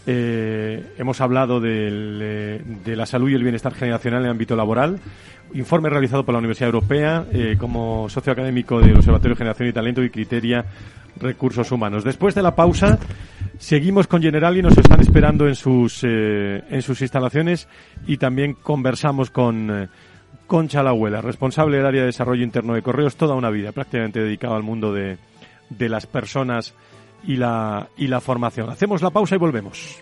eh, 0.08 0.94
hemos 0.98 1.22
hablado 1.22 1.62
eh, 1.64 2.62
de 2.84 2.96
la 2.96 3.06
salud 3.06 3.30
y 3.30 3.36
el 3.36 3.44
bienestar 3.44 3.74
generacional 3.74 4.22
en 4.22 4.26
el 4.26 4.32
ámbito 4.32 4.56
laboral. 4.56 5.00
Informe 5.54 5.90
realizado 5.90 6.26
por 6.26 6.34
la 6.34 6.40
Universidad 6.40 6.68
Europea 6.68 7.26
eh, 7.32 7.56
como 7.60 8.10
socio 8.10 8.32
académico 8.34 8.80
del 8.80 8.96
Observatorio 8.96 9.36
de 9.36 9.38
Generación 9.38 9.70
y 9.70 9.74
Talento 9.74 10.04
y 10.04 10.10
Criteria 10.10 10.66
Recursos 11.18 11.72
Humanos. 11.72 12.04
Después 12.04 12.34
de 12.34 12.42
la 12.42 12.56
pausa, 12.56 12.98
seguimos 13.60 14.08
con 14.08 14.22
General 14.22 14.58
y 14.58 14.62
nos 14.62 14.78
están 14.78 15.02
esperando 15.02 15.48
en 15.48 15.56
sus, 15.56 16.04
en 16.04 16.82
sus 16.82 17.02
instalaciones 17.02 17.68
y 18.08 18.18
también 18.18 18.54
conversamos 18.54 19.30
con 19.30 19.90
Concha 20.48 20.82
La 20.82 20.92
Abuela, 20.92 21.22
responsable 21.22 21.78
del 21.78 21.86
área 21.86 22.02
de 22.02 22.08
desarrollo 22.08 22.44
interno 22.44 22.74
de 22.74 22.82
Correos, 22.82 23.18
toda 23.18 23.36
una 23.36 23.50
vida 23.50 23.74
prácticamente 23.74 24.22
dedicada 24.22 24.56
al 24.56 24.64
mundo 24.64 24.94
de, 24.94 25.18
de 25.70 25.90
las 25.90 26.06
personas 26.08 26.74
y 27.24 27.36
la, 27.36 27.88
y 27.98 28.08
la 28.08 28.22
formación. 28.22 28.70
Hacemos 28.70 29.02
la 29.02 29.10
pausa 29.10 29.36
y 29.36 29.38
volvemos. 29.38 30.02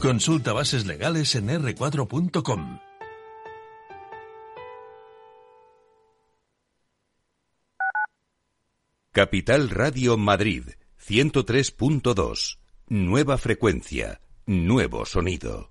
Consulta 0.00 0.54
bases 0.54 0.86
legales 0.86 1.34
en 1.34 1.50
r4.com. 1.50 2.78
Capital 9.12 9.68
Radio 9.68 10.16
Madrid 10.16 10.64
103.2. 11.06 12.58
Nueva 12.88 13.36
frecuencia, 13.36 14.22
nuevo 14.46 15.04
sonido. 15.04 15.70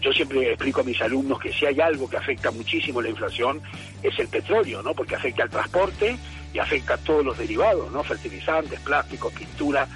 yo 0.00 0.12
siempre 0.12 0.48
explico 0.48 0.80
a 0.80 0.84
mis 0.84 1.00
alumnos 1.00 1.38
que 1.38 1.52
si 1.52 1.66
hay 1.66 1.80
algo 1.80 2.08
que 2.08 2.16
afecta 2.16 2.50
muchísimo 2.50 3.00
la 3.00 3.08
inflación 3.08 3.60
es 4.02 4.18
el 4.18 4.28
petróleo, 4.28 4.82
¿no? 4.82 4.94
Porque 4.94 5.16
afecta 5.16 5.42
al 5.42 5.50
transporte 5.50 6.16
y 6.52 6.58
afecta 6.58 6.94
a 6.94 6.98
todos 6.98 7.24
los 7.24 7.36
derivados, 7.38 7.90
¿no? 7.92 8.02
Fertilizantes, 8.02 8.80
plásticos, 8.80 9.32
pintura. 9.32 9.86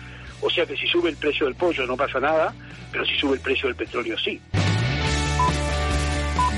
O 0.40 0.50
sea 0.50 0.66
que 0.66 0.76
si 0.76 0.86
sube 0.86 1.10
el 1.10 1.16
precio 1.16 1.46
del 1.46 1.54
pollo 1.54 1.86
no 1.86 1.96
pasa 1.96 2.20
nada, 2.20 2.54
pero 2.90 3.04
si 3.06 3.16
sube 3.16 3.34
el 3.34 3.40
precio 3.40 3.68
del 3.68 3.76
petróleo 3.76 4.18
sí. 4.18 4.40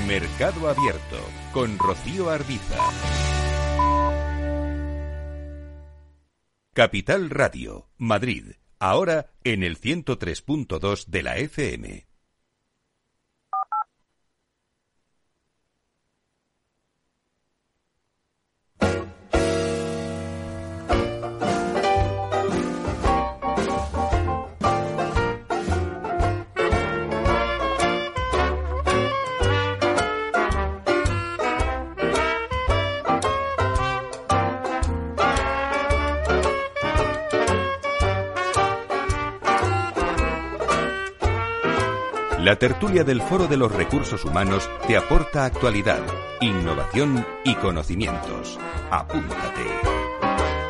Mercado 0.07 0.69
Abierto 0.69 1.17
con 1.51 1.77
Rocío 1.77 2.29
Arbiza. 2.29 2.77
Capital 6.73 7.29
Radio, 7.29 7.87
Madrid, 7.97 8.51
ahora 8.79 9.31
en 9.43 9.63
el 9.63 9.79
103.2 9.79 11.05
de 11.07 11.23
la 11.23 11.37
FM. 11.37 12.14
La 42.45 42.57
tertulia 42.57 43.03
del 43.03 43.23
Foro 43.23 43.47
de 43.47 43.57
los 43.57 43.71
Recursos 43.71 44.23
Humanos 44.23 44.69
te 44.85 44.95
aporta 44.95 45.45
actualidad, 45.45 46.01
innovación 46.41 47.25
y 47.43 47.55
conocimientos. 47.55 48.59
Apúntate. 48.91 49.63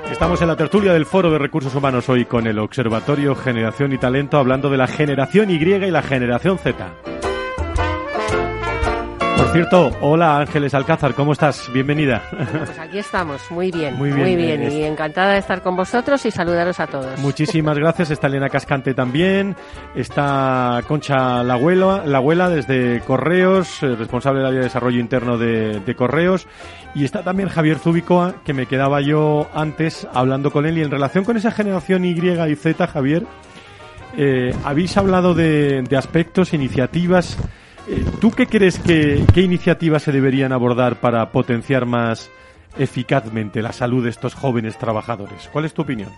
Estamos 0.09 0.41
en 0.41 0.47
la 0.47 0.55
tertulia 0.55 0.93
del 0.93 1.05
Foro 1.05 1.31
de 1.31 1.37
Recursos 1.37 1.75
Humanos 1.75 2.07
hoy 2.07 2.23
con 2.23 2.47
el 2.47 2.59
Observatorio 2.59 3.35
Generación 3.35 3.91
y 3.91 3.97
Talento 3.97 4.37
hablando 4.37 4.69
de 4.69 4.77
la 4.77 4.87
generación 4.87 5.49
Y 5.49 5.55
y 5.55 5.91
la 5.91 6.01
generación 6.01 6.59
Z. 6.59 6.95
Cierto, 9.55 9.89
hola 10.01 10.39
Ángeles 10.39 10.73
Alcázar, 10.73 11.13
¿cómo 11.13 11.31
estás? 11.31 11.71
Bienvenida. 11.71 12.21
Pues 12.65 12.77
aquí 12.77 12.97
estamos, 12.97 13.41
muy 13.49 13.71
bien, 13.71 13.95
muy 13.95 14.11
bien, 14.11 14.69
y 14.69 14.83
encantada 14.83 15.31
de 15.31 15.37
estar 15.37 15.61
con 15.61 15.77
vosotros 15.77 16.25
y 16.25 16.31
saludaros 16.31 16.81
a 16.81 16.87
todos. 16.87 17.17
Muchísimas 17.21 17.77
gracias, 17.77 18.11
está 18.11 18.27
Elena 18.27 18.49
Cascante 18.49 18.93
también, 18.93 19.55
está 19.95 20.81
Concha 20.89 21.41
la 21.41 21.53
abuela, 21.53 22.03
la 22.05 22.17
abuela 22.17 22.49
desde 22.49 22.99
Correos, 22.99 23.81
eh, 23.81 23.95
responsable 23.95 24.39
del 24.39 24.47
área 24.47 24.59
de 24.59 24.65
desarrollo 24.65 24.99
interno 24.99 25.37
de, 25.37 25.95
Correos, 25.95 26.47
y 26.93 27.05
está 27.05 27.23
también 27.23 27.47
Javier 27.47 27.79
Zubicoa, 27.79 28.35
que 28.43 28.53
me 28.53 28.65
quedaba 28.65 28.99
yo 28.99 29.47
antes 29.53 30.05
hablando 30.13 30.51
con 30.51 30.65
él, 30.65 30.79
y 30.79 30.81
en 30.81 30.91
relación 30.91 31.23
con 31.23 31.37
esa 31.37 31.51
generación 31.51 32.03
Y 32.03 32.09
y 32.09 32.55
Z, 32.57 32.87
Javier, 32.87 33.23
eh, 34.17 34.53
habéis 34.65 34.97
hablado 34.97 35.33
de, 35.33 35.81
de 35.83 35.95
aspectos, 35.95 36.53
iniciativas, 36.53 37.37
eh, 37.37 37.64
¿Tú 38.19 38.31
qué 38.31 38.47
crees 38.47 38.79
que 38.79 39.23
qué 39.33 39.41
iniciativas 39.41 40.03
se 40.03 40.11
deberían 40.11 40.51
abordar 40.51 40.99
para 40.99 41.31
potenciar 41.31 41.85
más 41.85 42.31
eficazmente 42.77 43.61
la 43.61 43.73
salud 43.73 44.03
de 44.03 44.09
estos 44.09 44.33
jóvenes 44.33 44.77
trabajadores? 44.77 45.49
¿Cuál 45.51 45.65
es 45.65 45.73
tu 45.73 45.83
opinión? 45.83 46.09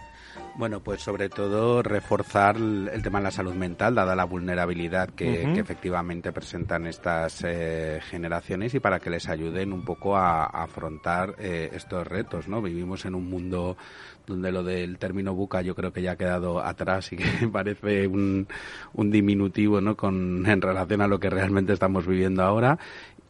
Bueno, 0.58 0.80
pues 0.80 1.04
sobre 1.04 1.30
todo 1.30 1.84
reforzar 1.84 2.58
el 2.58 3.02
tema 3.04 3.20
de 3.20 3.26
la 3.26 3.32
salud 3.32 3.54
mental, 3.54 3.93
dada 3.93 4.15
la 4.15 4.24
vulnerabilidad 4.24 5.12
que, 5.12 5.43
efectivamente 5.54 6.32
presentan 6.32 6.88
estas 6.88 7.43
eh, 7.46 8.00
generaciones 8.10 8.74
y 8.74 8.80
para 8.80 9.00
que 9.00 9.12
les 9.12 9.30
ayuden 9.30 9.72
un 9.72 9.86
poco 9.86 10.17
a, 10.17 10.46
afrontar 10.46 11.36
eh, 11.38 11.70
estos 11.74 12.08
retos, 12.08 12.48
¿no? 12.48 12.60
Vivimos 12.60 13.06
en 13.06 13.13
un 13.13 13.30
mundo 13.30 13.78
donde 14.26 14.52
lo 14.52 14.63
del 14.63 14.98
término 14.98 15.36
buca 15.36 15.62
yo 15.62 15.76
creo 15.76 15.93
que 15.93 16.02
ya 16.02 16.13
ha 16.13 16.17
quedado 16.17 16.60
atrás 16.60 17.13
y 17.13 17.17
que 17.17 17.48
parece 17.54 18.08
un, 18.08 18.48
un 18.93 19.12
diminutivo, 19.12 19.80
¿no? 19.80 19.96
Con, 19.96 20.43
en 20.48 20.60
relación 20.60 21.02
a 21.02 21.08
lo 21.08 21.20
que 21.20 21.30
realmente 21.30 21.74
estamos 21.74 22.08
viviendo 22.08 22.41
ahora 22.41 22.80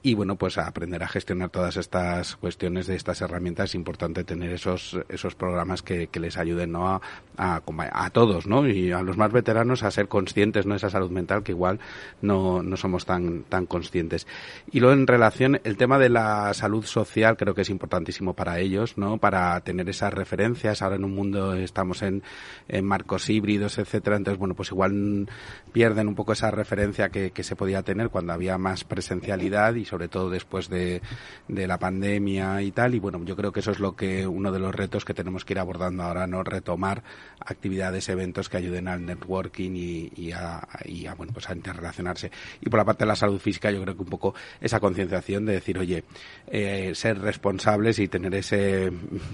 y 0.07 0.13
bueno, 0.13 0.37
pues 0.37 0.57
aprender 0.57 1.03
a 1.03 1.07
gestionar 1.09 1.49
todas 1.49 1.75
estas 1.75 2.37
cuestiones 2.37 2.87
de 2.87 2.95
estas 2.95 3.19
herramientas 3.19 3.71
es 3.71 3.75
importante 3.75 4.23
tener 4.23 4.53
esos, 4.53 4.97
esos 5.09 5.35
programas 5.35 5.81
que, 5.81 6.07
que 6.07 6.21
les 6.21 6.37
ayuden 6.37 6.71
¿no? 6.71 6.87
a, 6.87 7.01
a, 7.35 7.61
a, 7.91 8.09
todos 8.11 8.47
¿no? 8.47 8.65
y 8.65 8.93
a 8.93 9.01
los 9.01 9.17
más 9.17 9.33
veteranos 9.33 9.83
a 9.83 9.91
ser 9.91 10.07
conscientes 10.07 10.65
¿no? 10.65 10.75
de 10.75 10.77
esa 10.77 10.89
salud 10.89 11.11
mental 11.11 11.43
que 11.43 11.51
igual 11.51 11.81
no, 12.21 12.63
no 12.63 12.77
somos 12.77 13.05
tan, 13.05 13.43
tan 13.43 13.65
conscientes. 13.65 14.27
Y 14.71 14.79
luego 14.79 14.93
en 14.93 15.07
relación, 15.07 15.59
el 15.65 15.75
tema 15.75 15.99
de 15.99 16.07
la 16.07 16.53
salud 16.53 16.85
social 16.85 17.35
creo 17.35 17.53
que 17.53 17.63
es 17.63 17.69
importantísimo 17.69 18.33
para 18.33 18.59
ellos, 18.59 18.97
¿no? 18.97 19.17
para 19.17 19.59
tener 19.59 19.89
esas 19.89 20.13
referencias. 20.13 20.81
Ahora 20.81 20.95
en 20.95 21.03
un 21.03 21.15
mundo 21.15 21.53
estamos 21.53 22.01
en, 22.01 22.23
en 22.69 22.85
marcos 22.85 23.29
híbridos, 23.29 23.77
etcétera, 23.77 24.15
entonces 24.15 24.39
bueno, 24.39 24.55
pues 24.55 24.71
igual 24.71 25.27
pierden 25.73 26.07
un 26.07 26.15
poco 26.15 26.31
esa 26.31 26.49
referencia 26.49 27.09
que, 27.09 27.31
se 27.37 27.55
podía 27.55 27.83
tener 27.83 28.09
cuando 28.09 28.33
había 28.33 28.57
más 28.57 28.83
presencialidad 28.83 29.75
y 29.75 29.85
sobre 29.97 30.09
todo 30.09 30.29
después 30.29 30.69
de, 30.69 31.01
de, 31.47 31.65
la 31.65 31.79
pandemia 31.79 32.61
y 32.61 32.69
tal. 32.71 32.93
Y 32.93 32.99
bueno, 32.99 33.19
yo 33.25 33.35
creo 33.35 33.51
que 33.51 33.61
eso 33.61 33.71
es 33.71 33.79
lo 33.79 33.95
que 33.95 34.27
uno 34.27 34.51
de 34.51 34.59
los 34.59 34.75
retos 34.75 35.03
que 35.03 35.15
tenemos 35.15 35.43
que 35.43 35.53
ir 35.53 35.59
abordando 35.59 36.03
ahora, 36.03 36.27
¿no? 36.27 36.43
Retomar 36.43 37.01
actividades, 37.39 38.07
eventos 38.09 38.47
que 38.47 38.57
ayuden 38.57 38.87
al 38.87 39.03
networking 39.03 39.71
y, 39.73 40.11
y, 40.15 40.33
a, 40.33 40.67
y 40.85 41.07
a, 41.07 41.15
bueno, 41.15 41.33
pues 41.33 41.49
a 41.49 41.55
interrelacionarse. 41.55 42.29
Y 42.61 42.69
por 42.69 42.77
la 42.77 42.85
parte 42.85 43.05
de 43.05 43.07
la 43.07 43.15
salud 43.15 43.39
física, 43.39 43.71
yo 43.71 43.81
creo 43.81 43.95
que 43.95 44.03
un 44.03 44.09
poco 44.09 44.35
esa 44.61 44.79
concienciación 44.79 45.47
de 45.47 45.53
decir, 45.53 45.79
oye, 45.79 46.03
eh, 46.45 46.91
ser 46.93 47.17
responsables 47.17 47.97
y 47.97 48.07
tener 48.07 48.35
ese 48.35 48.91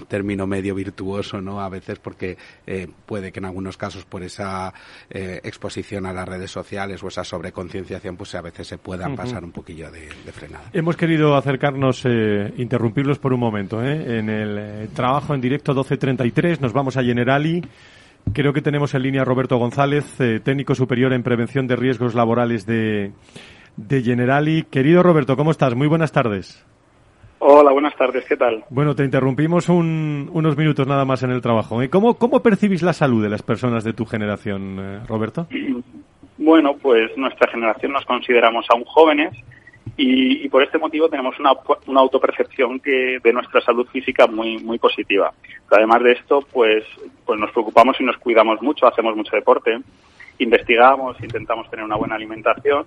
término 0.07 0.47
medio 0.47 0.75
virtuoso, 0.75 1.41
¿no? 1.41 1.59
A 1.59 1.67
veces 1.67 1.99
porque 1.99 2.37
eh, 2.65 2.87
puede 3.05 3.33
que 3.33 3.39
en 3.39 3.45
algunos 3.45 3.75
casos 3.75 4.05
por 4.05 4.23
esa 4.23 4.73
eh, 5.09 5.41
exposición 5.43 6.05
a 6.05 6.13
las 6.13 6.25
redes 6.25 6.51
sociales 6.51 7.03
o 7.03 7.09
esa 7.09 7.25
sobreconcienciación, 7.25 8.15
pues 8.15 8.33
a 8.35 8.41
veces 8.41 8.65
se 8.65 8.77
puedan 8.77 9.17
pasar 9.17 9.43
un 9.43 9.51
poquillo 9.51 9.91
de, 9.91 10.09
de 10.25 10.31
Hemos 10.73 10.97
querido 10.97 11.35
acercarnos, 11.35 12.03
eh, 12.05 12.53
interrumpirlos 12.57 13.19
por 13.19 13.33
un 13.33 13.39
momento. 13.39 13.83
Eh. 13.83 14.19
En 14.19 14.29
el 14.29 14.57
eh, 14.57 14.87
trabajo 14.93 15.33
en 15.33 15.41
directo 15.41 15.73
1233 15.73 16.61
nos 16.61 16.73
vamos 16.73 16.97
a 16.97 17.03
Generali. 17.03 17.61
Creo 18.33 18.53
que 18.53 18.61
tenemos 18.61 18.93
en 18.95 19.03
línea 19.03 19.21
a 19.21 19.25
Roberto 19.25 19.57
González, 19.57 20.17
técnico 20.43 20.75
superior 20.75 21.11
en 21.11 21.23
prevención 21.23 21.67
de 21.67 21.75
riesgos 21.75 22.15
laborales 22.15 22.65
de, 22.65 23.11
de 23.75 24.01
Generali. 24.01 24.63
Querido 24.63 25.03
Roberto, 25.03 25.35
¿cómo 25.35 25.51
estás? 25.51 25.75
Muy 25.75 25.87
buenas 25.87 26.13
tardes. 26.13 26.65
Hola, 27.39 27.73
buenas 27.73 27.93
tardes, 27.97 28.23
¿qué 28.23 28.37
tal? 28.37 28.63
Bueno, 28.69 28.95
te 28.95 29.03
interrumpimos 29.03 29.67
unos 29.67 30.55
minutos 30.55 30.87
nada 30.87 31.03
más 31.03 31.21
en 31.23 31.31
el 31.31 31.41
trabajo. 31.41 31.81
¿Cómo, 31.89 32.13
¿Cómo 32.13 32.41
percibís 32.41 32.81
la 32.81 32.93
salud 32.93 33.21
de 33.21 33.29
las 33.29 33.41
personas 33.41 33.83
de 33.83 33.91
tu 33.91 34.05
generación, 34.05 35.05
Roberto? 35.05 35.47
Bueno, 36.37 36.77
pues 36.81 37.11
nuestra 37.17 37.51
generación 37.51 37.91
nos 37.91 38.05
consideramos 38.05 38.65
aún 38.69 38.85
jóvenes 38.85 39.33
y, 39.95 40.49
por 40.49 40.63
este 40.63 40.77
motivo 40.79 41.07
tenemos 41.07 41.39
una, 41.39 41.51
una 41.87 41.99
autopercepción 41.99 42.79
que 42.79 43.19
de 43.23 43.33
nuestra 43.33 43.61
salud 43.61 43.87
física 43.87 44.27
muy 44.27 44.57
muy 44.57 44.79
positiva. 44.79 45.31
además 45.69 46.03
de 46.03 46.13
esto, 46.13 46.45
pues 46.51 46.83
pues 47.25 47.39
nos 47.39 47.51
preocupamos 47.51 47.99
y 47.99 48.03
nos 48.03 48.17
cuidamos 48.17 48.61
mucho, 48.61 48.87
hacemos 48.87 49.15
mucho 49.15 49.35
deporte, 49.35 49.79
investigamos, 50.39 51.21
intentamos 51.21 51.69
tener 51.69 51.85
una 51.85 51.95
buena 51.95 52.15
alimentación 52.15 52.85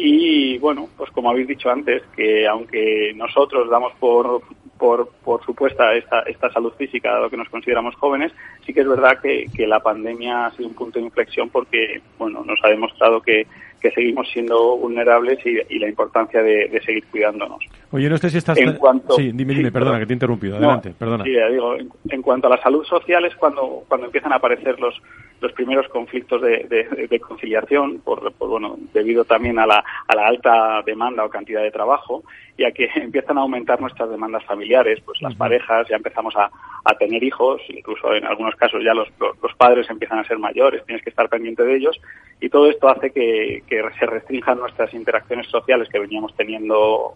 y 0.00 0.58
bueno, 0.58 0.88
pues 0.96 1.10
como 1.10 1.30
habéis 1.30 1.48
dicho 1.48 1.70
antes, 1.70 2.02
que 2.14 2.46
aunque 2.46 3.12
nosotros 3.16 3.68
damos 3.68 3.92
por, 3.98 4.42
por, 4.78 5.08
por 5.24 5.44
supuesta 5.44 5.92
esta, 5.94 6.20
esta 6.20 6.52
salud 6.52 6.72
física, 6.74 7.10
dado 7.10 7.28
que 7.28 7.36
nos 7.36 7.48
consideramos 7.48 7.96
jóvenes, 7.96 8.32
sí 8.64 8.72
que 8.72 8.82
es 8.82 8.88
verdad 8.88 9.18
que, 9.20 9.46
que 9.52 9.66
la 9.66 9.80
pandemia 9.80 10.46
ha 10.46 10.50
sido 10.52 10.68
un 10.68 10.74
punto 10.74 11.00
de 11.00 11.06
inflexión 11.06 11.48
porque, 11.48 12.00
bueno, 12.16 12.44
nos 12.44 12.60
ha 12.62 12.68
demostrado 12.68 13.20
que, 13.20 13.48
que 13.80 13.90
seguimos 13.90 14.28
siendo 14.30 14.76
vulnerables 14.76 15.38
y, 15.44 15.78
la 15.78 15.88
importancia 15.88 16.42
de, 16.42 16.80
seguir 16.84 17.04
cuidándonos. 17.10 17.58
Oye, 17.90 18.08
no 18.08 18.18
sé 18.18 18.30
si 18.30 18.38
estás... 18.38 18.58
En 18.58 18.74
cuanto... 18.74 19.14
Sí, 19.14 19.30
dime, 19.32 19.54
dime, 19.54 19.70
perdona, 19.70 19.98
que 19.98 20.06
te 20.06 20.12
he 20.12 20.16
interrumpido. 20.16 20.56
Adelante, 20.56 20.92
perdona. 20.98 21.24
Sí, 21.24 21.30
digo, 21.30 21.76
en, 21.76 22.22
cuanto 22.22 22.48
a 22.48 22.50
la 22.50 22.62
salud 22.62 22.84
social 22.84 23.24
es 23.24 23.34
cuando, 23.36 23.84
cuando 23.88 24.06
empiezan 24.06 24.32
a 24.32 24.36
aparecer 24.36 24.78
los, 24.80 24.94
los 25.40 25.52
primeros 25.52 25.88
conflictos 25.88 26.42
de, 26.42 27.20
conciliación, 27.26 28.00
por, 28.00 28.32
bueno, 28.38 28.76
debido 28.92 29.24
también 29.24 29.58
a 29.58 29.66
la, 29.66 29.84
a 30.06 30.16
la 30.16 30.26
alta 30.26 30.82
demanda 30.84 31.24
o 31.24 31.30
cantidad 31.30 31.62
de 31.62 31.70
trabajo, 31.70 32.24
y 32.58 32.64
a 32.64 32.72
que 32.72 32.90
empiezan 32.96 33.38
a 33.38 33.42
aumentar 33.42 33.80
nuestras 33.80 34.10
demandas 34.10 34.44
familiares, 34.44 35.00
pues 35.04 35.22
las 35.22 35.34
parejas 35.34 35.86
ya 35.88 35.96
empezamos 35.96 36.34
a, 36.36 36.50
a, 36.84 36.94
tener 36.98 37.22
hijos, 37.22 37.62
incluso 37.68 38.12
en 38.14 38.26
algunos 38.26 38.54
casos 38.56 38.82
ya 38.84 38.92
los, 38.92 39.08
los, 39.20 39.54
padres 39.56 39.88
empiezan 39.88 40.18
a 40.18 40.24
ser 40.24 40.38
mayores, 40.38 40.84
tienes 40.84 41.02
que 41.02 41.10
estar 41.10 41.28
pendiente 41.28 41.62
de 41.62 41.76
ellos, 41.76 41.98
y 42.40 42.48
todo 42.48 42.68
esto 42.68 42.88
hace 42.88 43.10
que, 43.10 43.62
que 43.68 43.82
se 43.98 44.06
restrinjan 44.06 44.58
nuestras 44.58 44.92
interacciones 44.94 45.46
sociales 45.48 45.88
que 45.90 45.98
veníamos 45.98 46.34
teniendo 46.36 47.14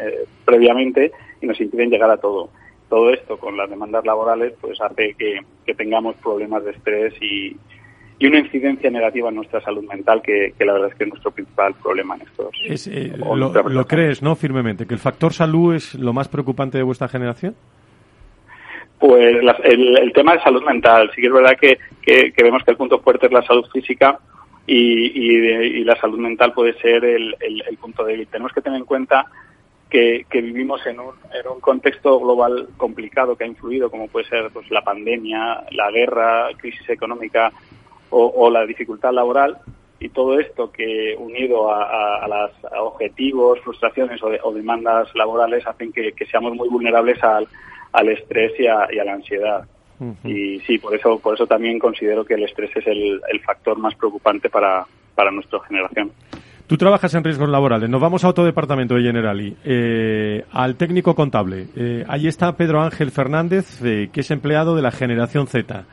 eh, 0.00 0.24
previamente 0.44 1.12
y 1.40 1.46
nos 1.46 1.60
impiden 1.60 1.90
llegar 1.90 2.10
a 2.10 2.16
todo 2.16 2.50
todo 2.88 3.10
esto 3.12 3.36
con 3.38 3.56
las 3.56 3.68
demandas 3.68 4.04
laborales 4.04 4.54
pues 4.60 4.80
hace 4.80 5.14
que, 5.14 5.40
tengamos 5.74 6.16
problemas 6.16 6.64
de 6.64 6.70
estrés 6.70 7.14
y, 7.20 7.54
y 8.18 8.26
una 8.26 8.38
incidencia 8.38 8.90
negativa 8.90 9.28
en 9.28 9.36
nuestra 9.36 9.60
salud 9.60 9.84
mental, 9.84 10.22
que, 10.22 10.52
la 10.58 10.72
verdad 10.72 10.88
es 10.90 10.94
que 10.96 11.04
es 11.04 11.10
nuestro 11.10 11.30
principal 11.30 11.74
problema 11.74 12.16
en 12.16 12.22
estos. 12.22 12.88
Eh, 12.90 13.12
lo, 13.16 13.86
crees, 13.86 14.22
no? 14.22 14.34
Firmemente, 14.34 14.86
que 14.86 14.94
el 14.94 15.00
factor 15.00 15.32
salud 15.32 15.74
es 15.74 15.94
lo 15.94 16.12
más 16.12 16.28
preocupante 16.28 16.78
de 16.78 16.84
vuestra 16.84 17.08
generación. 17.08 17.54
Pues 18.98 19.36
el, 19.62 20.12
tema 20.12 20.32
de 20.32 20.40
salud 20.40 20.64
mental, 20.64 21.10
sí 21.14 21.20
que 21.20 21.28
es 21.28 21.32
verdad 21.32 21.56
que, 21.60 21.78
vemos 22.42 22.64
que 22.64 22.72
el 22.72 22.76
punto 22.76 22.98
fuerte 22.98 23.26
es 23.26 23.32
la 23.32 23.42
salud 23.42 23.64
física 23.72 24.18
y, 24.70 25.84
la 25.84 25.96
salud 25.96 26.18
mental 26.18 26.52
puede 26.52 26.74
ser 26.74 27.04
el, 27.04 27.34
el, 27.40 27.76
punto 27.78 28.04
débil. 28.04 28.28
Tenemos 28.28 28.52
que 28.52 28.60
tener 28.60 28.78
en 28.78 28.84
cuenta 28.84 29.26
que, 29.88 30.26
vivimos 30.30 30.84
en 30.86 31.00
un, 31.00 31.14
en 31.32 31.48
un, 31.50 31.60
contexto 31.60 32.20
global 32.20 32.68
complicado 32.76 33.36
que 33.36 33.44
ha 33.44 33.46
influido, 33.46 33.90
como 33.90 34.08
puede 34.08 34.28
ser 34.28 34.50
pues, 34.52 34.70
la 34.70 34.82
pandemia, 34.82 35.64
la 35.70 35.90
guerra, 35.90 36.48
crisis 36.58 36.88
económica 36.90 37.50
o, 38.10 38.50
la 38.50 38.64
dificultad 38.64 39.12
laboral, 39.12 39.58
y 40.00 40.10
todo 40.10 40.38
esto 40.38 40.70
que 40.70 41.14
unido 41.18 41.70
a, 41.72 42.26
los 42.28 42.72
objetivos, 42.78 43.60
frustraciones 43.60 44.20
o, 44.22 44.52
demandas 44.52 45.14
laborales 45.14 45.66
hacen 45.66 45.92
que, 45.92 46.12
seamos 46.30 46.54
muy 46.54 46.68
vulnerables 46.68 47.22
al, 47.22 47.48
al 47.92 48.08
estrés 48.10 48.52
y 48.58 48.66
a, 48.66 48.86
la 49.04 49.12
ansiedad. 49.14 49.66
Y 50.24 50.60
sí, 50.60 50.78
por 50.78 50.94
eso, 50.94 51.18
por 51.18 51.34
eso 51.34 51.46
también 51.46 51.78
considero 51.78 52.24
que 52.24 52.34
el 52.34 52.44
estrés 52.44 52.70
es 52.76 52.86
el, 52.86 53.20
el 53.30 53.40
factor 53.40 53.78
más 53.78 53.94
preocupante 53.96 54.48
para, 54.48 54.86
para 55.14 55.30
nuestra 55.30 55.60
generación. 55.60 56.12
Tú 56.68 56.76
trabajas 56.76 57.14
en 57.14 57.24
riesgos 57.24 57.48
laborales. 57.48 57.88
Nos 57.88 58.00
vamos 58.00 58.24
a 58.24 58.28
otro 58.28 58.44
departamento 58.44 58.94
de 58.94 59.02
Generali. 59.02 59.56
Eh, 59.64 60.44
al 60.52 60.76
técnico 60.76 61.14
contable. 61.14 61.68
Eh, 61.74 62.04
ahí 62.06 62.28
está 62.28 62.54
Pedro 62.56 62.82
Ángel 62.82 63.10
Fernández, 63.10 63.82
eh, 63.82 64.10
que 64.12 64.20
es 64.20 64.30
empleado 64.30 64.76
de 64.76 64.82
la 64.82 64.90
generación 64.90 65.46
Z. 65.46 65.86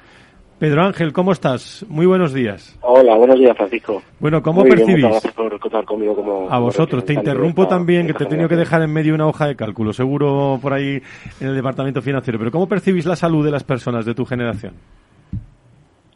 Pedro 0.59 0.83
Ángel, 0.83 1.11
¿cómo 1.11 1.33
estás? 1.33 1.85
Muy 1.89 2.05
buenos 2.05 2.33
días. 2.33 2.79
Hola, 2.81 3.15
buenos 3.15 3.37
días, 3.37 3.57
Francisco. 3.57 4.01
Bueno, 4.21 4.41
¿cómo 4.41 4.63
percibís? 4.63 5.03
gracias 5.03 5.33
por 5.33 5.59
contar 5.59 5.83
conmigo 5.83 6.15
como... 6.15 6.49
A 6.49 6.59
vosotros. 6.59 7.03
Te 7.03 7.13
interrumpo 7.13 7.67
también, 7.67 8.07
que 8.07 8.13
te 8.13 8.23
he 8.23 8.27
tenido 8.27 8.47
que 8.47 8.55
dejar 8.55 8.81
en 8.81 8.93
medio 8.93 9.13
una 9.13 9.27
hoja 9.27 9.47
de 9.47 9.57
cálculo, 9.57 9.91
seguro 9.91 10.57
por 10.61 10.71
ahí 10.71 11.01
en 11.41 11.47
el 11.47 11.55
departamento 11.55 12.01
financiero. 12.01 12.39
Pero 12.39 12.51
¿cómo 12.51 12.69
percibís 12.69 13.05
la 13.05 13.17
salud 13.17 13.43
de 13.43 13.51
las 13.51 13.65
personas 13.65 14.05
de 14.05 14.15
tu 14.15 14.23
generación? 14.23 14.75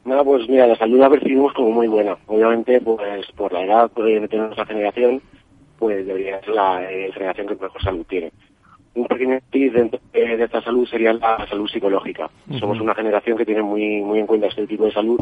Nada, 0.06 0.24
pues 0.24 0.48
mira, 0.48 0.68
la 0.68 0.78
salud 0.78 1.00
la 1.00 1.10
percibimos 1.10 1.52
como 1.52 1.72
muy 1.72 1.90
buena. 1.90 2.16
Obviamente, 2.28 2.80
pues 2.80 3.30
por 3.36 3.52
la 3.52 3.66
edad 3.66 3.92
de 3.92 4.28
tener 4.30 4.46
nuestra 4.46 4.66
generación, 4.66 5.22
pues 5.78 6.08
debería 6.08 6.40
ser 6.40 6.56
la 6.56 6.90
eh, 6.90 7.12
generación 7.12 7.46
que 7.46 7.56
mejor 7.56 7.84
salud 7.84 8.06
tiene 8.08 8.32
un 8.96 9.06
pequeño 9.06 9.40
tip 9.52 9.74
dentro 9.74 10.00
de, 10.14 10.44
esta 10.44 10.62
salud 10.62 10.88
sería 10.88 11.14
la 11.14 11.46
salud 11.48 11.68
psicológica. 11.68 12.30
Somos 12.60 12.80
una 12.80 12.96
generación 12.96 13.38
que 13.38 13.46
tiene 13.46 13.62
muy, 13.62 14.02
muy 14.02 14.20
en 14.20 14.28
cuenta 14.28 14.48
este 14.48 14.68
tipo 14.68 14.86
de 14.86 14.92
salud 14.92 15.20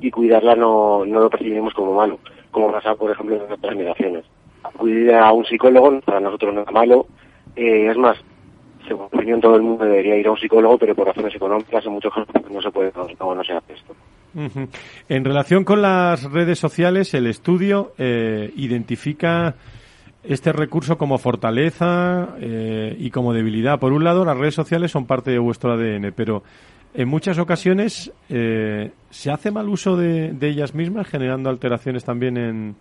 y 0.00 0.10
cuidarla 0.10 0.54
no, 0.54 1.04
no 1.04 1.20
lo 1.20 1.30
percibimos 1.30 1.74
como 1.74 1.94
malo, 1.94 2.18
como 2.50 2.70
pasa, 2.70 2.94
por 2.94 3.10
ejemplo, 3.10 3.36
en 3.36 3.52
otras 3.52 3.72
generaciones. 3.72 4.24
Acudir 4.62 5.12
a 5.14 5.32
un 5.32 5.44
psicólogo 5.44 6.00
para 6.00 6.20
nosotros 6.20 6.54
no 6.54 6.62
es 6.62 6.72
malo. 6.72 7.06
Eh, 7.56 7.88
es 7.90 7.96
más, 7.96 8.18
según 8.86 9.06
opinión, 9.06 9.40
todo 9.40 9.56
el 9.56 9.62
mundo 9.62 9.84
debería 9.84 10.16
ir 10.16 10.26
a 10.26 10.32
un 10.32 10.38
psicólogo, 10.38 10.78
pero 10.78 10.94
por 10.94 11.06
razones 11.06 11.34
económicas 11.34 11.84
en 11.84 11.92
muchos 11.92 12.12
casos 12.12 12.50
no 12.50 12.62
se 12.62 12.70
puede, 12.70 12.92
no, 13.18 13.34
no 13.34 13.44
se 13.44 13.52
hace 13.52 13.72
esto. 13.72 13.94
En 15.08 15.24
relación 15.24 15.64
con 15.64 15.82
las 15.82 16.30
redes 16.30 16.58
sociales, 16.58 17.14
el 17.14 17.26
estudio 17.26 17.92
eh, 17.98 18.52
identifica 18.56 19.56
este 20.22 20.52
recurso 20.52 20.98
como 20.98 21.18
fortaleza 21.18 22.36
eh, 22.40 22.96
y 22.98 23.10
como 23.10 23.32
debilidad. 23.32 23.78
Por 23.78 23.92
un 23.92 24.04
lado, 24.04 24.24
las 24.24 24.36
redes 24.36 24.54
sociales 24.54 24.90
son 24.90 25.06
parte 25.06 25.30
de 25.30 25.38
vuestro 25.38 25.72
ADN, 25.72 26.12
pero 26.14 26.42
en 26.94 27.08
muchas 27.08 27.38
ocasiones 27.38 28.12
eh, 28.28 28.92
se 29.10 29.30
hace 29.30 29.50
mal 29.50 29.68
uso 29.68 29.96
de, 29.96 30.36
ellas 30.40 30.74
mismas, 30.74 31.06
generando 31.06 31.50
alteraciones 31.50 32.04
también 32.04 32.36
en, 32.36 32.76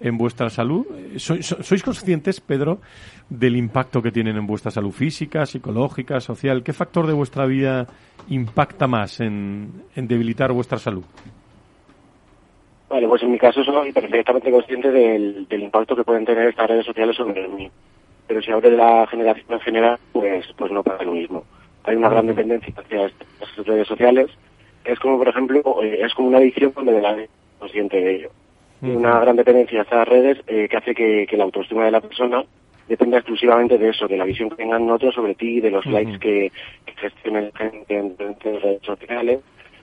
en 0.00 0.18
vuestra 0.18 0.50
salud. 0.50 0.86
¿Sois, 1.16 1.82
conscientes, 1.82 2.40
Pedro, 2.40 2.80
del 3.28 3.56
impacto 3.56 4.02
que 4.02 4.12
tienen 4.12 4.36
en 4.36 4.46
vuestra 4.46 4.70
salud 4.70 4.92
física, 4.92 5.46
psicológica, 5.46 6.20
social? 6.20 6.62
¿Qué 6.62 6.72
factor 6.72 7.06
de 7.06 7.12
vuestra 7.12 7.46
vida 7.46 7.86
impacta 8.28 8.86
más 8.86 9.20
en 9.20 9.82
debilitar 9.94 10.52
vuestra 10.52 10.78
salud? 10.78 11.04
Vale, 12.94 13.08
pues 13.08 13.24
en 13.24 13.32
mi 13.32 13.38
caso 13.38 13.64
soy 13.64 13.90
perfectamente 13.90 14.52
consciente 14.52 14.88
del, 14.88 15.48
impacto 15.50 15.96
que 15.96 16.04
pueden 16.04 16.24
tener 16.24 16.46
estas 16.46 16.68
redes 16.68 16.86
sociales 16.86 17.16
sobre 17.16 17.48
mí. 17.48 17.68
Pero 18.28 18.40
si 18.40 18.52
hablo 18.52 18.70
de 18.70 18.76
la 18.76 19.04
generación 19.08 19.46
en 19.50 19.60
general, 19.62 19.98
pues, 20.12 20.46
pues 20.56 20.70
no 20.70 20.84
pasa 20.84 21.02
lo 21.02 21.10
mismo. 21.10 21.42
Hay 21.82 21.96
una 21.96 22.08
gran 22.08 22.28
dependencia 22.28 22.72
hacia 22.76 23.06
estas 23.06 23.66
redes 23.66 23.88
sociales. 23.88 24.30
Es 24.84 25.00
como, 25.00 25.18
por 25.18 25.26
ejemplo, 25.26 25.60
eh, 25.82 26.02
es 26.02 26.14
como 26.14 26.28
una 26.28 26.38
adicción 26.38 26.70
cuando 26.70 26.92
la 26.92 27.16
consciente 27.58 28.00
de 28.00 28.14
ello. 28.14 28.30
Una 28.80 29.18
gran 29.18 29.34
dependencia 29.34 29.82
hacia 29.82 29.96
las 29.96 30.08
redes 30.08 30.38
eh, 30.46 30.68
que 30.70 30.76
hace 30.76 30.94
que, 30.94 31.26
la 31.36 31.42
autoestima 31.42 31.86
de 31.86 31.90
la 31.90 32.00
persona 32.00 32.44
dependa 32.86 33.16
exclusivamente 33.16 33.76
de 33.76 33.88
eso, 33.88 34.06
de 34.06 34.18
la 34.18 34.24
visión 34.24 34.50
que 34.50 34.56
tengan 34.56 34.88
otros 34.88 35.16
sobre 35.16 35.34
ti, 35.34 35.58
de 35.58 35.72
los 35.72 35.84
likes 35.86 36.20
que, 36.20 36.52
que 36.86 36.92
gestionen 36.94 37.50
gente 37.54 37.98
en, 37.98 38.14
en 38.20 38.60
redes 38.60 38.82
sociales 38.82 39.40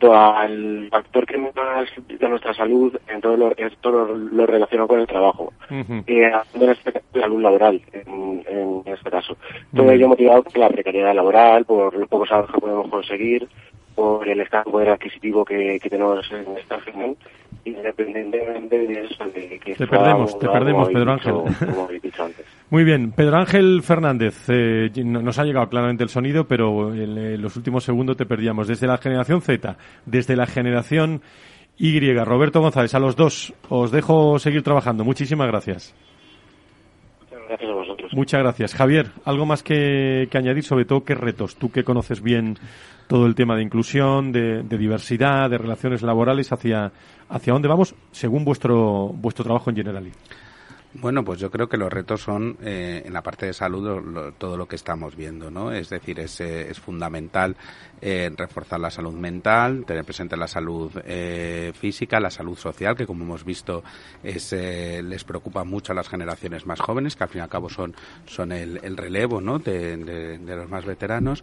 al 0.10 0.88
factor 0.90 1.26
que 1.26 1.38
más 1.38 1.88
de 2.08 2.30
nuestra 2.30 2.54
salud 2.54 2.98
en 3.08 3.22
todo 3.22 3.38
lo, 3.38 3.56
es 3.56 3.76
todo 3.78 4.16
lo 4.16 4.46
relacionado 4.46 4.88
con 4.88 5.00
el 5.00 5.08
trabajo, 5.08 5.54
y 5.70 6.22
en 6.22 6.70
este 6.70 6.92
caso, 6.92 7.06
la 7.14 7.22
salud 7.22 7.42
laboral, 7.42 7.82
en, 7.94 8.84
este 8.86 9.12
caso. 9.12 9.38
Todo 9.76 9.92
ello 9.92 10.08
motivado 10.08 10.44
por 10.44 10.58
la 10.58 10.70
precariedad 10.70 11.14
laboral, 11.14 11.66
por 11.66 11.94
los 11.96 12.10
pocos 12.10 12.28
trabajos 12.28 12.56
que 12.56 12.62
podemos 12.62 12.90
conseguir, 12.90 13.48
por 13.96 14.28
el 14.28 14.42
estado 14.42 14.64
de 14.66 14.72
poder 14.72 14.90
adquisitivo 14.90 15.46
que, 15.46 15.80
tenemos 15.90 16.30
en 16.32 16.58
esta 16.58 16.78
región, 16.78 17.16
independientemente 17.66 18.88
de 18.88 19.06
eso, 19.06 19.26
de 19.26 19.60
que 19.60 19.76
te 19.76 19.88
perdemos, 19.88 20.38
te 20.40 20.50
perdemos, 20.50 20.90
Pedro 20.90 21.12
Ángel. 21.12 21.36
Muy 22.72 22.86
bien, 22.86 23.12
Pedro 23.12 23.36
Ángel 23.36 23.82
Fernández, 23.84 24.46
eh, 24.48 24.90
nos 25.04 25.38
ha 25.38 25.44
llegado 25.44 25.68
claramente 25.68 26.04
el 26.04 26.10
sonido, 26.10 26.48
pero 26.48 26.96
en, 26.96 27.18
eh, 27.18 27.38
los 27.38 27.58
últimos 27.58 27.84
segundos 27.84 28.16
te 28.16 28.26
perdíamos. 28.26 28.66
Desde 28.66 28.88
la 28.88 28.98
generación 28.98 29.42
Z, 29.42 29.76
desde 30.06 30.38
la 30.38 30.46
generación 30.46 31.22
Y, 31.78 32.00
Roberto 32.14 32.62
González, 32.62 32.96
a 32.96 33.00
los 33.00 33.18
dos 33.18 33.54
os 33.68 33.92
dejo 33.92 34.40
seguir 34.40 34.64
trabajando. 34.64 35.04
Muchísimas 35.04 35.48
gracias. 35.48 35.94
Muchas 37.20 37.46
gracias 37.50 37.70
a 37.70 37.74
vosotros. 37.74 38.14
Muchas 38.14 38.40
gracias. 38.40 38.74
Javier, 38.74 39.08
¿algo 39.26 39.46
más 39.46 39.64
que, 39.64 40.30
añadir? 40.34 40.64
Sobre 40.64 40.86
todo, 40.86 41.04
¿qué 41.04 41.14
retos? 41.14 41.58
Tú 41.58 41.74
que 41.74 41.84
conoces 41.84 42.22
bien 42.22 42.56
todo 43.08 43.26
el 43.26 43.36
tema 43.36 43.58
de 43.58 43.64
inclusión, 43.64 44.32
de, 44.32 44.64
de, 44.64 44.78
diversidad, 44.78 45.50
de 45.50 45.58
relaciones 45.58 46.04
laborales, 46.04 46.54
hacia, 46.54 46.94
hacia 47.28 47.52
dónde 47.52 47.68
vamos 47.68 47.96
según 48.12 48.46
vuestro, 48.46 49.10
vuestro 49.10 49.44
trabajo 49.44 49.70
en 49.72 49.76
general. 49.76 50.10
Bueno, 50.94 51.24
pues 51.24 51.40
yo 51.40 51.50
creo 51.50 51.70
que 51.70 51.78
los 51.78 51.92
retos 51.92 52.22
son 52.22 52.58
eh, 52.62 53.04
en 53.06 53.14
la 53.14 53.22
parte 53.22 53.46
de 53.46 53.54
salud 53.54 54.34
todo 54.38 54.58
lo 54.58 54.68
que 54.68 54.76
estamos 54.76 55.16
viendo, 55.16 55.50
¿no? 55.50 55.72
Es 55.72 55.90
decir, 55.90 56.20
es, 56.20 56.42
eh, 56.42 56.70
es 56.70 56.82
fundamental 56.82 57.56
eh, 58.02 58.30
reforzar 58.36 58.78
la 58.78 58.92
salud 58.92 59.14
mental, 59.14 59.86
tener 59.86 60.04
presente 60.04 60.36
la 60.36 60.48
salud 60.48 60.92
física, 61.74 62.20
la 62.20 62.30
salud 62.30 62.58
social, 62.58 62.98
que 62.98 63.08
como 63.08 63.24
hemos 63.24 63.46
visto 63.46 63.84
es, 64.22 64.52
les 64.52 65.24
preocupa 65.24 65.64
mucho 65.64 65.94
a 65.94 65.96
las 65.96 66.10
generaciones 66.10 66.66
más 66.66 66.82
jóvenes, 66.82 67.16
que 67.16 67.24
al 67.24 67.30
fin 67.30 67.40
y 67.40 67.44
al 67.44 67.50
cabo 67.50 67.70
son, 67.70 67.96
son 68.26 68.52
el, 68.52 68.80
el 68.84 68.98
relevo, 68.98 69.40
¿no? 69.40 69.60
De, 69.60 69.96
de 69.96 70.56
los 70.56 70.70
más 70.70 70.86
veteranos. 70.86 71.42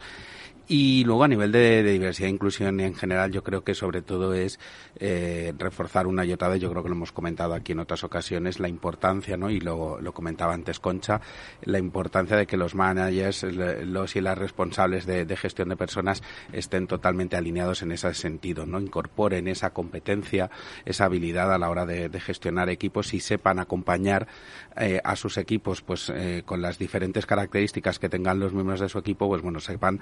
Y 0.71 1.03
luego 1.05 1.25
a 1.25 1.29
nivel 1.29 1.51
de, 1.51 1.83
diversidad 1.83 2.29
e 2.29 2.33
inclusión 2.33 2.79
en 2.81 2.95
general, 2.95 3.33
yo 3.33 3.43
creo 3.43 3.65
que 3.65 3.75
sobre 3.75 4.03
todo 4.03 4.35
es 4.35 4.61
eh, 4.97 5.55
reforzar 5.57 6.07
una 6.07 6.27
y 6.27 6.33
otra 6.35 6.49
vez, 6.49 6.61
yo 6.61 6.71
creo 6.71 6.83
que 6.83 6.91
lo 6.91 6.95
hemos 6.95 7.11
comentado 7.11 7.55
aquí 7.55 7.73
en 7.73 7.79
otras 7.79 8.05
ocasiones, 8.05 8.61
la 8.61 8.69
importancia, 8.69 9.39
¿no? 9.39 9.49
y 9.49 9.61
lo, 9.61 9.99
lo 9.99 10.13
comentaba 10.13 10.53
antes 10.53 10.79
Concha, 10.79 11.23
la 11.63 11.79
importancia 11.79 12.37
de 12.37 12.47
que 12.47 12.59
los 12.59 12.75
managers, 12.75 13.45
los 13.45 14.15
y 14.15 14.21
las 14.21 14.37
responsables 14.37 15.07
de, 15.07 15.37
gestión 15.39 15.71
de 15.71 15.77
personas 15.77 16.23
estén 16.53 16.87
totalmente 16.87 17.37
alineados 17.37 17.81
en 17.81 17.93
ese 17.93 18.13
sentido, 18.13 18.67
¿no? 18.67 18.79
incorporen 18.79 19.49
esa 19.49 19.71
competencia, 19.71 20.51
esa 20.85 21.07
habilidad 21.07 21.51
a 21.51 21.57
la 21.57 21.71
hora 21.71 21.87
de, 21.87 22.11
gestionar 22.21 22.69
equipos 22.69 23.15
y 23.15 23.21
sepan 23.21 23.59
acompañar 23.59 24.27
eh, 24.79 25.01
a 25.03 25.17
sus 25.17 25.37
equipos 25.39 25.83
pues 25.83 26.11
eh, 26.11 26.43
con 26.45 26.63
las 26.63 26.79
diferentes 26.79 27.27
características 27.27 27.99
que 27.99 28.09
tengan 28.09 28.41
los 28.41 28.53
miembros 28.53 28.81
de 28.81 28.89
su 28.89 28.99
equipo, 28.99 29.29
pues 29.29 29.43
bueno, 29.43 29.61
sepan 29.61 30.01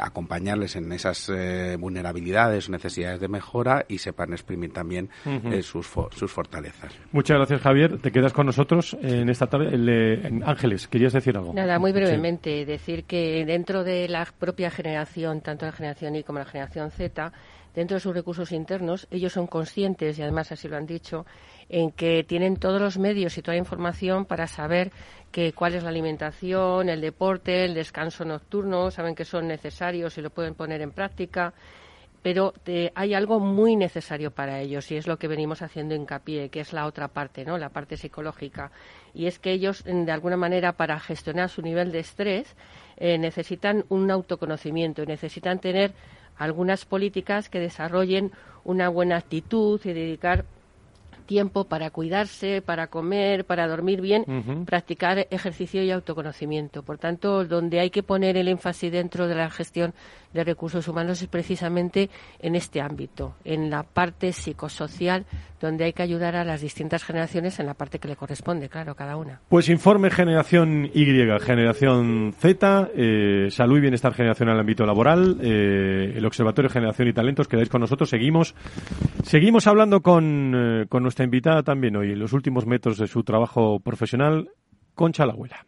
acompañarles 0.00 0.76
en 0.76 0.92
esas 0.92 1.28
eh, 1.28 1.76
vulnerabilidades 1.78 2.68
necesidades 2.68 3.20
de 3.20 3.28
mejora 3.28 3.84
y 3.88 3.98
sepan 3.98 4.32
exprimir 4.32 4.72
también 4.72 5.10
eh, 5.24 5.62
sus, 5.62 5.88
sus 6.10 6.32
fortalezas. 6.32 6.92
Muchas 7.12 7.36
gracias, 7.36 7.60
Javier. 7.60 7.98
Te 7.98 8.10
quedas 8.10 8.32
con 8.32 8.46
nosotros 8.46 8.96
en 9.02 9.28
esta 9.28 9.46
tarde. 9.46 9.74
en 9.74 10.42
Ángeles, 10.44 10.88
¿querías 10.88 11.12
decir 11.12 11.36
algo? 11.36 11.52
Nada, 11.52 11.78
muy 11.78 11.92
brevemente. 11.92 12.64
Decir 12.64 13.04
que 13.04 13.44
dentro 13.44 13.84
de 13.84 14.08
la 14.08 14.26
propia 14.38 14.70
generación, 14.70 15.40
tanto 15.40 15.66
la 15.66 15.72
generación 15.72 16.16
Y 16.16 16.22
como 16.22 16.38
la 16.38 16.44
generación 16.44 16.90
Z, 16.90 17.32
dentro 17.76 17.96
de 17.96 18.00
sus 18.00 18.14
recursos 18.14 18.52
internos, 18.52 19.06
ellos 19.10 19.34
son 19.34 19.46
conscientes, 19.46 20.18
y 20.18 20.22
además 20.22 20.50
así 20.50 20.66
lo 20.66 20.78
han 20.78 20.86
dicho, 20.86 21.26
en 21.68 21.92
que 21.92 22.24
tienen 22.24 22.56
todos 22.56 22.80
los 22.80 22.96
medios 22.96 23.36
y 23.36 23.42
toda 23.42 23.54
la 23.54 23.58
información 23.58 24.24
para 24.24 24.46
saber 24.46 24.90
que 25.30 25.52
cuál 25.52 25.74
es 25.74 25.82
la 25.82 25.90
alimentación, 25.90 26.88
el 26.88 27.02
deporte, 27.02 27.66
el 27.66 27.74
descanso 27.74 28.24
nocturno, 28.24 28.90
saben 28.90 29.14
que 29.14 29.26
son 29.26 29.46
necesarios 29.46 30.16
y 30.16 30.22
lo 30.22 30.30
pueden 30.30 30.54
poner 30.54 30.80
en 30.80 30.90
práctica. 30.90 31.52
pero 32.22 32.54
eh, 32.64 32.90
hay 32.96 33.14
algo 33.14 33.38
muy 33.38 33.76
necesario 33.76 34.32
para 34.32 34.58
ellos 34.58 34.90
y 34.90 34.96
es 34.96 35.06
lo 35.06 35.16
que 35.16 35.28
venimos 35.28 35.62
haciendo 35.62 35.94
hincapié, 35.94 36.48
que 36.48 36.58
es 36.58 36.72
la 36.72 36.86
otra 36.86 37.06
parte, 37.06 37.44
¿no? 37.44 37.56
La 37.56 37.68
parte 37.68 37.96
psicológica. 37.96 38.72
Y 39.14 39.26
es 39.26 39.38
que 39.38 39.52
ellos, 39.52 39.84
de 39.84 40.10
alguna 40.10 40.36
manera, 40.36 40.72
para 40.72 40.98
gestionar 40.98 41.50
su 41.50 41.62
nivel 41.62 41.92
de 41.92 42.00
estrés, 42.00 42.56
eh, 42.96 43.16
necesitan 43.18 43.84
un 43.90 44.10
autoconocimiento 44.10 45.04
y 45.04 45.06
necesitan 45.06 45.60
tener 45.60 45.92
algunas 46.36 46.84
políticas 46.84 47.48
que 47.48 47.60
desarrollen 47.60 48.32
una 48.64 48.88
buena 48.88 49.16
actitud 49.16 49.80
y 49.84 49.92
dedicar 49.92 50.44
tiempo 51.26 51.64
para 51.64 51.90
cuidarse, 51.90 52.62
para 52.62 52.86
comer, 52.86 53.44
para 53.44 53.68
dormir 53.68 54.00
bien, 54.00 54.24
practicar 54.64 55.26
ejercicio 55.30 55.82
y 55.82 55.90
autoconocimiento. 55.90 56.82
Por 56.82 56.98
tanto, 56.98 57.44
donde 57.44 57.80
hay 57.80 57.90
que 57.90 58.02
poner 58.02 58.36
el 58.36 58.48
énfasis 58.48 58.90
dentro 58.90 59.26
de 59.26 59.34
la 59.34 59.50
gestión 59.50 59.92
de 60.32 60.44
recursos 60.44 60.86
humanos 60.86 61.20
es 61.22 61.28
precisamente 61.28 62.10
en 62.38 62.54
este 62.54 62.80
ámbito, 62.80 63.34
en 63.44 63.70
la 63.70 63.82
parte 63.82 64.32
psicosocial, 64.32 65.24
donde 65.60 65.84
hay 65.84 65.92
que 65.92 66.02
ayudar 66.02 66.36
a 66.36 66.44
las 66.44 66.60
distintas 66.60 67.02
generaciones 67.04 67.58
en 67.58 67.66
la 67.66 67.74
parte 67.74 67.98
que 67.98 68.08
le 68.08 68.16
corresponde, 68.16 68.68
claro, 68.68 68.94
cada 68.94 69.16
una. 69.16 69.40
Pues 69.48 69.68
informe 69.68 70.10
generación 70.10 70.90
Y, 70.92 71.06
generación 71.40 72.34
Z, 72.38 72.90
eh, 72.94 73.48
salud 73.50 73.78
y 73.78 73.80
bienestar 73.80 74.12
generacional 74.12 74.52
en 74.52 74.56
el 74.56 74.60
ámbito 74.60 74.84
laboral, 74.84 75.38
eh, 75.40 76.12
el 76.14 76.26
Observatorio 76.26 76.70
Generación 76.70 77.08
y 77.08 77.12
Talentos, 77.12 77.48
quedáis 77.48 77.68
con 77.68 77.80
nosotros, 77.80 78.10
seguimos, 78.10 78.54
seguimos 79.22 79.66
hablando 79.66 80.02
con, 80.02 80.52
eh, 80.54 80.86
con 80.88 81.02
nuestra 81.16 81.24
invitada 81.24 81.62
también 81.62 81.96
hoy, 81.96 82.12
en 82.12 82.18
los 82.18 82.34
últimos 82.34 82.66
metros 82.66 82.98
de 82.98 83.06
su 83.06 83.24
trabajo 83.24 83.80
profesional, 83.80 84.50
Concha 84.94 85.24
la 85.24 85.32
abuela. 85.32 85.66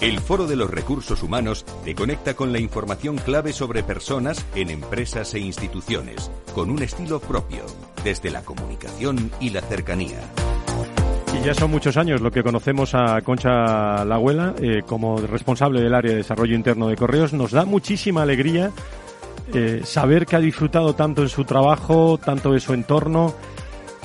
El 0.00 0.20
Foro 0.20 0.46
de 0.46 0.54
los 0.54 0.70
Recursos 0.70 1.24
Humanos 1.24 1.64
te 1.84 1.96
conecta 1.96 2.34
con 2.34 2.52
la 2.52 2.60
información 2.60 3.16
clave 3.16 3.52
sobre 3.52 3.82
personas 3.82 4.46
en 4.54 4.70
empresas 4.70 5.34
e 5.34 5.40
instituciones, 5.40 6.30
con 6.54 6.70
un 6.70 6.84
estilo 6.84 7.18
propio, 7.18 7.64
desde 8.04 8.30
la 8.30 8.42
comunicación 8.42 9.32
y 9.40 9.50
la 9.50 9.62
cercanía. 9.62 10.20
Ya 11.44 11.54
son 11.54 11.70
muchos 11.70 11.96
años 11.96 12.20
lo 12.20 12.30
que 12.30 12.42
conocemos 12.42 12.94
a 12.94 13.20
Concha 13.20 14.04
la 14.04 14.14
Abuela 14.16 14.54
eh, 14.60 14.82
como 14.84 15.18
responsable 15.18 15.80
del 15.80 15.94
área 15.94 16.10
de 16.10 16.18
desarrollo 16.18 16.56
interno 16.56 16.88
de 16.88 16.96
correos. 16.96 17.32
Nos 17.32 17.52
da 17.52 17.64
muchísima 17.64 18.22
alegría 18.22 18.72
eh, 19.54 19.82
saber 19.84 20.26
que 20.26 20.34
ha 20.36 20.40
disfrutado 20.40 20.94
tanto 20.94 21.22
en 21.22 21.28
su 21.28 21.44
trabajo, 21.44 22.18
tanto 22.18 22.52
de 22.52 22.58
su 22.58 22.74
entorno, 22.74 23.32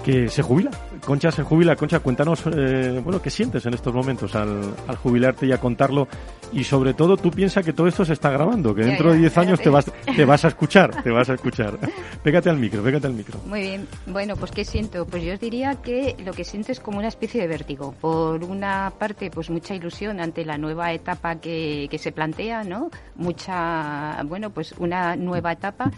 que 0.03 0.29
se 0.29 0.43
jubila 0.43 0.69
Concha 1.05 1.31
se 1.31 1.43
jubila. 1.43 1.75
Concha, 1.75 1.99
cuéntanos, 1.99 2.43
eh, 2.45 3.01
bueno, 3.03 3.21
¿qué 3.21 3.29
sientes 3.29 3.65
en 3.65 3.73
estos 3.73 3.93
momentos 3.93 4.35
al, 4.35 4.73
al, 4.87 4.95
jubilarte 4.97 5.47
y 5.47 5.51
a 5.51 5.57
contarlo? 5.57 6.07
Y 6.51 6.63
sobre 6.63 6.93
todo, 6.93 7.17
tú 7.17 7.31
piensas 7.31 7.65
que 7.65 7.73
todo 7.73 7.87
esto 7.87 8.05
se 8.05 8.13
está 8.13 8.29
grabando, 8.29 8.75
que 8.75 8.83
dentro 8.83 9.11
de 9.11 9.17
10 9.19 9.37
años 9.37 9.59
te 9.59 9.69
vas, 9.69 9.91
te 10.15 10.25
vas 10.25 10.45
a 10.45 10.47
escuchar, 10.53 11.03
te 11.03 11.09
vas 11.09 11.29
a 11.29 11.33
escuchar. 11.33 11.77
pégate 12.23 12.49
al 12.49 12.57
micro, 12.57 12.83
pégate 12.83 13.07
al 13.07 13.13
micro. 13.13 13.39
Muy 13.45 13.61
bien. 13.61 13.87
Bueno, 14.05 14.35
pues 14.35 14.51
¿qué 14.51 14.63
siento? 14.63 15.05
Pues 15.05 15.23
yo 15.23 15.33
os 15.33 15.39
diría 15.39 15.75
que 15.75 16.15
lo 16.23 16.33
que 16.33 16.43
siento 16.43 16.71
es 16.71 16.79
como 16.79 16.99
una 16.99 17.07
especie 17.07 17.41
de 17.41 17.47
vértigo. 17.47 17.93
Por 17.99 18.43
una 18.43 18.93
parte, 18.97 19.29
pues 19.31 19.49
mucha 19.49 19.75
ilusión 19.75 20.19
ante 20.19 20.45
la 20.45 20.57
nueva 20.57 20.93
etapa 20.93 21.35
que, 21.35 21.87
que 21.89 21.97
se 21.97 22.11
plantea, 22.11 22.63
¿no? 22.63 22.89
Mucha, 23.15 24.21
bueno, 24.25 24.51
pues 24.51 24.73
una 24.77 25.15
nueva 25.15 25.51
etapa. 25.51 25.91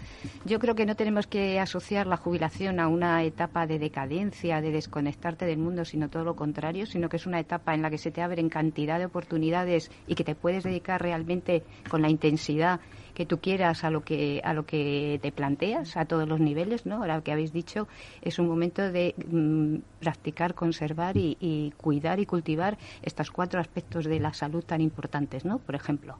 Yo 0.44 0.58
creo 0.58 0.74
que 0.74 0.86
no 0.86 0.96
tenemos 0.96 1.26
que 1.26 1.60
asociar 1.60 2.06
la 2.06 2.16
jubilación 2.16 2.80
a 2.80 2.88
una 2.88 3.22
etapa 3.22 3.66
de 3.66 3.78
decadencia, 3.78 4.60
de 4.60 4.70
desconocimiento 4.70 5.04
conectarte 5.04 5.44
del 5.44 5.58
mundo, 5.58 5.84
sino 5.84 6.08
todo 6.08 6.24
lo 6.24 6.34
contrario, 6.34 6.86
sino 6.86 7.10
que 7.10 7.18
es 7.18 7.26
una 7.26 7.38
etapa 7.38 7.74
en 7.74 7.82
la 7.82 7.90
que 7.90 7.98
se 7.98 8.10
te 8.10 8.22
abren 8.22 8.48
cantidad 8.48 8.98
de 8.98 9.04
oportunidades 9.04 9.90
y 10.06 10.14
que 10.14 10.24
te 10.24 10.34
puedes 10.44 10.62
dedicar 10.62 11.00
realmente 11.00 11.62
con 11.88 12.02
la 12.02 12.10
intensidad 12.10 12.78
que 13.14 13.24
tú 13.24 13.38
quieras 13.40 13.82
a 13.82 13.88
lo 13.88 14.02
que 14.02 14.42
a 14.44 14.52
lo 14.52 14.66
que 14.66 15.18
te 15.22 15.32
planteas 15.32 15.96
a 15.96 16.04
todos 16.04 16.28
los 16.28 16.38
niveles, 16.38 16.84
¿no? 16.84 16.96
Ahora 16.96 17.22
que 17.22 17.32
habéis 17.32 17.50
dicho 17.50 17.88
es 18.20 18.38
un 18.38 18.46
momento 18.46 18.92
de 18.92 19.14
mm, 19.26 19.76
practicar, 20.00 20.54
conservar 20.54 21.16
y, 21.16 21.38
y, 21.40 21.70
cuidar 21.78 22.20
y 22.20 22.26
cultivar 22.26 22.76
estos 23.00 23.30
cuatro 23.30 23.58
aspectos 23.58 24.04
de 24.04 24.20
la 24.20 24.34
salud 24.34 24.62
tan 24.62 24.82
importantes, 24.82 25.46
¿no? 25.46 25.60
Por 25.60 25.76
ejemplo. 25.76 26.14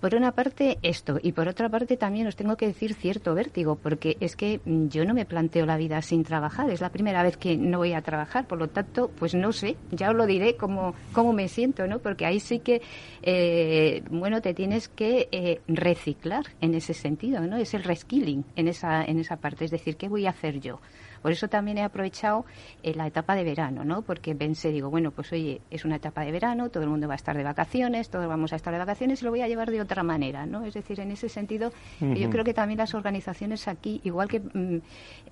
Por 0.00 0.14
una 0.14 0.30
parte 0.30 0.78
esto 0.82 1.18
y 1.20 1.32
por 1.32 1.48
otra 1.48 1.68
parte 1.68 1.96
también 1.96 2.28
os 2.28 2.36
tengo 2.36 2.56
que 2.56 2.68
decir 2.68 2.94
cierto 2.94 3.34
vértigo 3.34 3.74
porque 3.74 4.16
es 4.20 4.36
que 4.36 4.60
mm, 4.64 4.86
yo 4.88 5.04
no 5.04 5.12
me 5.12 5.24
planteo 5.24 5.66
la 5.66 5.76
vida 5.76 6.00
sin 6.02 6.22
trabajar, 6.22 6.70
es 6.70 6.80
la 6.80 6.90
primera 6.90 7.24
vez 7.24 7.36
que 7.36 7.56
no 7.56 7.78
voy 7.78 7.94
a 7.94 8.02
trabajar, 8.02 8.46
por 8.46 8.58
lo 8.58 8.68
tanto, 8.68 9.10
pues 9.18 9.34
no 9.34 9.50
sé, 9.52 9.76
ya 9.90 10.10
os 10.10 10.16
lo 10.16 10.26
diré 10.26 10.54
cómo, 10.54 10.94
cómo 11.12 11.32
me 11.32 11.48
siento, 11.48 11.88
¿no? 11.88 11.98
Porque 11.98 12.26
ahí 12.26 12.38
sí 12.38 12.60
que, 12.60 12.80
eh, 13.22 14.04
bueno, 14.08 14.40
te 14.40 14.54
tienes 14.54 14.86
que 14.86 15.28
eh, 15.32 15.60
reciclar 15.66 16.44
en 16.60 16.74
ese 16.74 16.94
sentido, 16.94 17.40
¿no? 17.40 17.56
Es 17.56 17.74
el 17.74 17.82
reskilling 17.82 18.44
en 18.54 18.68
esa, 18.68 19.04
en 19.04 19.18
esa 19.18 19.36
parte, 19.36 19.64
es 19.64 19.72
decir, 19.72 19.96
¿qué 19.96 20.08
voy 20.08 20.26
a 20.26 20.30
hacer 20.30 20.60
yo? 20.60 20.80
Por 21.22 21.32
eso 21.32 21.48
también 21.48 21.78
he 21.78 21.82
aprovechado 21.82 22.44
eh, 22.82 22.94
la 22.94 23.06
etapa 23.06 23.34
de 23.34 23.44
verano, 23.44 23.84
¿no? 23.84 24.02
Porque 24.02 24.34
pensé, 24.34 24.70
digo, 24.70 24.90
bueno, 24.90 25.10
pues 25.10 25.32
oye, 25.32 25.60
es 25.70 25.84
una 25.84 25.96
etapa 25.96 26.22
de 26.22 26.32
verano, 26.32 26.68
todo 26.70 26.82
el 26.82 26.88
mundo 26.88 27.08
va 27.08 27.14
a 27.14 27.16
estar 27.16 27.36
de 27.36 27.44
vacaciones, 27.44 28.10
todos 28.10 28.26
vamos 28.28 28.52
a 28.52 28.56
estar 28.56 28.72
de 28.72 28.78
vacaciones 28.78 29.22
y 29.22 29.24
lo 29.24 29.30
voy 29.30 29.42
a 29.42 29.48
llevar 29.48 29.70
de 29.70 29.80
otra 29.80 30.02
manera, 30.02 30.46
¿no? 30.46 30.64
Es 30.64 30.74
decir, 30.74 31.00
en 31.00 31.10
ese 31.10 31.28
sentido, 31.28 31.72
yo 32.00 32.30
creo 32.30 32.44
que 32.44 32.54
también 32.54 32.78
las 32.78 32.94
organizaciones 32.94 33.68
aquí, 33.68 34.00
igual 34.04 34.28
que, 34.28 34.40
mm, 34.40 34.80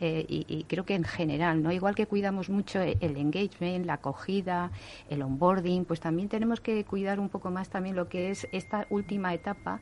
eh, 0.01 0.25
y, 0.29 0.65
creo 0.65 0.85
que 0.85 0.95
en 0.95 1.05
general, 1.05 1.63
¿no? 1.63 1.73
Igual 1.73 1.95
que 1.95 2.07
cuidamos 2.07 2.51
mucho 2.51 2.81
el 2.81 3.17
engagement, 3.17 3.87
la 3.87 3.95
acogida, 3.95 4.71
el 5.09 5.23
onboarding, 5.23 5.85
pues 5.85 6.01
también 6.01 6.29
tenemos 6.29 6.61
que 6.61 6.85
cuidar 6.85 7.21
un 7.21 7.29
poco 7.29 7.51
más 7.51 7.69
también 7.69 7.97
lo 7.97 8.09
que 8.09 8.31
es 8.31 8.47
esta 8.53 8.87
última 8.91 9.35
etapa 9.35 9.81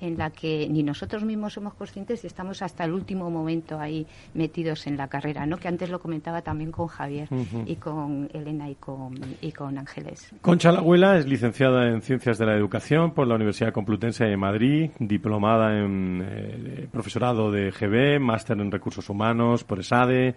en 0.00 0.18
la 0.18 0.30
que 0.30 0.68
ni 0.68 0.82
nosotros 0.82 1.24
mismos 1.24 1.54
somos 1.54 1.74
conscientes 1.74 2.24
y 2.24 2.26
estamos 2.26 2.62
hasta 2.62 2.84
el 2.84 2.92
último 2.92 3.30
momento 3.30 3.78
ahí 3.78 4.06
metidos 4.34 4.86
en 4.86 4.96
la 4.96 5.08
carrera, 5.08 5.46
¿no? 5.46 5.56
Que 5.56 5.68
antes 5.68 5.90
lo 5.90 6.00
comentaba 6.00 6.42
también 6.42 6.70
con 6.70 6.86
Javier 6.86 7.28
y 7.66 7.76
con 7.76 8.28
Elena 8.32 8.68
y 8.68 8.74
con, 8.74 9.18
y 9.40 9.52
con 9.52 9.78
Ángeles. 9.78 10.32
Concha 10.40 10.72
la 10.72 10.78
abuela 10.78 11.16
es 11.16 11.26
licenciada 11.26 11.88
en 11.88 12.02
Ciencias 12.02 12.38
de 12.38 12.46
la 12.46 12.56
Educación 12.56 13.12
por 13.12 13.26
la 13.26 13.34
Universidad 13.34 13.72
Complutense 13.72 14.24
de 14.24 14.36
Madrid, 14.36 14.90
diplomada 14.98 15.78
en 15.78 16.22
eh, 16.22 16.88
profesorado 16.90 17.50
de 17.50 17.70
GB, 17.70 18.20
máster 18.20 18.58
en 18.60 18.70
Recursos 18.70 19.08
Humanos 19.08 19.64
por 19.64 19.80
ESADE 19.80 20.34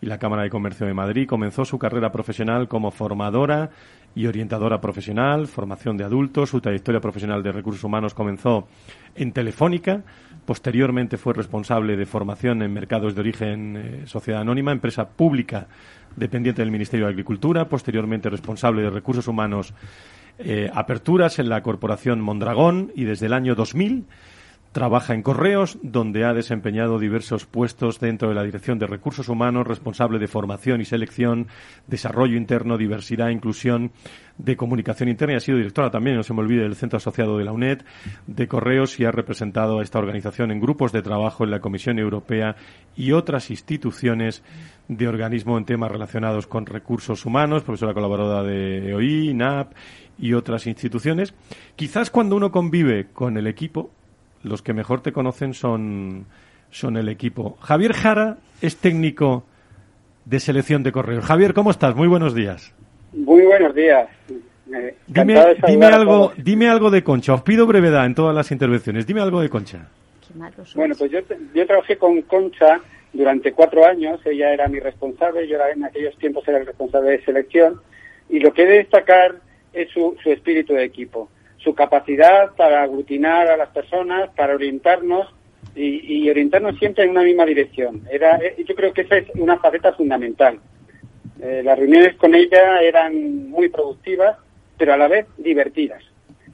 y 0.00 0.06
la 0.06 0.18
Cámara 0.18 0.42
de 0.42 0.50
Comercio 0.50 0.86
de 0.86 0.94
Madrid. 0.94 1.26
Comenzó 1.26 1.64
su 1.64 1.78
carrera 1.78 2.12
profesional 2.12 2.68
como 2.68 2.90
formadora 2.90 3.70
y 4.14 4.26
orientadora 4.26 4.80
profesional, 4.80 5.46
formación 5.46 5.96
de 5.96 6.04
adultos. 6.04 6.50
Su 6.50 6.60
trayectoria 6.60 7.00
profesional 7.00 7.42
de 7.42 7.52
recursos 7.52 7.84
humanos 7.84 8.14
comenzó 8.14 8.68
en 9.14 9.32
Telefónica. 9.32 10.02
Posteriormente 10.44 11.16
fue 11.16 11.34
responsable 11.34 11.96
de 11.96 12.06
formación 12.06 12.62
en 12.62 12.72
mercados 12.72 13.14
de 13.14 13.20
origen 13.20 13.76
eh, 13.76 14.06
sociedad 14.06 14.40
anónima, 14.40 14.72
empresa 14.72 15.08
pública 15.08 15.66
dependiente 16.16 16.62
del 16.62 16.70
Ministerio 16.70 17.06
de 17.06 17.12
Agricultura. 17.12 17.68
Posteriormente 17.68 18.30
responsable 18.30 18.82
de 18.82 18.90
recursos 18.90 19.28
humanos, 19.28 19.74
eh, 20.38 20.70
aperturas 20.72 21.38
en 21.38 21.48
la 21.48 21.62
corporación 21.62 22.20
Mondragón 22.20 22.92
y 22.94 23.04
desde 23.04 23.26
el 23.26 23.32
año 23.32 23.54
2000 23.54 24.06
Trabaja 24.72 25.14
en 25.14 25.22
Correos, 25.22 25.78
donde 25.82 26.24
ha 26.24 26.34
desempeñado 26.34 26.98
diversos 26.98 27.46
puestos 27.46 28.00
dentro 28.00 28.28
de 28.28 28.34
la 28.34 28.42
Dirección 28.42 28.78
de 28.78 28.86
Recursos 28.86 29.28
Humanos, 29.28 29.66
responsable 29.66 30.18
de 30.18 30.28
formación 30.28 30.80
y 30.80 30.84
selección, 30.84 31.48
desarrollo 31.86 32.36
interno, 32.36 32.76
diversidad, 32.76 33.30
inclusión, 33.30 33.92
de 34.38 34.56
comunicación 34.56 35.08
interna 35.08 35.34
y 35.34 35.36
ha 35.36 35.40
sido 35.40 35.58
directora 35.58 35.90
también, 35.90 36.16
no 36.16 36.22
se 36.22 36.32
me 36.32 36.40
olvide, 36.40 36.62
del 36.62 36.76
Centro 36.76 36.98
Asociado 36.98 37.38
de 37.38 37.44
la 37.44 37.52
UNED 37.52 37.82
de 38.26 38.46
Correos 38.46 38.98
y 39.00 39.04
ha 39.04 39.10
representado 39.10 39.80
a 39.80 39.82
esta 39.82 39.98
organización 39.98 40.50
en 40.50 40.60
grupos 40.60 40.92
de 40.92 41.02
trabajo 41.02 41.44
en 41.44 41.50
la 41.50 41.60
Comisión 41.60 41.98
Europea 41.98 42.56
y 42.96 43.12
otras 43.12 43.50
instituciones 43.50 44.42
de 44.86 45.08
organismo 45.08 45.58
en 45.58 45.64
temas 45.64 45.90
relacionados 45.90 46.46
con 46.46 46.66
recursos 46.66 47.26
humanos, 47.26 47.62
profesora 47.62 47.94
colaboradora 47.94 48.42
de 48.42 48.90
EOI, 48.90 49.34
NAP 49.34 49.72
y 50.18 50.32
otras 50.34 50.66
instituciones. 50.66 51.34
Quizás 51.76 52.10
cuando 52.10 52.36
uno 52.36 52.52
convive 52.52 53.08
con 53.12 53.36
el 53.36 53.46
equipo, 53.46 53.90
los 54.42 54.62
que 54.62 54.72
mejor 54.72 55.00
te 55.02 55.12
conocen 55.12 55.54
son, 55.54 56.26
son 56.70 56.96
el 56.96 57.08
equipo. 57.08 57.56
Javier 57.60 57.92
Jara 57.92 58.38
es 58.60 58.76
técnico 58.76 59.44
de 60.24 60.40
selección 60.40 60.82
de 60.82 60.92
correos. 60.92 61.24
Javier, 61.24 61.54
¿cómo 61.54 61.70
estás? 61.70 61.94
Muy 61.94 62.08
buenos 62.08 62.34
días. 62.34 62.74
Muy 63.12 63.42
buenos 63.42 63.74
días. 63.74 64.08
dime, 65.06 65.56
dime 65.66 65.86
algo, 65.86 66.32
dime 66.36 66.68
algo 66.68 66.90
de 66.90 67.02
Concha. 67.02 67.34
Os 67.34 67.42
pido 67.42 67.66
brevedad 67.66 68.04
en 68.06 68.14
todas 68.14 68.34
las 68.34 68.50
intervenciones. 68.50 69.06
Dime 69.06 69.20
algo 69.20 69.40
de 69.40 69.48
Concha. 69.48 69.88
Bueno, 70.74 70.94
pues 70.98 71.10
yo, 71.10 71.20
yo 71.54 71.66
trabajé 71.66 71.96
con 71.96 72.20
Concha 72.22 72.80
durante 73.12 73.52
cuatro 73.52 73.86
años. 73.86 74.20
Ella 74.26 74.52
era 74.52 74.68
mi 74.68 74.78
responsable. 74.78 75.48
Yo 75.48 75.56
era, 75.56 75.70
en 75.70 75.84
aquellos 75.84 76.16
tiempos 76.18 76.46
era 76.46 76.58
el 76.58 76.66
responsable 76.66 77.12
de 77.12 77.24
selección. 77.24 77.80
Y 78.28 78.40
lo 78.40 78.52
que 78.52 78.64
he 78.64 78.66
de 78.66 78.78
destacar 78.78 79.36
es 79.72 79.88
su, 79.90 80.16
su 80.22 80.30
espíritu 80.30 80.74
de 80.74 80.84
equipo 80.84 81.30
su 81.58 81.74
capacidad 81.74 82.54
para 82.56 82.82
aglutinar 82.82 83.48
a 83.48 83.56
las 83.56 83.68
personas, 83.70 84.30
para 84.36 84.54
orientarnos 84.54 85.26
y, 85.74 86.24
y 86.24 86.30
orientarnos 86.30 86.78
siempre 86.78 87.04
en 87.04 87.10
una 87.10 87.22
misma 87.22 87.44
dirección. 87.44 88.02
Era, 88.10 88.36
eh, 88.36 88.56
yo 88.66 88.74
creo 88.74 88.92
que 88.92 89.02
esa 89.02 89.18
es 89.18 89.28
una 89.34 89.58
faceta 89.58 89.92
fundamental. 89.92 90.58
Eh, 91.40 91.62
las 91.64 91.78
reuniones 91.78 92.16
con 92.16 92.34
ella 92.34 92.80
eran 92.80 93.48
muy 93.50 93.68
productivas, 93.68 94.36
pero 94.76 94.92
a 94.94 94.96
la 94.96 95.08
vez 95.08 95.26
divertidas. 95.36 96.02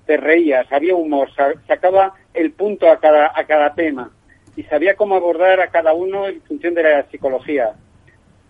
Te 0.06 0.16
reías, 0.16 0.70
había 0.70 0.94
humor, 0.94 1.30
sa- 1.34 1.54
sacaba 1.66 2.14
el 2.34 2.52
punto 2.52 2.90
a 2.90 2.98
cada, 3.00 3.32
a 3.34 3.44
cada 3.44 3.74
tema 3.74 4.10
y 4.56 4.62
sabía 4.64 4.94
cómo 4.94 5.14
abordar 5.16 5.60
a 5.60 5.68
cada 5.68 5.94
uno 5.94 6.28
en 6.28 6.40
función 6.42 6.74
de 6.74 6.82
la 6.82 7.02
psicología. 7.10 7.72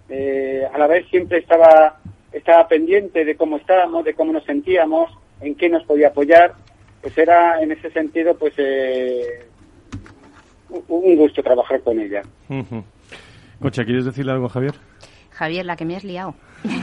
Eh, 0.08 0.66
a 0.72 0.76
la 0.78 0.86
vez 0.86 1.06
siempre 1.08 1.38
estaba, 1.38 2.00
estaba 2.32 2.66
pendiente 2.68 3.24
de 3.24 3.36
cómo 3.36 3.56
estábamos, 3.56 4.04
de 4.04 4.14
cómo 4.14 4.32
nos 4.32 4.44
sentíamos, 4.44 5.10
en 5.40 5.54
qué 5.54 5.68
nos 5.68 5.84
podía 5.84 6.08
apoyar. 6.08 6.54
Pues 7.00 7.16
era 7.18 7.60
en 7.62 7.72
ese 7.72 7.90
sentido, 7.90 8.36
pues 8.36 8.54
eh, 8.56 9.44
un- 10.88 11.16
gusto 11.16 11.42
trabajar 11.42 11.80
con 11.82 11.98
ella. 12.00 12.22
Ujú. 12.48 12.82
Concha, 13.60 13.84
¿quieres 13.84 14.04
decirle 14.04 14.32
algo 14.32 14.46
a 14.46 14.50
Javier? 14.50 14.74
Javier, 15.30 15.66
la 15.66 15.76
que 15.76 15.84
me 15.84 15.96
has 15.96 16.04
liado. 16.04 16.34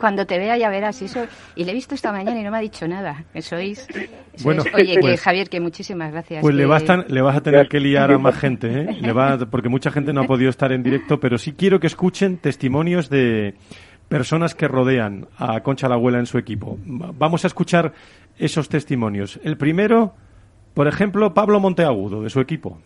Cuando 0.00 0.24
te 0.26 0.38
vea 0.38 0.56
ya 0.56 0.70
verás 0.70 1.02
eso. 1.02 1.26
Y 1.54 1.64
le 1.64 1.72
he 1.72 1.74
visto 1.74 1.94
esta 1.94 2.10
mañana 2.10 2.40
y 2.40 2.42
no 2.42 2.50
me 2.50 2.56
ha 2.56 2.60
dicho 2.60 2.88
nada. 2.88 3.24
Que 3.34 3.42
sois... 3.42 3.86
sois- 3.86 4.08
Bueno, 4.44 4.62
Oye, 4.74 4.94
que 4.94 5.00
pues- 5.00 5.20
Javier, 5.20 5.50
que 5.50 5.60
muchísimas 5.60 6.10
gracias. 6.12 6.40
Pues 6.40 6.54
le, 6.54 6.64
vas 6.64 6.84
tan- 6.84 7.04
le 7.08 7.20
vas 7.20 7.36
a 7.36 7.42
tener 7.42 7.68
que 7.68 7.80
liar 7.80 8.10
a 8.12 8.18
más 8.18 8.38
gente, 8.38 8.68
¿eh? 8.68 8.96
Le 9.00 9.12
va, 9.12 9.36
porque 9.50 9.68
mucha 9.68 9.90
gente 9.90 10.14
no 10.14 10.22
ha 10.22 10.26
podido 10.26 10.48
estar 10.48 10.72
en 10.72 10.82
directo, 10.82 11.20
pero 11.20 11.36
sí 11.36 11.52
quiero 11.52 11.80
que 11.80 11.86
escuchen 11.86 12.38
testimonios 12.38 13.10
de 13.10 13.54
personas 14.10 14.54
que 14.54 14.68
rodean 14.68 15.28
a 15.38 15.62
Concha 15.62 15.88
la 15.88 15.94
Abuela 15.94 16.18
en 16.18 16.26
su 16.26 16.36
equipo. 16.36 16.76
Va- 16.84 17.12
Vamos 17.16 17.44
a 17.44 17.46
escuchar 17.46 17.94
esos 18.38 18.68
testimonios. 18.68 19.40
El 19.42 19.56
primero, 19.56 20.12
por 20.74 20.86
ejemplo, 20.88 21.32
Pablo 21.32 21.60
Monteagudo, 21.60 22.20
de 22.22 22.28
su 22.28 22.40
equipo. 22.40 22.82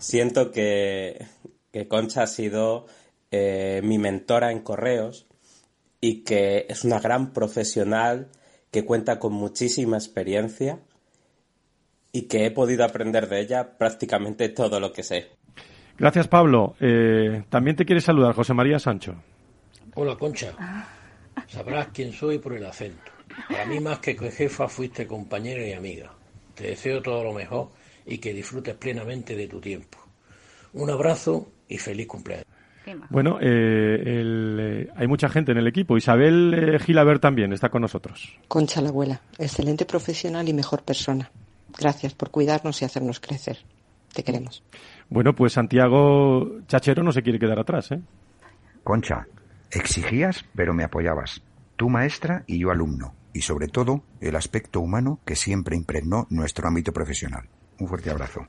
Siento 0.00 0.50
que, 0.52 1.26
que 1.72 1.86
Concha 1.88 2.22
ha 2.22 2.26
sido 2.26 2.86
eh, 3.30 3.80
mi 3.84 3.98
mentora 3.98 4.52
en 4.52 4.60
correos 4.60 5.26
y 6.00 6.22
que 6.24 6.64
es 6.68 6.84
una 6.84 7.00
gran 7.00 7.32
profesional 7.32 8.28
que 8.70 8.84
cuenta 8.84 9.18
con 9.18 9.32
muchísima 9.32 9.96
experiencia 9.96 10.78
y 12.12 12.22
que 12.28 12.46
he 12.46 12.50
podido 12.50 12.84
aprender 12.84 13.28
de 13.28 13.40
ella 13.40 13.76
prácticamente 13.78 14.48
todo 14.48 14.78
lo 14.80 14.92
que 14.92 15.02
sé. 15.02 15.26
Gracias, 15.98 16.28
Pablo. 16.28 16.74
Eh, 16.80 17.42
también 17.48 17.74
te 17.76 17.84
quiere 17.84 18.00
saludar 18.00 18.34
José 18.34 18.54
María 18.54 18.78
Sancho. 18.78 19.16
Hola, 20.00 20.14
Concha. 20.14 20.52
Sabrás 21.48 21.88
quién 21.92 22.12
soy 22.12 22.38
por 22.38 22.52
el 22.52 22.64
acento. 22.64 23.10
Para 23.48 23.66
mí, 23.66 23.80
más 23.80 23.98
que 23.98 24.14
jefa, 24.14 24.68
fuiste 24.68 25.08
compañera 25.08 25.66
y 25.66 25.72
amiga. 25.72 26.12
Te 26.54 26.68
deseo 26.68 27.02
todo 27.02 27.24
lo 27.24 27.32
mejor 27.32 27.70
y 28.06 28.18
que 28.18 28.32
disfrutes 28.32 28.76
plenamente 28.76 29.34
de 29.34 29.48
tu 29.48 29.60
tiempo. 29.60 29.98
Un 30.74 30.88
abrazo 30.90 31.48
y 31.66 31.78
feliz 31.78 32.06
cumpleaños. 32.06 32.46
Bueno, 33.10 33.38
eh, 33.40 34.00
el, 34.20 34.58
eh, 34.60 34.92
hay 34.94 35.08
mucha 35.08 35.28
gente 35.28 35.50
en 35.50 35.58
el 35.58 35.66
equipo. 35.66 35.96
Isabel 35.96 36.54
eh, 36.54 36.78
Gilaber 36.78 37.18
también 37.18 37.52
está 37.52 37.68
con 37.68 37.82
nosotros. 37.82 38.38
Concha 38.46 38.80
la 38.80 38.90
abuela, 38.90 39.20
excelente 39.36 39.84
profesional 39.84 40.48
y 40.48 40.52
mejor 40.52 40.84
persona. 40.84 41.28
Gracias 41.76 42.14
por 42.14 42.30
cuidarnos 42.30 42.80
y 42.82 42.84
hacernos 42.84 43.18
crecer. 43.18 43.58
Te 44.12 44.22
queremos. 44.22 44.62
Bueno, 45.10 45.34
pues 45.34 45.54
Santiago 45.54 46.60
Chachero 46.68 47.02
no 47.02 47.10
se 47.10 47.22
quiere 47.22 47.40
quedar 47.40 47.58
atrás, 47.58 47.90
¿eh? 47.90 48.00
Concha, 48.84 49.26
exigías, 49.70 50.44
pero 50.54 50.74
me 50.74 50.84
apoyabas. 50.84 51.42
Tú 51.76 51.88
maestra 51.88 52.44
y 52.46 52.58
yo 52.58 52.70
alumno. 52.70 53.14
Y 53.32 53.42
sobre 53.42 53.68
todo, 53.68 54.02
el 54.20 54.36
aspecto 54.36 54.80
humano 54.80 55.20
que 55.24 55.36
siempre 55.36 55.76
impregnó 55.76 56.26
nuestro 56.30 56.66
ámbito 56.66 56.92
profesional. 56.92 57.48
Un 57.78 57.88
fuerte 57.88 58.10
abrazo. 58.10 58.48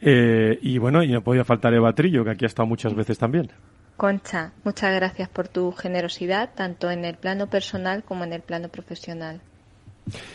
Eh, 0.00 0.58
y 0.62 0.78
bueno, 0.78 1.02
y 1.02 1.12
no 1.12 1.22
podía 1.22 1.44
faltar 1.44 1.72
Eva 1.74 1.94
Trillo, 1.94 2.24
que 2.24 2.30
aquí 2.30 2.44
ha 2.44 2.48
estado 2.48 2.66
muchas 2.66 2.94
veces 2.94 3.18
también. 3.18 3.50
Concha, 3.96 4.52
muchas 4.64 4.94
gracias 4.94 5.28
por 5.28 5.48
tu 5.48 5.72
generosidad, 5.72 6.50
tanto 6.54 6.90
en 6.90 7.04
el 7.04 7.16
plano 7.16 7.48
personal 7.48 8.04
como 8.04 8.24
en 8.24 8.32
el 8.32 8.42
plano 8.42 8.68
profesional. 8.68 9.40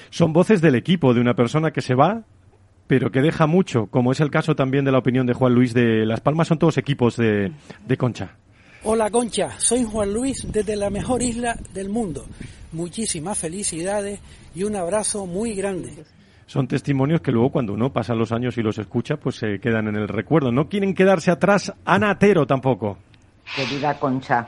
Son 0.10 0.34
voces 0.34 0.62
del 0.62 0.76
equipo, 0.76 1.14
de 1.14 1.22
una 1.22 1.36
persona 1.36 1.72
que 1.72 1.82
se 1.82 1.94
va, 1.94 2.24
pero 2.88 3.12
que 3.12 3.22
deja 3.22 3.46
mucho, 3.46 3.88
como 3.88 4.12
es 4.12 4.20
el 4.20 4.32
caso 4.32 4.56
también 4.56 4.84
de 4.84 4.92
la 4.92 4.98
opinión 4.98 5.28
de 5.28 5.34
Juan 5.34 5.54
Luis 5.54 5.74
de 5.74 6.06
Las 6.06 6.22
Palmas, 6.22 6.48
son 6.48 6.60
todos 6.60 6.78
equipos 6.78 7.16
de, 7.18 7.52
de 7.86 7.98
Concha. 7.98 8.38
Hola 8.84 9.12
Concha, 9.12 9.52
soy 9.60 9.84
Juan 9.84 10.12
Luis 10.12 10.52
desde 10.52 10.76
la 10.76 10.90
mejor 10.90 11.22
isla 11.22 11.56
del 11.72 11.90
mundo. 11.90 12.26
Muchísimas 12.72 13.38
felicidades 13.38 14.20
y 14.56 14.64
un 14.64 14.76
abrazo 14.76 15.28
muy 15.28 15.54
grande. 15.54 16.04
Son 16.48 16.68
testimonios 16.68 17.22
que 17.22 17.32
luego 17.32 17.52
cuando 17.52 17.74
uno 17.74 17.94
pasa 17.94 18.16
los 18.16 18.32
años 18.32 18.58
y 18.58 18.64
los 18.64 18.80
escucha, 18.80 19.18
pues 19.18 19.36
se 19.36 19.60
quedan 19.60 19.88
en 19.88 19.98
el 19.98 20.08
recuerdo. 20.08 20.52
No 20.52 20.68
quieren 20.68 20.96
quedarse 20.96 21.30
atrás 21.30 21.72
Ana 21.86 22.10
Atero 22.10 22.48
tampoco. 22.48 22.98
Querida 23.56 24.00
Concha, 24.00 24.48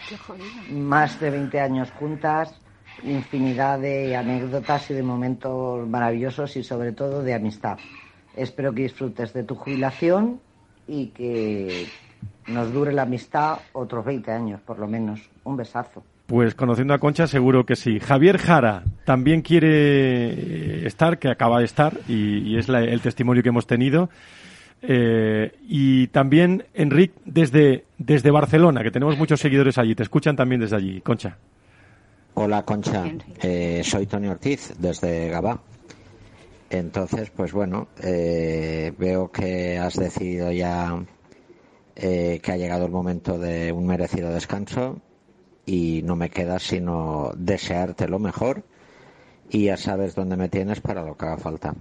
más 0.72 1.20
de 1.20 1.30
20 1.30 1.60
años 1.60 1.92
juntas, 1.92 2.60
infinidad 3.04 3.78
de 3.78 4.16
anécdotas 4.16 4.90
y 4.90 4.96
de 4.96 5.04
momentos 5.04 5.88
maravillosos 5.88 6.58
y 6.58 6.64
sobre 6.64 6.92
todo 6.92 7.22
de 7.22 7.36
amistad. 7.36 7.78
Espero 8.36 8.74
que 8.74 8.82
disfrutes 8.82 9.32
de 9.32 9.44
tu 9.44 9.54
jubilación 9.54 10.42
y 10.88 11.08
que 11.08 11.88
nos 12.48 12.72
dure 12.74 12.92
la 12.94 13.04
amistad 13.04 13.60
otros 13.74 14.04
20 14.06 14.32
años, 14.32 14.62
por 14.62 14.80
lo 14.80 14.88
menos. 14.88 15.22
Un 15.44 15.58
besazo. 15.58 16.04
Pues 16.28 16.56
conociendo 16.56 16.94
a 16.94 17.00
Concha 17.00 17.28
seguro 17.28 17.66
que 17.66 17.76
sí. 17.76 18.00
Javier 18.00 18.38
Jara 18.38 18.84
también 19.06 19.42
quiere 19.42 20.88
estar, 20.88 21.20
que 21.20 21.30
acaba 21.30 21.60
de 21.60 21.66
estar, 21.66 21.94
y, 22.08 22.40
y 22.40 22.58
es 22.58 22.70
la- 22.70 22.82
el 22.84 23.02
testimonio 23.02 23.44
que 23.44 23.50
hemos 23.50 23.68
tenido. 23.68 24.10
Eh, 24.82 25.52
y 25.68 26.08
también 26.08 26.66
Enric 26.74 27.12
desde, 27.26 27.86
desde 27.98 28.32
Barcelona, 28.32 28.84
que 28.84 28.92
tenemos 28.92 29.18
muchos 29.18 29.40
seguidores 29.40 29.78
allí. 29.78 29.96
Te 29.96 30.04
escuchan 30.04 30.36
también 30.36 30.62
desde 30.62 30.76
allí, 30.76 31.02
Concha. 31.02 31.38
Hola 32.36 32.64
Concha, 32.64 33.04
Eh, 33.42 33.82
soy 33.84 34.08
Tony 34.08 34.28
Ortiz 34.28 34.74
desde 34.80 35.30
Gabá. 35.30 35.60
Entonces, 36.70 37.30
pues 37.30 37.52
bueno, 37.54 37.88
eh, 38.02 38.92
veo 38.98 39.30
que 39.32 39.78
has 39.78 39.94
decidido 39.96 40.52
ya 40.52 41.00
eh, 41.96 42.40
que 42.42 42.52
ha 42.52 42.58
llegado 42.58 42.86
el 42.86 42.92
momento 42.92 43.38
de 43.38 43.72
un 43.72 43.86
merecido 43.86 44.32
descanso 44.32 45.02
y 45.66 46.02
no 46.04 46.16
me 46.16 46.30
queda 46.30 46.60
sino 46.60 47.32
desearte 47.36 48.08
lo 48.08 48.20
mejor 48.20 48.64
y 49.50 49.66
ya 49.66 49.78
sabes 49.78 50.16
dónde 50.16 50.36
me 50.36 50.50
tienes 50.50 50.82
para 50.82 51.04
lo 51.04 51.16
que 51.16 51.26
haga 51.26 51.38
falta. 51.38 51.76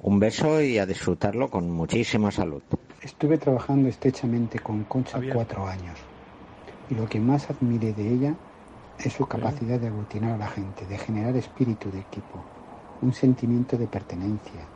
Un 0.00 0.18
beso 0.18 0.60
y 0.60 0.78
a 0.78 0.86
disfrutarlo 0.86 1.48
con 1.48 1.70
muchísima 1.70 2.30
salud. 2.30 2.62
Estuve 3.00 3.38
trabajando 3.38 3.88
estrechamente 3.88 4.58
con 4.58 4.84
Concha 4.84 5.18
cuatro 5.32 5.66
años 5.66 5.98
y 6.90 6.94
lo 6.94 7.08
que 7.08 7.20
más 7.20 7.48
admiré 7.48 7.92
de 7.92 8.12
ella 8.12 8.34
es 8.98 9.12
su 9.12 9.26
capacidad 9.26 9.80
de 9.80 9.88
aglutinar 9.88 10.32
a 10.32 10.38
la 10.38 10.48
gente, 10.48 10.86
de 10.86 10.98
generar 10.98 11.34
espíritu 11.36 11.90
de 11.90 12.00
equipo, 12.00 12.44
un 13.02 13.12
sentimiento 13.12 13.76
de 13.76 13.86
pertenencia, 13.86 14.68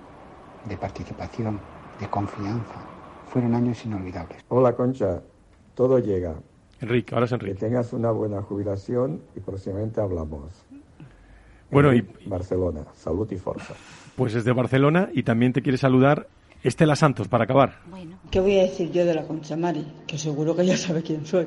de 0.65 0.77
participación, 0.77 1.61
de 2.01 2.09
confianza. 2.09 2.98
Fueron 3.29 3.55
años 3.55 3.85
inolvidables. 3.85 4.45
Hola 4.49 4.75
Concha, 4.75 5.23
todo 5.75 5.99
llega. 5.99 6.35
Enrique, 6.81 7.15
ahora 7.15 7.27
es 7.27 7.33
Enrique. 7.33 7.55
Que 7.55 7.67
tengas 7.67 7.93
una 7.93 8.11
buena 8.11 8.43
jubilación 8.43 9.23
y 9.37 9.41
próximamente 9.41 10.01
hablamos. 10.01 10.53
Bueno, 11.71 11.93
y 11.93 12.01
Barcelona, 12.27 12.85
salud 12.95 13.31
y 13.31 13.37
fuerza. 13.37 13.75
pues 14.17 14.33
desde 14.33 14.53
Barcelona 14.53 15.11
y 15.13 15.23
también 15.23 15.53
te 15.53 15.61
quiere 15.61 15.77
saludar 15.77 16.27
Estela 16.63 16.97
Santos 16.97 17.29
para 17.29 17.45
acabar. 17.45 17.81
¿Qué 18.31 18.41
voy 18.41 18.59
a 18.59 18.63
decir 18.63 18.91
yo 18.91 19.05
de 19.05 19.15
la 19.15 19.25
Concha 19.27 19.57
Mari? 19.57 19.87
Que 20.07 20.17
seguro 20.19 20.57
que 20.57 20.65
ya 20.65 20.77
sabe 20.77 21.03
quién 21.03 21.27
soy. 21.27 21.47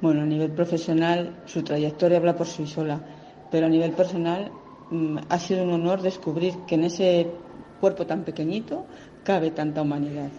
Bueno, 0.00 0.22
a 0.22 0.26
nivel 0.26 0.52
profesional, 0.52 1.42
su 1.46 1.62
trayectoria 1.62 2.18
habla 2.18 2.36
por 2.36 2.46
sí 2.46 2.66
sola, 2.66 3.00
pero 3.50 3.66
a 3.66 3.68
nivel 3.68 3.92
personal 3.92 4.52
mm, 4.90 5.18
ha 5.28 5.38
sido 5.38 5.64
un 5.64 5.72
honor 5.72 6.02
descubrir 6.02 6.54
que 6.68 6.76
en 6.76 6.84
ese 6.84 7.28
cuerpo 7.80 8.06
tan 8.06 8.22
pequeñito 8.22 8.86
cabe 9.24 9.50
tanta 9.50 9.82
humanidad. 9.82 10.30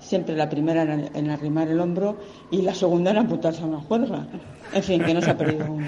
Siempre 0.00 0.36
la 0.36 0.48
primera 0.48 0.82
en, 0.82 1.10
en 1.14 1.30
arrimar 1.30 1.68
el 1.68 1.80
hombro 1.80 2.16
y 2.50 2.62
la 2.62 2.74
segunda 2.74 3.10
en 3.10 3.18
amputarse 3.18 3.62
a 3.62 3.66
una 3.66 3.80
juerga. 3.80 4.26
En 4.72 4.82
fin, 4.82 5.02
que 5.02 5.14
no 5.14 5.20
se 5.20 5.30
ha 5.30 5.36
perdido 5.36 5.70
uno. 5.70 5.86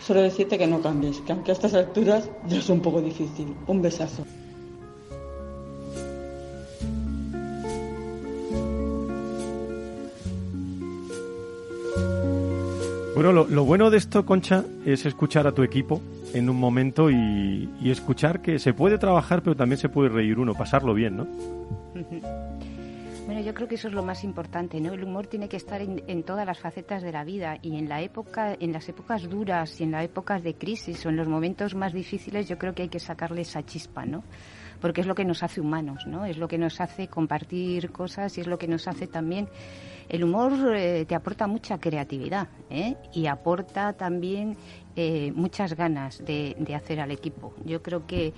Solo 0.00 0.20
decirte 0.20 0.58
que 0.58 0.66
no 0.66 0.80
cambies, 0.80 1.20
que 1.20 1.32
aunque 1.32 1.52
a 1.52 1.54
estas 1.54 1.74
alturas 1.74 2.28
ya 2.48 2.58
es 2.58 2.68
un 2.68 2.80
poco 2.80 3.00
difícil. 3.00 3.54
Un 3.66 3.82
besazo. 3.82 4.24
Bueno, 13.14 13.32
lo, 13.32 13.46
lo 13.46 13.64
bueno 13.64 13.90
de 13.90 13.98
esto, 13.98 14.26
Concha, 14.26 14.64
es 14.84 15.06
escuchar 15.06 15.46
a 15.46 15.52
tu 15.52 15.62
equipo 15.62 16.00
en 16.34 16.48
un 16.48 16.58
momento 16.58 17.10
y, 17.10 17.68
y 17.80 17.90
escuchar 17.90 18.42
que 18.42 18.58
se 18.58 18.74
puede 18.74 18.98
trabajar, 18.98 19.42
pero 19.42 19.54
también 19.54 19.78
se 19.78 19.88
puede 19.88 20.08
reír 20.08 20.38
uno, 20.40 20.54
pasarlo 20.54 20.94
bien, 20.94 21.18
¿no? 21.18 21.26
Bueno, 23.32 23.46
yo 23.46 23.54
creo 23.54 23.66
que 23.66 23.76
eso 23.76 23.88
es 23.88 23.94
lo 23.94 24.02
más 24.02 24.24
importante, 24.24 24.78
¿no? 24.78 24.92
El 24.92 25.04
humor 25.04 25.26
tiene 25.26 25.48
que 25.48 25.56
estar 25.56 25.80
en, 25.80 26.22
todas 26.22 26.44
las 26.44 26.58
facetas 26.58 27.02
de 27.02 27.12
la 27.12 27.24
vida 27.24 27.56
y 27.62 27.78
en 27.78 27.88
la 27.88 28.02
época, 28.02 28.54
en 28.60 28.74
las 28.74 28.86
épocas 28.90 29.26
duras 29.26 29.80
y 29.80 29.84
en 29.84 29.92
las 29.92 30.04
épocas 30.04 30.42
de 30.42 30.52
crisis 30.52 31.06
o 31.06 31.08
en 31.08 31.16
los 31.16 31.26
momentos 31.26 31.74
más 31.74 31.94
difíciles, 31.94 32.46
yo 32.46 32.58
creo 32.58 32.74
que 32.74 32.82
hay 32.82 32.88
que 32.90 33.00
sacarle 33.00 33.40
esa 33.40 33.64
chispa, 33.64 34.04
¿no? 34.04 34.22
porque 34.82 35.00
es 35.00 35.06
lo 35.06 35.14
que 35.14 35.24
nos 35.24 35.42
hace 35.44 35.60
humanos, 35.60 36.06
¿no? 36.08 36.26
Es 36.26 36.36
lo 36.36 36.48
que 36.48 36.58
nos 36.58 36.80
hace 36.80 37.06
compartir 37.06 37.92
cosas 37.92 38.36
y 38.36 38.40
es 38.40 38.48
lo 38.48 38.58
que 38.58 38.66
nos 38.66 38.88
hace 38.88 39.06
también 39.06 39.48
el 40.08 40.24
humor 40.24 40.76
eh, 40.76 41.06
te 41.06 41.14
aporta 41.14 41.46
mucha 41.46 41.78
creatividad 41.78 42.48
¿eh? 42.68 42.96
y 43.14 43.26
aporta 43.26 43.94
también 43.94 44.56
eh, 44.94 45.32
muchas 45.34 45.74
ganas 45.74 46.22
de, 46.24 46.54
hacer 46.74 47.00
al 47.00 47.10
equipo. 47.10 47.54
Yo 47.64 47.82
creo 47.82 48.06
que 48.06 48.34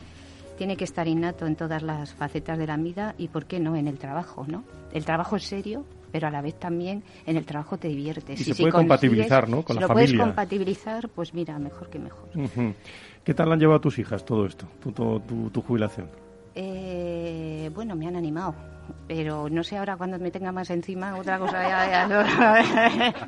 tiene 0.57 0.77
que 0.77 0.85
estar 0.85 1.07
innato 1.09 1.47
en 1.47 1.57
todas 1.57 1.83
las 1.83 2.15
facetas 2.15 2.59
de 2.59 2.67
la 2.67 2.77
vida 2.77 3.15
y, 3.19 3.29
¿por 3.29 3.47
qué 3.47 3.61
no?, 3.61 3.77
en 3.77 3.89
el 3.89 3.99
trabajo, 3.99 4.45
¿no? 4.47 4.65
El 4.93 5.05
trabajo 5.05 5.37
es 5.37 5.45
serio, 5.45 5.85
pero 6.13 6.29
a 6.29 6.31
la 6.31 6.41
vez 6.43 6.55
también 6.59 7.03
en 7.27 7.37
el 7.37 7.45
trabajo 7.45 7.77
te 7.77 7.89
diviertes. 7.89 8.41
Y, 8.41 8.45
se 8.45 8.55
puede 8.55 8.73
compatibilizar, 8.73 9.49
¿no?, 9.49 9.63
con 9.63 9.75
si 9.77 9.81
la 9.81 9.81
lo 9.83 9.89
familia. 9.89 10.07
puedes 10.09 10.27
compatibilizar, 10.27 11.09
pues 11.09 11.35
mira, 11.35 11.59
mejor 11.59 11.91
que 11.91 11.99
mejor. 11.99 12.29
¿Qué 13.25 13.35
tal 13.35 13.53
han 13.53 13.59
llevado 13.59 13.81
tus 13.81 13.99
hijas 13.99 14.25
todo 14.25 14.47
esto, 14.47 14.67
tu, 14.81 14.93
tu, 14.93 15.21
tu 15.51 15.63
jubilación? 15.63 16.09
Eh, 16.55 17.71
bueno, 17.75 17.97
me 17.97 18.07
han 18.07 18.17
animado 18.17 18.55
pero 19.07 19.49
no 19.51 19.62
sé 19.62 19.76
ahora 19.76 19.97
cuando 19.97 20.18
me 20.18 20.30
tenga 20.30 20.51
más 20.53 20.70
encima 20.70 21.16
otra 21.16 21.39
cosa 21.39 21.62
ya, 21.62 21.91
ya 21.91 22.07
no. 22.09 22.20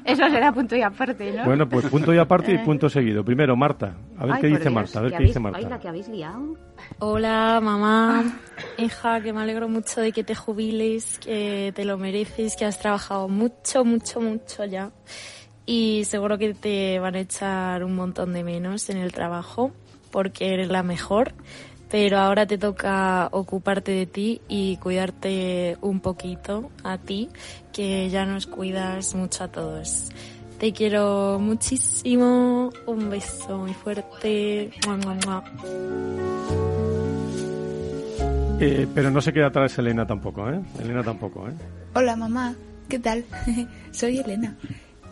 eso 0.04 0.28
será 0.30 0.52
punto 0.52 0.74
y 0.76 0.82
aparte 0.82 1.32
¿no? 1.32 1.44
bueno 1.44 1.68
pues 1.68 1.86
punto 1.86 2.14
y 2.14 2.18
aparte 2.18 2.52
y 2.54 2.58
punto 2.58 2.88
seguido 2.88 3.24
primero 3.24 3.56
Marta 3.56 3.94
a 4.18 4.24
ver 4.26 4.34
Ay, 4.36 4.40
qué 4.40 4.46
dice 4.48 4.60
Dios, 4.62 4.72
Marta 4.74 4.98
a 4.98 5.02
ver 5.02 5.10
¿que 5.10 5.16
qué 5.18 5.22
habéis- 5.24 5.26
dice 5.28 5.40
Marta 5.40 5.58
ay, 5.58 5.64
la 5.66 5.78
que 5.78 5.88
habéis 5.88 6.08
liado 6.08 6.56
Hola, 6.98 7.60
mamá, 7.62 8.24
hija, 8.78 9.20
que 9.20 9.32
me 9.32 9.40
alegro 9.40 9.68
mucho 9.68 10.00
de 10.00 10.12
que 10.12 10.22
te 10.24 10.34
jubiles, 10.34 11.18
que 11.18 11.72
te 11.74 11.84
lo 11.84 11.98
mereces, 11.98 12.54
que 12.56 12.64
has 12.64 12.78
trabajado 12.78 13.28
mucho, 13.28 13.84
mucho, 13.84 14.20
mucho 14.20 14.64
ya. 14.66 14.90
Y 15.64 16.04
seguro 16.04 16.38
que 16.38 16.54
te 16.54 16.98
van 17.00 17.16
a 17.16 17.20
echar 17.20 17.82
un 17.82 17.96
montón 17.96 18.32
de 18.34 18.44
menos 18.44 18.88
en 18.90 18.98
el 18.98 19.12
trabajo, 19.12 19.72
porque 20.12 20.52
eres 20.54 20.68
la 20.68 20.82
mejor. 20.82 21.32
Pero 21.90 22.18
ahora 22.18 22.46
te 22.46 22.58
toca 22.58 23.28
ocuparte 23.30 23.92
de 23.92 24.06
ti 24.06 24.40
y 24.48 24.76
cuidarte 24.78 25.76
un 25.80 26.00
poquito 26.00 26.70
a 26.82 26.98
ti, 26.98 27.28
que 27.72 28.10
ya 28.10 28.26
nos 28.26 28.46
cuidas 28.46 29.14
mucho 29.14 29.44
a 29.44 29.48
todos. 29.48 30.10
Te 30.58 30.72
quiero 30.72 31.38
muchísimo. 31.38 32.70
Un 32.86 33.10
beso 33.10 33.58
muy 33.58 33.74
fuerte. 33.74 34.70
Mua, 34.86 34.96
mua, 34.96 35.14
mua. 35.26 35.44
Eh, 38.58 38.88
pero 38.94 39.10
no 39.10 39.20
se 39.20 39.34
queda 39.34 39.48
atrás 39.48 39.76
Elena 39.76 40.06
tampoco 40.06 40.48
¿eh? 40.48 40.58
Elena 40.80 41.02
tampoco 41.02 41.46
¿eh? 41.46 41.52
Hola 41.94 42.16
mamá, 42.16 42.54
¿qué 42.88 42.98
tal? 42.98 43.26
Soy 43.90 44.18
Elena. 44.18 44.56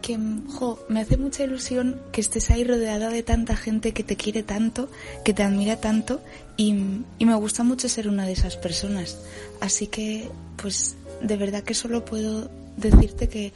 Que, 0.01 0.19
jo, 0.49 0.79
me 0.89 1.01
hace 1.01 1.19
mucha 1.19 1.45
ilusión 1.45 2.01
que 2.11 2.23
estés 2.23 2.51
ahí 2.51 2.65
rodeada 2.65 3.11
de 3.11 3.23
tanta 3.23 3.55
gente 3.57 3.93
que 3.93 4.03
te 4.03 4.17
quiere 4.17 4.43
tanto, 4.43 4.89
que 5.25 5.33
te 5.35 5.43
admira 5.43 5.77
tanto 5.77 6.21
y, 6.57 6.75
y 7.19 7.25
me 7.27 7.35
gusta 7.35 7.63
mucho 7.63 7.89
ser 7.89 8.09
una 8.09 8.27
de 8.27 8.33
esas 8.33 8.57
personas. 8.57 9.19
Así 9.61 9.87
que, 9.87 10.31
pues, 10.57 10.97
de 11.21 11.37
verdad 11.37 11.63
que 11.63 11.75
solo 11.75 12.05
puedo 12.05 12.51
decirte 12.77 13.29
que 13.29 13.53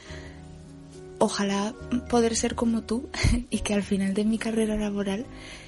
ojalá 1.19 1.73
poder 2.09 2.35
ser 2.35 2.55
como 2.55 2.81
tú 2.81 3.09
y 3.49 3.59
que 3.59 3.73
al 3.73 3.83
final 3.83 4.13
de 4.13 4.25
mi 4.25 4.37
carrera 4.37 4.75
laboral 4.75 5.25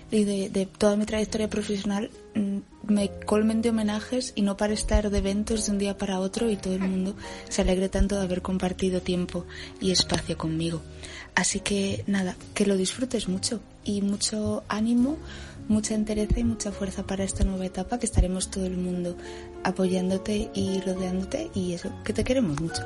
y 0.09 0.25
de, 0.25 0.49
de 0.49 0.65
toda 0.65 0.97
mi 0.97 1.05
trayectoria 1.05 1.49
profesional 1.49 2.09
mm, 2.35 2.57
me 2.87 3.09
colmen 3.25 3.61
de 3.61 3.69
homenajes 3.69 4.33
y 4.35 4.41
no 4.41 4.57
para 4.57 4.73
estar 4.73 5.09
de 5.09 5.17
eventos 5.17 5.65
de 5.65 5.71
un 5.71 5.77
día 5.77 5.97
para 5.97 6.19
otro 6.19 6.49
y 6.49 6.57
todo 6.57 6.73
el 6.73 6.81
mundo 6.81 7.15
se 7.47 7.61
alegre 7.61 7.87
tanto 7.87 8.17
de 8.17 8.23
haber 8.23 8.41
compartido 8.41 9.01
tiempo 9.01 9.45
y 9.79 9.91
espacio 9.91 10.37
conmigo. 10.37 10.81
Así 11.35 11.61
que 11.61 12.03
nada, 12.07 12.35
que 12.53 12.65
lo 12.65 12.75
disfrutes 12.75 13.29
mucho 13.29 13.61
y 13.85 14.01
mucho 14.01 14.63
ánimo, 14.67 15.17
mucha 15.71 15.95
entereza 15.95 16.39
y 16.39 16.43
mucha 16.43 16.71
fuerza 16.71 17.03
para 17.03 17.23
esta 17.23 17.43
nueva 17.43 17.65
etapa 17.65 17.97
que 17.97 18.05
estaremos 18.05 18.51
todo 18.51 18.65
el 18.65 18.77
mundo 18.77 19.15
apoyándote 19.63 20.51
y 20.53 20.79
rodeándote 20.81 21.49
y 21.55 21.73
eso, 21.73 21.89
que 22.03 22.13
te 22.13 22.23
queremos 22.23 22.59
mucho. 22.61 22.83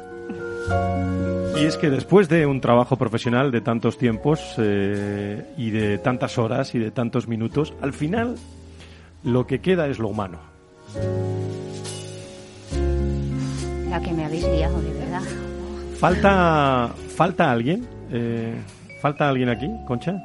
Y 1.58 1.66
es 1.66 1.78
que 1.78 1.90
después 1.90 2.30
de 2.30 2.46
un 2.46 2.62
trabajo 2.62 2.96
profesional 2.98 3.52
de 3.52 3.62
tantos 3.62 3.98
tiempos 3.98 4.56
eh, 4.58 5.46
y 5.58 5.72
de 5.72 5.98
tantas 5.98 6.38
horas 6.38 6.74
y 6.76 6.80
de 6.80 6.92
tantos 6.92 7.28
minutos, 7.28 7.74
al 7.82 7.94
final 7.94 8.36
lo 9.24 9.46
que 9.48 9.60
queda 9.60 9.88
es 9.88 10.00
lo 10.00 10.08
humano. 10.08 10.40
la 13.90 14.02
que 14.02 14.12
me 14.12 14.26
habéis 14.26 14.44
liado 14.44 14.82
de 14.82 14.92
verdad 14.92 15.22
¿Falta, 16.00 16.94
falta 17.16 17.50
alguien? 17.52 17.88
Eh, 18.12 18.54
¿Falta 19.02 19.30
alguien 19.30 19.50
aquí, 19.50 19.70
Concha? 19.88 20.22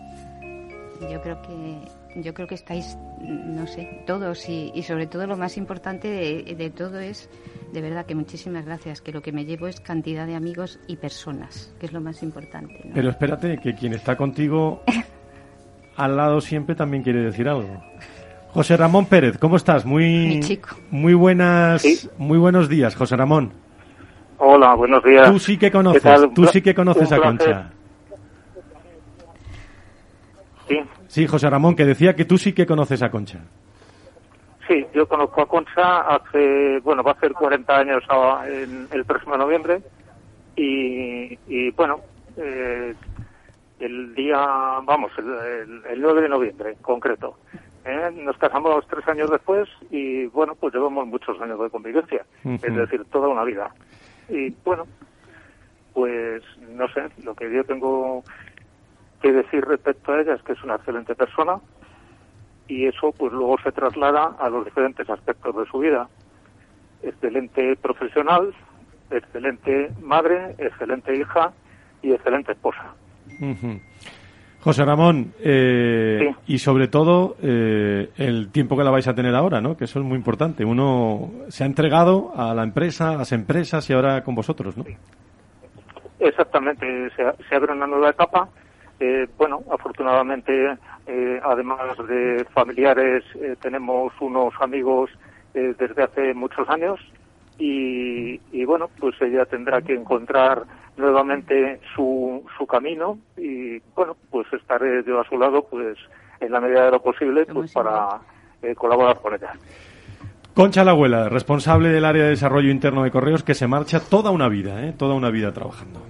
yo 1.11 1.21
creo 1.23 1.41
que 1.43 2.00
yo 2.17 2.35
creo 2.35 2.47
que 2.47 2.55
estáis 2.55 2.97
no 3.21 3.67
sé 3.67 4.03
todos 4.07 4.49
y, 4.49 4.73
y 4.75 4.83
sobre 4.83 5.07
todo 5.07 5.27
lo 5.27 5.37
más 5.37 5.57
importante 5.57 6.09
de, 6.09 6.55
de 6.55 6.71
todo 6.71 6.99
es 6.99 7.29
de 7.73 7.81
verdad 7.81 8.07
que 8.07 8.15
muchísimas 8.15 8.65
gracias 8.65 9.01
que 9.01 9.13
lo 9.13 9.23
que 9.23 9.33
me 9.33 9.45
llevo 9.45 9.69
es 9.69 9.81
cantidad 9.81 10.27
de 10.27 10.35
amigos 10.35 10.79
y 10.87 10.97
personas 10.97 11.73
que 11.79 11.87
es 11.87 11.93
lo 11.93 12.01
más 12.01 12.23
importante 12.23 12.81
¿no? 12.85 12.95
Pero 12.95 13.11
espérate, 13.11 13.59
que 13.59 13.75
quien 13.75 13.93
está 13.93 14.17
contigo 14.17 14.83
al 15.97 16.17
lado 16.17 16.41
siempre 16.41 16.75
también 16.75 17.03
quiere 17.03 17.23
decir 17.23 17.49
algo. 17.49 17.83
José 18.53 18.77
Ramón 18.77 19.07
Pérez, 19.07 19.39
¿cómo 19.39 19.57
estás? 19.57 19.85
Muy, 19.85 20.41
chico. 20.41 20.71
muy 20.91 21.15
buenas, 21.15 22.11
muy 22.19 22.39
buenos 22.39 22.69
días, 22.69 22.97
José 22.97 23.17
Ramón. 23.17 23.53
Hola, 24.39 24.75
buenos 24.75 25.05
días. 25.05 25.31
Tú 25.31 25.39
sí 25.39 25.57
que 25.57 25.71
conoces, 25.71 26.35
tú 26.35 26.47
sí 26.47 26.61
que 26.63 26.75
conoces 26.75 27.13
a. 27.13 27.19
Concha. 27.19 27.71
Sí, 30.67 30.81
Sí, 31.11 31.27
José 31.27 31.51
Ramón, 31.51 31.75
que 31.75 31.85
decía 31.85 32.15
que 32.15 32.25
tú 32.25 32.39
sí 32.39 32.53
que 32.53 32.67
conoces 32.67 33.03
a 33.03 33.11
Concha. 33.11 33.41
sí, 34.69 34.87
yo 34.95 35.09
conozco 35.09 35.43
a 35.43 35.47
Concha 35.49 36.03
hace, 36.03 36.79
bueno, 36.85 37.03
va 37.03 37.11
a 37.13 37.19
ser 37.21 37.33
40 37.33 37.77
años 37.77 38.05
en 38.47 38.87
el 38.93 39.05
próximo 39.05 39.37
noviembre 39.37 39.83
y, 40.55 41.37
y 41.49 41.71
bueno, 41.73 41.99
eh, 42.37 42.95
el 43.81 44.15
día, 44.15 44.37
vamos, 44.85 45.11
el, 45.19 45.29
el- 45.29 45.83
el 45.91 46.01
9 46.01 46.23
de 46.23 46.29
noviembre 46.29 46.71
en 46.71 46.77
concreto. 46.83 47.39
¿eh? 47.85 48.11
Nos 48.15 48.37
casamos 48.39 48.87
tres 48.89 49.09
años 49.09 49.29
después 49.31 49.69
y 49.91 50.27
bueno, 50.27 50.55
pues 50.55 50.73
llevamos 50.73 51.07
muchos 51.09 51.41
años 51.41 51.59
de 51.61 51.71
convivencia, 51.71 52.25
es 52.45 52.77
decir, 52.77 53.05
toda 53.11 53.27
una 53.27 53.43
vida. 53.43 53.73
Y 54.29 54.51
bueno, 54.65 54.87
pues 55.93 56.43
no 56.69 56.87
sé, 56.89 57.03
lo 57.25 57.35
que 57.35 57.53
yo 57.53 57.65
tengo 57.65 58.23
que 59.21 59.33
decir 59.33 59.65
respecto 59.65 60.13
a 60.13 60.21
ella 60.21 60.35
es 60.35 60.43
que 60.43 60.53
es 60.53 60.63
una 60.63 60.77
excelente 60.77 61.15
persona 61.15 61.61
y 62.69 62.87
eso 62.87 63.13
pues 63.17 63.33
luego 63.33 63.57
se 63.63 63.73
traslada 63.73 64.37
a 64.39 64.49
los 64.49 64.65
diferentes 64.65 65.09
aspectos 65.11 65.57
de 65.57 65.67
su 65.67 65.79
vida. 65.79 66.09
Excelente 67.03 67.77
profesional, 67.77 68.55
excelente 69.11 69.91
madre, 70.01 70.55
excelente 70.59 71.17
hija 71.17 71.53
y 72.03 72.13
excelente 72.13 72.53
esposa. 72.53 72.95
Ujú. 73.41 73.81
José 74.61 74.85
Ramón, 74.85 75.33
eh, 75.43 76.35
y 76.47 76.59
sobre 76.59 76.89
todo 76.89 77.37
eh, 77.43 78.11
el 78.19 78.53
tiempo 78.53 78.77
que 78.77 78.85
la 78.85 78.91
vais 78.91 79.09
a 79.09 79.15
tener 79.15 79.35
ahora, 79.35 79.63
¿no? 79.63 79.75
Que 79.75 79.85
eso 79.85 80.01
es 80.01 80.05
muy 80.05 80.17
importante. 80.17 80.67
Uno 80.67 81.31
se 81.49 81.65
ha 81.65 81.67
entregado 81.67 82.33
a 82.37 82.55
la 82.55 82.63
empresa, 82.63 83.13
a 83.13 83.17
las 83.17 83.33
empresas 83.33 83.89
y 83.89 83.95
ahora 83.95 84.23
con 84.23 84.35
vosotros, 84.35 84.77
¿no? 84.77 84.85
Exactamente, 86.19 86.87
se, 87.17 87.25
se 87.49 87.55
abre 87.55 87.73
una 87.73 87.87
nueva 87.87 88.11
etapa. 88.11 88.51
Eh, 89.01 89.27
bueno, 89.39 89.63
afortunadamente, 89.73 90.77
eh, 91.07 91.41
además 91.43 91.97
de 92.07 92.45
familiares, 92.53 93.25
eh, 93.37 93.57
tenemos 93.61 94.13
unos 94.21 94.53
amigos 94.61 95.11
eh, 95.55 95.75
desde 95.79 96.03
hace 96.03 96.35
muchos 96.35 96.69
años 96.69 97.01
y, 97.59 98.41
y 98.53 98.65
bueno, 98.67 98.91
pues 98.99 99.15
ella 99.23 99.47
tendrá 99.47 99.81
que 99.81 99.95
encontrar 99.95 100.65
nuevamente 100.99 101.81
su, 101.95 102.45
su 102.59 102.67
camino 102.67 103.19
y 103.39 103.79
bueno, 103.95 104.17
pues 104.31 104.47
estaré 104.53 105.03
yo 105.05 105.19
a 105.19 105.25
su 105.25 105.39
lado, 105.39 105.67
pues 105.69 105.97
en 106.41 106.53
la 106.53 106.61
medida 106.61 106.85
de 106.85 106.91
lo 106.91 107.03
posible, 107.03 107.47
pues 107.47 107.73
para 107.73 108.21
eh, 108.63 108.75
colaborar 108.75 109.19
con 109.21 109.35
ella. 109.35 109.53
Concha 110.55 110.85
la 110.85 110.91
abuela, 110.91 111.29
responsable 111.29 111.89
del 111.89 112.05
área 112.05 112.25
de 112.25 112.31
desarrollo 112.31 112.71
interno 112.71 113.03
de 113.03 113.11
correos, 113.11 113.43
que 113.43 113.55
se 113.55 113.67
marcha 113.67 114.01
toda 114.01 114.31
una 114.31 114.49
vida, 114.49 114.85
¿eh? 114.85 114.93
Toda 114.97 115.15
una 115.15 115.31
vida 115.31 115.53
trabajando. 115.53 116.01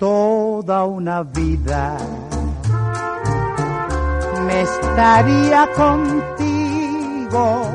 Toda 0.00 0.84
una 0.86 1.22
vida 1.22 1.96
me 4.46 4.62
estaría 4.62 5.68
contigo. 5.76 7.70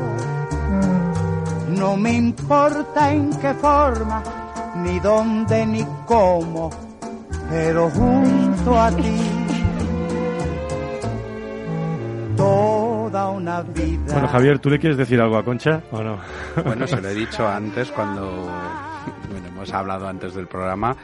No 1.68 1.96
me 1.96 2.12
importa 2.12 3.12
en 3.12 3.30
qué 3.38 3.54
forma, 3.54 4.22
ni 4.74 4.98
dónde, 4.98 5.66
ni 5.66 5.86
cómo, 6.04 6.70
pero 7.48 7.88
junto 7.90 8.78
a 8.78 8.90
ti. 8.90 9.20
Toda 12.36 13.30
una 13.30 13.62
vida. 13.62 14.12
Bueno, 14.12 14.28
Javier, 14.28 14.58
¿tú 14.58 14.68
le 14.68 14.80
quieres 14.80 14.98
decir 14.98 15.20
algo 15.20 15.38
a 15.38 15.44
Concha 15.44 15.80
o 15.92 16.02
no? 16.02 16.18
Bueno, 16.64 16.88
se 16.88 17.00
lo 17.00 17.08
he 17.08 17.14
dicho 17.24 17.46
antes 17.46 17.92
cuando 17.92 18.50
bueno, 19.30 19.46
hemos 19.48 19.72
hablado 19.72 20.08
antes 20.08 20.34
del 20.34 20.48
programa 20.48 20.96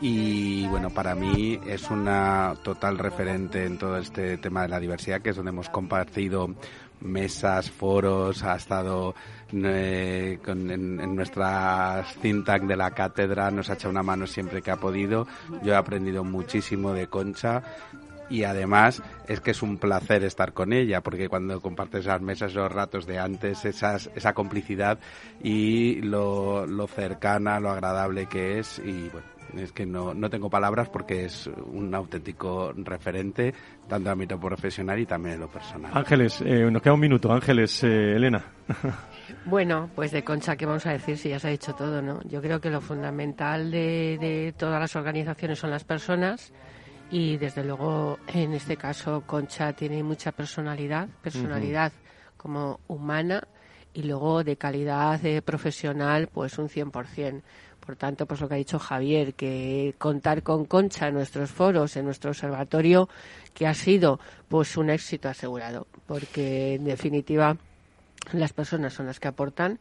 y 0.00 0.66
bueno, 0.68 0.90
para 0.90 1.14
mí 1.14 1.58
es 1.66 1.90
una 1.90 2.54
total 2.62 2.98
referente 2.98 3.64
en 3.64 3.78
todo 3.78 3.96
este 3.96 4.38
tema 4.38 4.62
de 4.62 4.68
la 4.68 4.80
diversidad, 4.80 5.20
que 5.20 5.30
es 5.30 5.36
donde 5.36 5.50
hemos 5.50 5.68
compartido 5.68 6.54
mesas, 7.00 7.70
foros, 7.70 8.42
ha 8.42 8.56
estado 8.56 9.14
eh, 9.52 10.38
con, 10.44 10.70
en, 10.70 11.00
en 11.00 11.16
nuestra 11.16 12.04
think 12.20 12.46
de 12.46 12.76
la 12.76 12.90
cátedra, 12.90 13.50
nos 13.50 13.70
ha 13.70 13.74
echado 13.74 13.90
una 13.90 14.02
mano 14.02 14.26
siempre 14.26 14.62
que 14.62 14.70
ha 14.70 14.76
podido. 14.76 15.26
Yo 15.62 15.72
he 15.72 15.76
aprendido 15.76 16.24
muchísimo 16.24 16.92
de 16.92 17.06
Concha 17.08 17.62
y 18.30 18.44
además 18.44 19.02
es 19.26 19.40
que 19.40 19.52
es 19.52 19.62
un 19.62 19.78
placer 19.78 20.24
estar 20.24 20.52
con 20.52 20.72
ella 20.72 21.00
porque 21.00 21.28
cuando 21.28 21.60
compartes 21.60 22.00
esas 22.00 22.20
mesas, 22.20 22.52
esos 22.52 22.70
ratos 22.70 23.06
de 23.06 23.18
antes, 23.18 23.64
esas, 23.64 24.10
esa 24.14 24.32
complicidad 24.34 24.98
y 25.42 26.00
lo, 26.02 26.66
lo 26.66 26.86
cercana, 26.86 27.60
lo 27.60 27.70
agradable 27.70 28.26
que 28.26 28.58
es 28.58 28.78
y 28.84 29.08
bueno, 29.08 29.26
es 29.56 29.72
que 29.72 29.86
no, 29.86 30.14
no 30.14 30.28
tengo 30.28 30.50
palabras 30.50 30.88
porque 30.88 31.24
es 31.24 31.46
un 31.46 31.94
auténtico 31.94 32.72
referente, 32.76 33.54
tanto 33.88 34.08
en 34.08 34.12
ámbito 34.12 34.38
profesional 34.38 34.98
y 34.98 35.06
también 35.06 35.34
en 35.34 35.40
lo 35.40 35.48
personal. 35.48 35.90
Ángeles, 35.94 36.40
eh, 36.42 36.70
nos 36.70 36.82
queda 36.82 36.94
un 36.94 37.00
minuto. 37.00 37.32
Ángeles, 37.32 37.82
eh, 37.84 38.16
Elena. 38.16 38.44
Bueno, 39.44 39.90
pues 39.94 40.10
de 40.10 40.24
Concha, 40.24 40.56
¿qué 40.56 40.64
vamos 40.64 40.86
a 40.86 40.92
decir 40.92 41.18
si 41.18 41.28
ya 41.28 41.38
se 41.38 41.48
ha 41.48 41.50
dicho 41.50 41.74
todo, 41.74 42.00
no? 42.00 42.20
Yo 42.24 42.40
creo 42.40 42.62
que 42.62 42.70
lo 42.70 42.80
fundamental 42.80 43.70
de, 43.70 44.16
de 44.18 44.54
todas 44.56 44.80
las 44.80 44.96
organizaciones 44.96 45.58
son 45.58 45.70
las 45.70 45.84
personas 45.84 46.52
y 47.10 47.36
desde 47.36 47.64
luego 47.64 48.18
en 48.26 48.52
este 48.52 48.76
caso 48.76 49.22
Concha 49.26 49.72
tiene 49.72 50.02
mucha 50.02 50.32
personalidad, 50.32 51.08
personalidad 51.22 51.92
como 52.36 52.80
humana 52.86 53.46
y 53.94 54.02
luego 54.02 54.44
de 54.44 54.56
calidad 54.56 55.24
eh, 55.24 55.42
profesional 55.42 56.28
pues 56.32 56.58
un 56.58 56.68
100%. 56.68 57.42
Por 57.80 57.96
tanto, 57.96 58.26
pues 58.26 58.42
lo 58.42 58.48
que 58.48 58.54
ha 58.54 58.58
dicho 58.58 58.78
Javier, 58.78 59.32
que 59.32 59.94
contar 59.96 60.42
con 60.42 60.66
Concha 60.66 61.08
en 61.08 61.14
nuestros 61.14 61.50
foros, 61.50 61.96
en 61.96 62.04
nuestro 62.04 62.30
observatorio, 62.30 63.08
que 63.54 63.66
ha 63.66 63.72
sido 63.72 64.20
pues 64.46 64.76
un 64.76 64.90
éxito 64.90 65.30
asegurado, 65.30 65.86
porque 66.06 66.74
en 66.74 66.84
definitiva 66.84 67.56
las 68.32 68.52
personas 68.52 68.92
son 68.92 69.06
las 69.06 69.18
que 69.18 69.28
aportan 69.28 69.78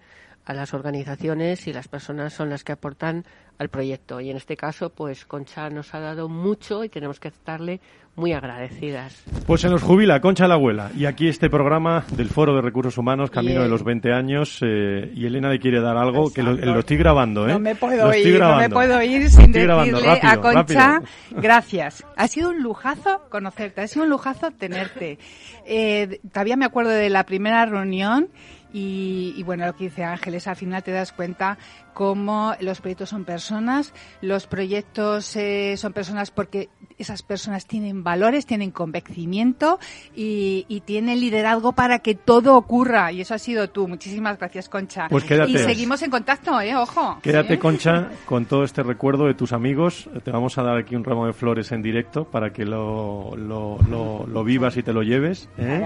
a 0.47 0.53
las 0.53 0.73
organizaciones 0.73 1.67
y 1.67 1.73
las 1.73 1.89
personas 1.89 2.33
son 2.33 2.49
las 2.49 2.63
que 2.63 2.71
aportan 2.71 3.25
al 3.59 3.69
proyecto. 3.69 4.21
Y 4.21 4.29
en 4.29 4.37
este 4.37 4.55
caso, 4.55 4.89
pues 4.89 5.25
Concha 5.25 5.69
nos 5.69 5.93
ha 5.93 5.99
dado 5.99 6.29
mucho 6.29 6.83
y 6.85 6.89
tenemos 6.89 7.19
que 7.19 7.27
estarle 7.27 7.81
muy 8.15 8.31
agradecidas. 8.31 9.23
Pues 9.45 9.61
se 9.61 9.69
nos 9.69 9.83
jubila 9.83 10.21
Concha 10.21 10.47
la 10.47 10.55
abuela. 10.55 10.89
Y 10.95 11.05
aquí 11.05 11.27
este 11.27 11.49
programa 11.49 12.05
del 12.13 12.29
Foro 12.29 12.55
de 12.55 12.61
Recursos 12.61 12.97
Humanos, 12.97 13.29
camino 13.29 13.61
de 13.61 13.67
los 13.67 13.83
20 13.83 14.13
años. 14.13 14.59
Eh, 14.61 15.11
y 15.13 15.25
Elena 15.25 15.49
le 15.49 15.59
quiere 15.59 15.81
dar 15.81 15.97
algo, 15.97 16.31
que 16.31 16.41
lo, 16.41 16.53
lo, 16.53 16.79
estoy 16.79 16.97
grabando, 16.97 17.45
¿eh? 17.47 17.51
No 17.51 17.59
me 17.59 17.75
puedo 17.75 18.13
ir, 18.13 18.39
no 18.39 18.57
me 18.57 18.69
puedo 18.69 19.01
ir 19.01 19.29
sin 19.29 19.51
decirle 19.51 20.17
a 20.21 20.37
Concha, 20.37 21.01
gracias. 21.31 22.05
Ha 22.15 22.27
sido 22.27 22.51
un 22.51 22.63
lujazo 22.63 23.23
conocerte, 23.29 23.81
ha 23.81 23.87
sido 23.87 24.05
un 24.05 24.11
lujazo 24.11 24.51
tenerte. 24.51 25.19
Eh, 25.65 26.19
todavía 26.31 26.55
me 26.55 26.65
acuerdo 26.65 26.91
de 26.91 27.09
la 27.09 27.25
primera 27.25 27.65
reunión 27.65 28.29
y, 28.73 29.33
y, 29.37 29.43
bueno, 29.43 29.65
lo 29.65 29.75
que 29.75 29.85
dice 29.85 30.03
Ángeles, 30.03 30.47
al 30.47 30.55
final 30.55 30.83
te 30.83 30.91
das 30.91 31.11
cuenta 31.11 31.57
cómo 31.97 32.53
los 32.59 32.79
proyectos 32.79 33.09
son 33.09 33.25
personas, 33.25 33.91
los 34.21 34.45
proyectos 34.45 35.35
eh, 35.35 35.77
son 35.77 35.93
personas 35.93 36.29
porque 36.29 36.69
esas 36.99 37.23
personas 37.23 37.65
tienen 37.65 38.03
valores, 38.03 38.45
tienen 38.45 38.69
convencimiento 38.69 39.79
y, 40.15 40.65
y, 40.67 40.81
tienen 40.81 41.19
liderazgo 41.19 41.73
para 41.73 41.99
que 41.99 42.13
todo 42.15 42.55
ocurra. 42.55 43.11
Y 43.11 43.21
eso 43.21 43.33
ha 43.33 43.39
sido 43.39 43.69
tú. 43.69 43.87
Muchísimas 43.87 44.37
gracias, 44.37 44.69
Concha. 44.69 45.07
Pues 45.09 45.23
quédate. 45.23 45.51
Y 45.51 45.57
seguimos 45.57 46.01
en 46.03 46.11
contacto, 46.11 46.59
¿eh? 46.61 46.75
Ojo. 46.75 47.19
Quédate, 47.21 47.55
¿sí? 47.55 47.59
Concha, 47.59 48.09
con 48.25 48.45
todo 48.45 48.63
este 48.63 48.83
recuerdo 48.83 49.25
de 49.25 49.33
tus 49.33 49.53
amigos. 49.53 50.09
Te 50.23 50.31
vamos 50.31 50.57
a 50.57 50.63
dar 50.63 50.77
aquí 50.77 50.95
un 50.95 51.03
ramo 51.03 51.25
de 51.25 51.33
flores 51.33 51.71
en 51.71 51.81
directo 51.81 52.25
para 52.25 52.51
que 52.51 52.65
lo, 52.65 53.35
lo, 53.35 53.77
lo, 53.89 54.25
lo 54.27 54.43
vivas 54.43 54.77
y 54.77 54.83
te 54.83 54.93
lo 54.93 55.01
lleves. 55.01 55.49
¿eh? 55.57 55.83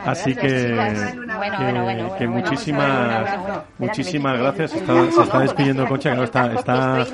Así 0.00 0.34
que, 0.34 0.40
que, 0.40 0.74
bueno, 0.74 1.58
bueno, 1.58 1.82
bueno, 1.84 2.16
que 2.16 2.26
muchísimas, 2.26 3.38
muchísimas 3.78 4.38
gracias. 4.38 4.74
Está, 4.74 5.10
se 5.10 5.22
está 5.22 5.39
despidiendo 5.40 5.86
Concha, 5.86 6.10
que 6.10 6.16
no 6.16 6.24
está, 6.24 6.52
está, 6.52 7.06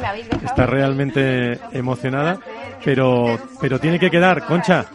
está 0.45 0.67
realmente 0.67 1.59
emocionada, 1.73 2.39
pero, 2.85 3.39
pero 3.61 3.79
tiene 3.79 3.99
que 3.99 4.11
quedar, 4.11 4.45
Concha. 4.45 4.87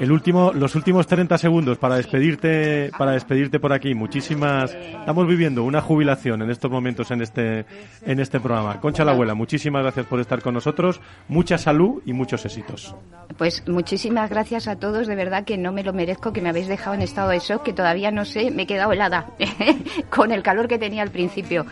El 0.00 0.12
último, 0.12 0.52
los 0.52 0.76
últimos 0.76 1.08
30 1.08 1.38
segundos 1.38 1.76
para 1.76 1.96
despedirte, 1.96 2.92
para 2.96 3.12
despedirte 3.12 3.58
por 3.58 3.72
aquí. 3.72 3.94
Muchísimas, 3.94 4.72
estamos 4.72 5.26
viviendo 5.26 5.64
una 5.64 5.80
jubilación 5.80 6.40
en 6.42 6.50
estos 6.50 6.70
momentos 6.70 7.10
en 7.10 7.20
este, 7.20 7.66
en 8.06 8.20
este 8.20 8.38
programa. 8.38 8.80
Concha 8.80 9.04
la 9.04 9.10
abuela, 9.10 9.34
muchísimas 9.34 9.82
gracias 9.82 10.06
por 10.06 10.20
estar 10.20 10.40
con 10.40 10.54
nosotros. 10.54 11.00
Mucha 11.26 11.58
salud 11.58 12.00
y 12.06 12.12
muchos 12.12 12.44
éxitos. 12.44 12.94
Pues 13.36 13.66
muchísimas 13.66 14.30
gracias 14.30 14.68
a 14.68 14.76
todos, 14.76 15.08
de 15.08 15.16
verdad 15.16 15.44
que 15.44 15.58
no 15.58 15.72
me 15.72 15.82
lo 15.82 15.92
merezco, 15.92 16.32
que 16.32 16.40
me 16.42 16.48
habéis 16.48 16.68
dejado 16.68 16.94
en 16.94 17.02
estado 17.02 17.30
de 17.30 17.40
shock, 17.40 17.64
que 17.64 17.72
todavía 17.72 18.12
no 18.12 18.24
sé, 18.24 18.52
me 18.52 18.62
he 18.62 18.66
quedado 18.66 18.92
helada 18.92 19.26
con 20.10 20.30
el 20.30 20.44
calor 20.44 20.68
que 20.68 20.78
tenía 20.78 21.02
al 21.02 21.10
principio. 21.10 21.66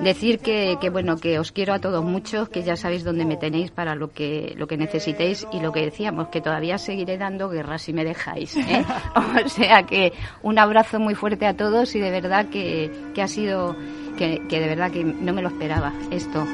Decir 0.00 0.40
que, 0.40 0.76
que 0.80 0.90
bueno, 0.90 1.18
que 1.18 1.38
os 1.38 1.52
quiero 1.52 1.72
a 1.72 1.78
todos 1.78 2.04
mucho, 2.04 2.50
que 2.50 2.64
ya 2.64 2.74
sabéis 2.74 3.04
dónde 3.04 3.24
me 3.24 3.36
tenéis 3.36 3.70
para 3.70 3.94
lo 3.94 4.10
que, 4.10 4.54
lo 4.56 4.66
que 4.66 4.76
necesitéis 4.76 5.46
y 5.52 5.60
lo 5.60 5.70
que 5.70 5.82
decíamos, 5.82 6.28
que 6.28 6.40
todavía 6.40 6.76
seguiré 6.76 7.16
dando 7.16 7.48
guerra 7.60 7.78
si 7.78 7.92
me 7.92 8.04
dejáis. 8.04 8.56
¿eh? 8.56 8.84
o 9.44 9.48
sea 9.48 9.84
que 9.84 10.12
un 10.42 10.58
abrazo 10.58 10.98
muy 10.98 11.14
fuerte 11.14 11.46
a 11.46 11.56
todos 11.56 11.94
y 11.94 12.00
de 12.00 12.10
verdad 12.10 12.46
que, 12.48 12.90
que 13.14 13.22
ha 13.22 13.28
sido, 13.28 13.76
que, 14.16 14.42
que 14.48 14.60
de 14.60 14.66
verdad 14.66 14.90
que 14.90 15.04
no 15.04 15.32
me 15.32 15.42
lo 15.42 15.48
esperaba 15.48 15.92
esto. 16.10 16.44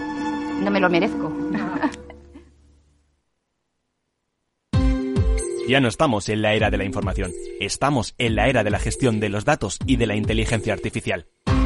No 0.63 0.71
me 0.71 0.81
lo 0.81 0.89
merezco. 0.89 1.33
Ya 5.69 5.81
no 5.81 5.89
estamos 5.89 6.29
en 6.29 6.43
la 6.43 6.55
era 6.55 6.71
de 6.71 6.79
la 6.79 6.85
información, 6.85 7.33
estamos 7.59 8.15
en 8.19 8.37
la 8.37 8.47
era 8.47 8.63
de 8.63 8.71
la 8.71 8.79
gestión 8.79 9.19
de 9.19 9.31
los 9.31 9.45
datos 9.45 9.81
y 9.85 9.97
de 9.97 10.07
la 10.07 10.15
inteligencia 10.15 10.73
artificial. 10.73 11.27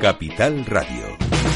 Capital 0.00 0.64
Radio. 0.64 1.49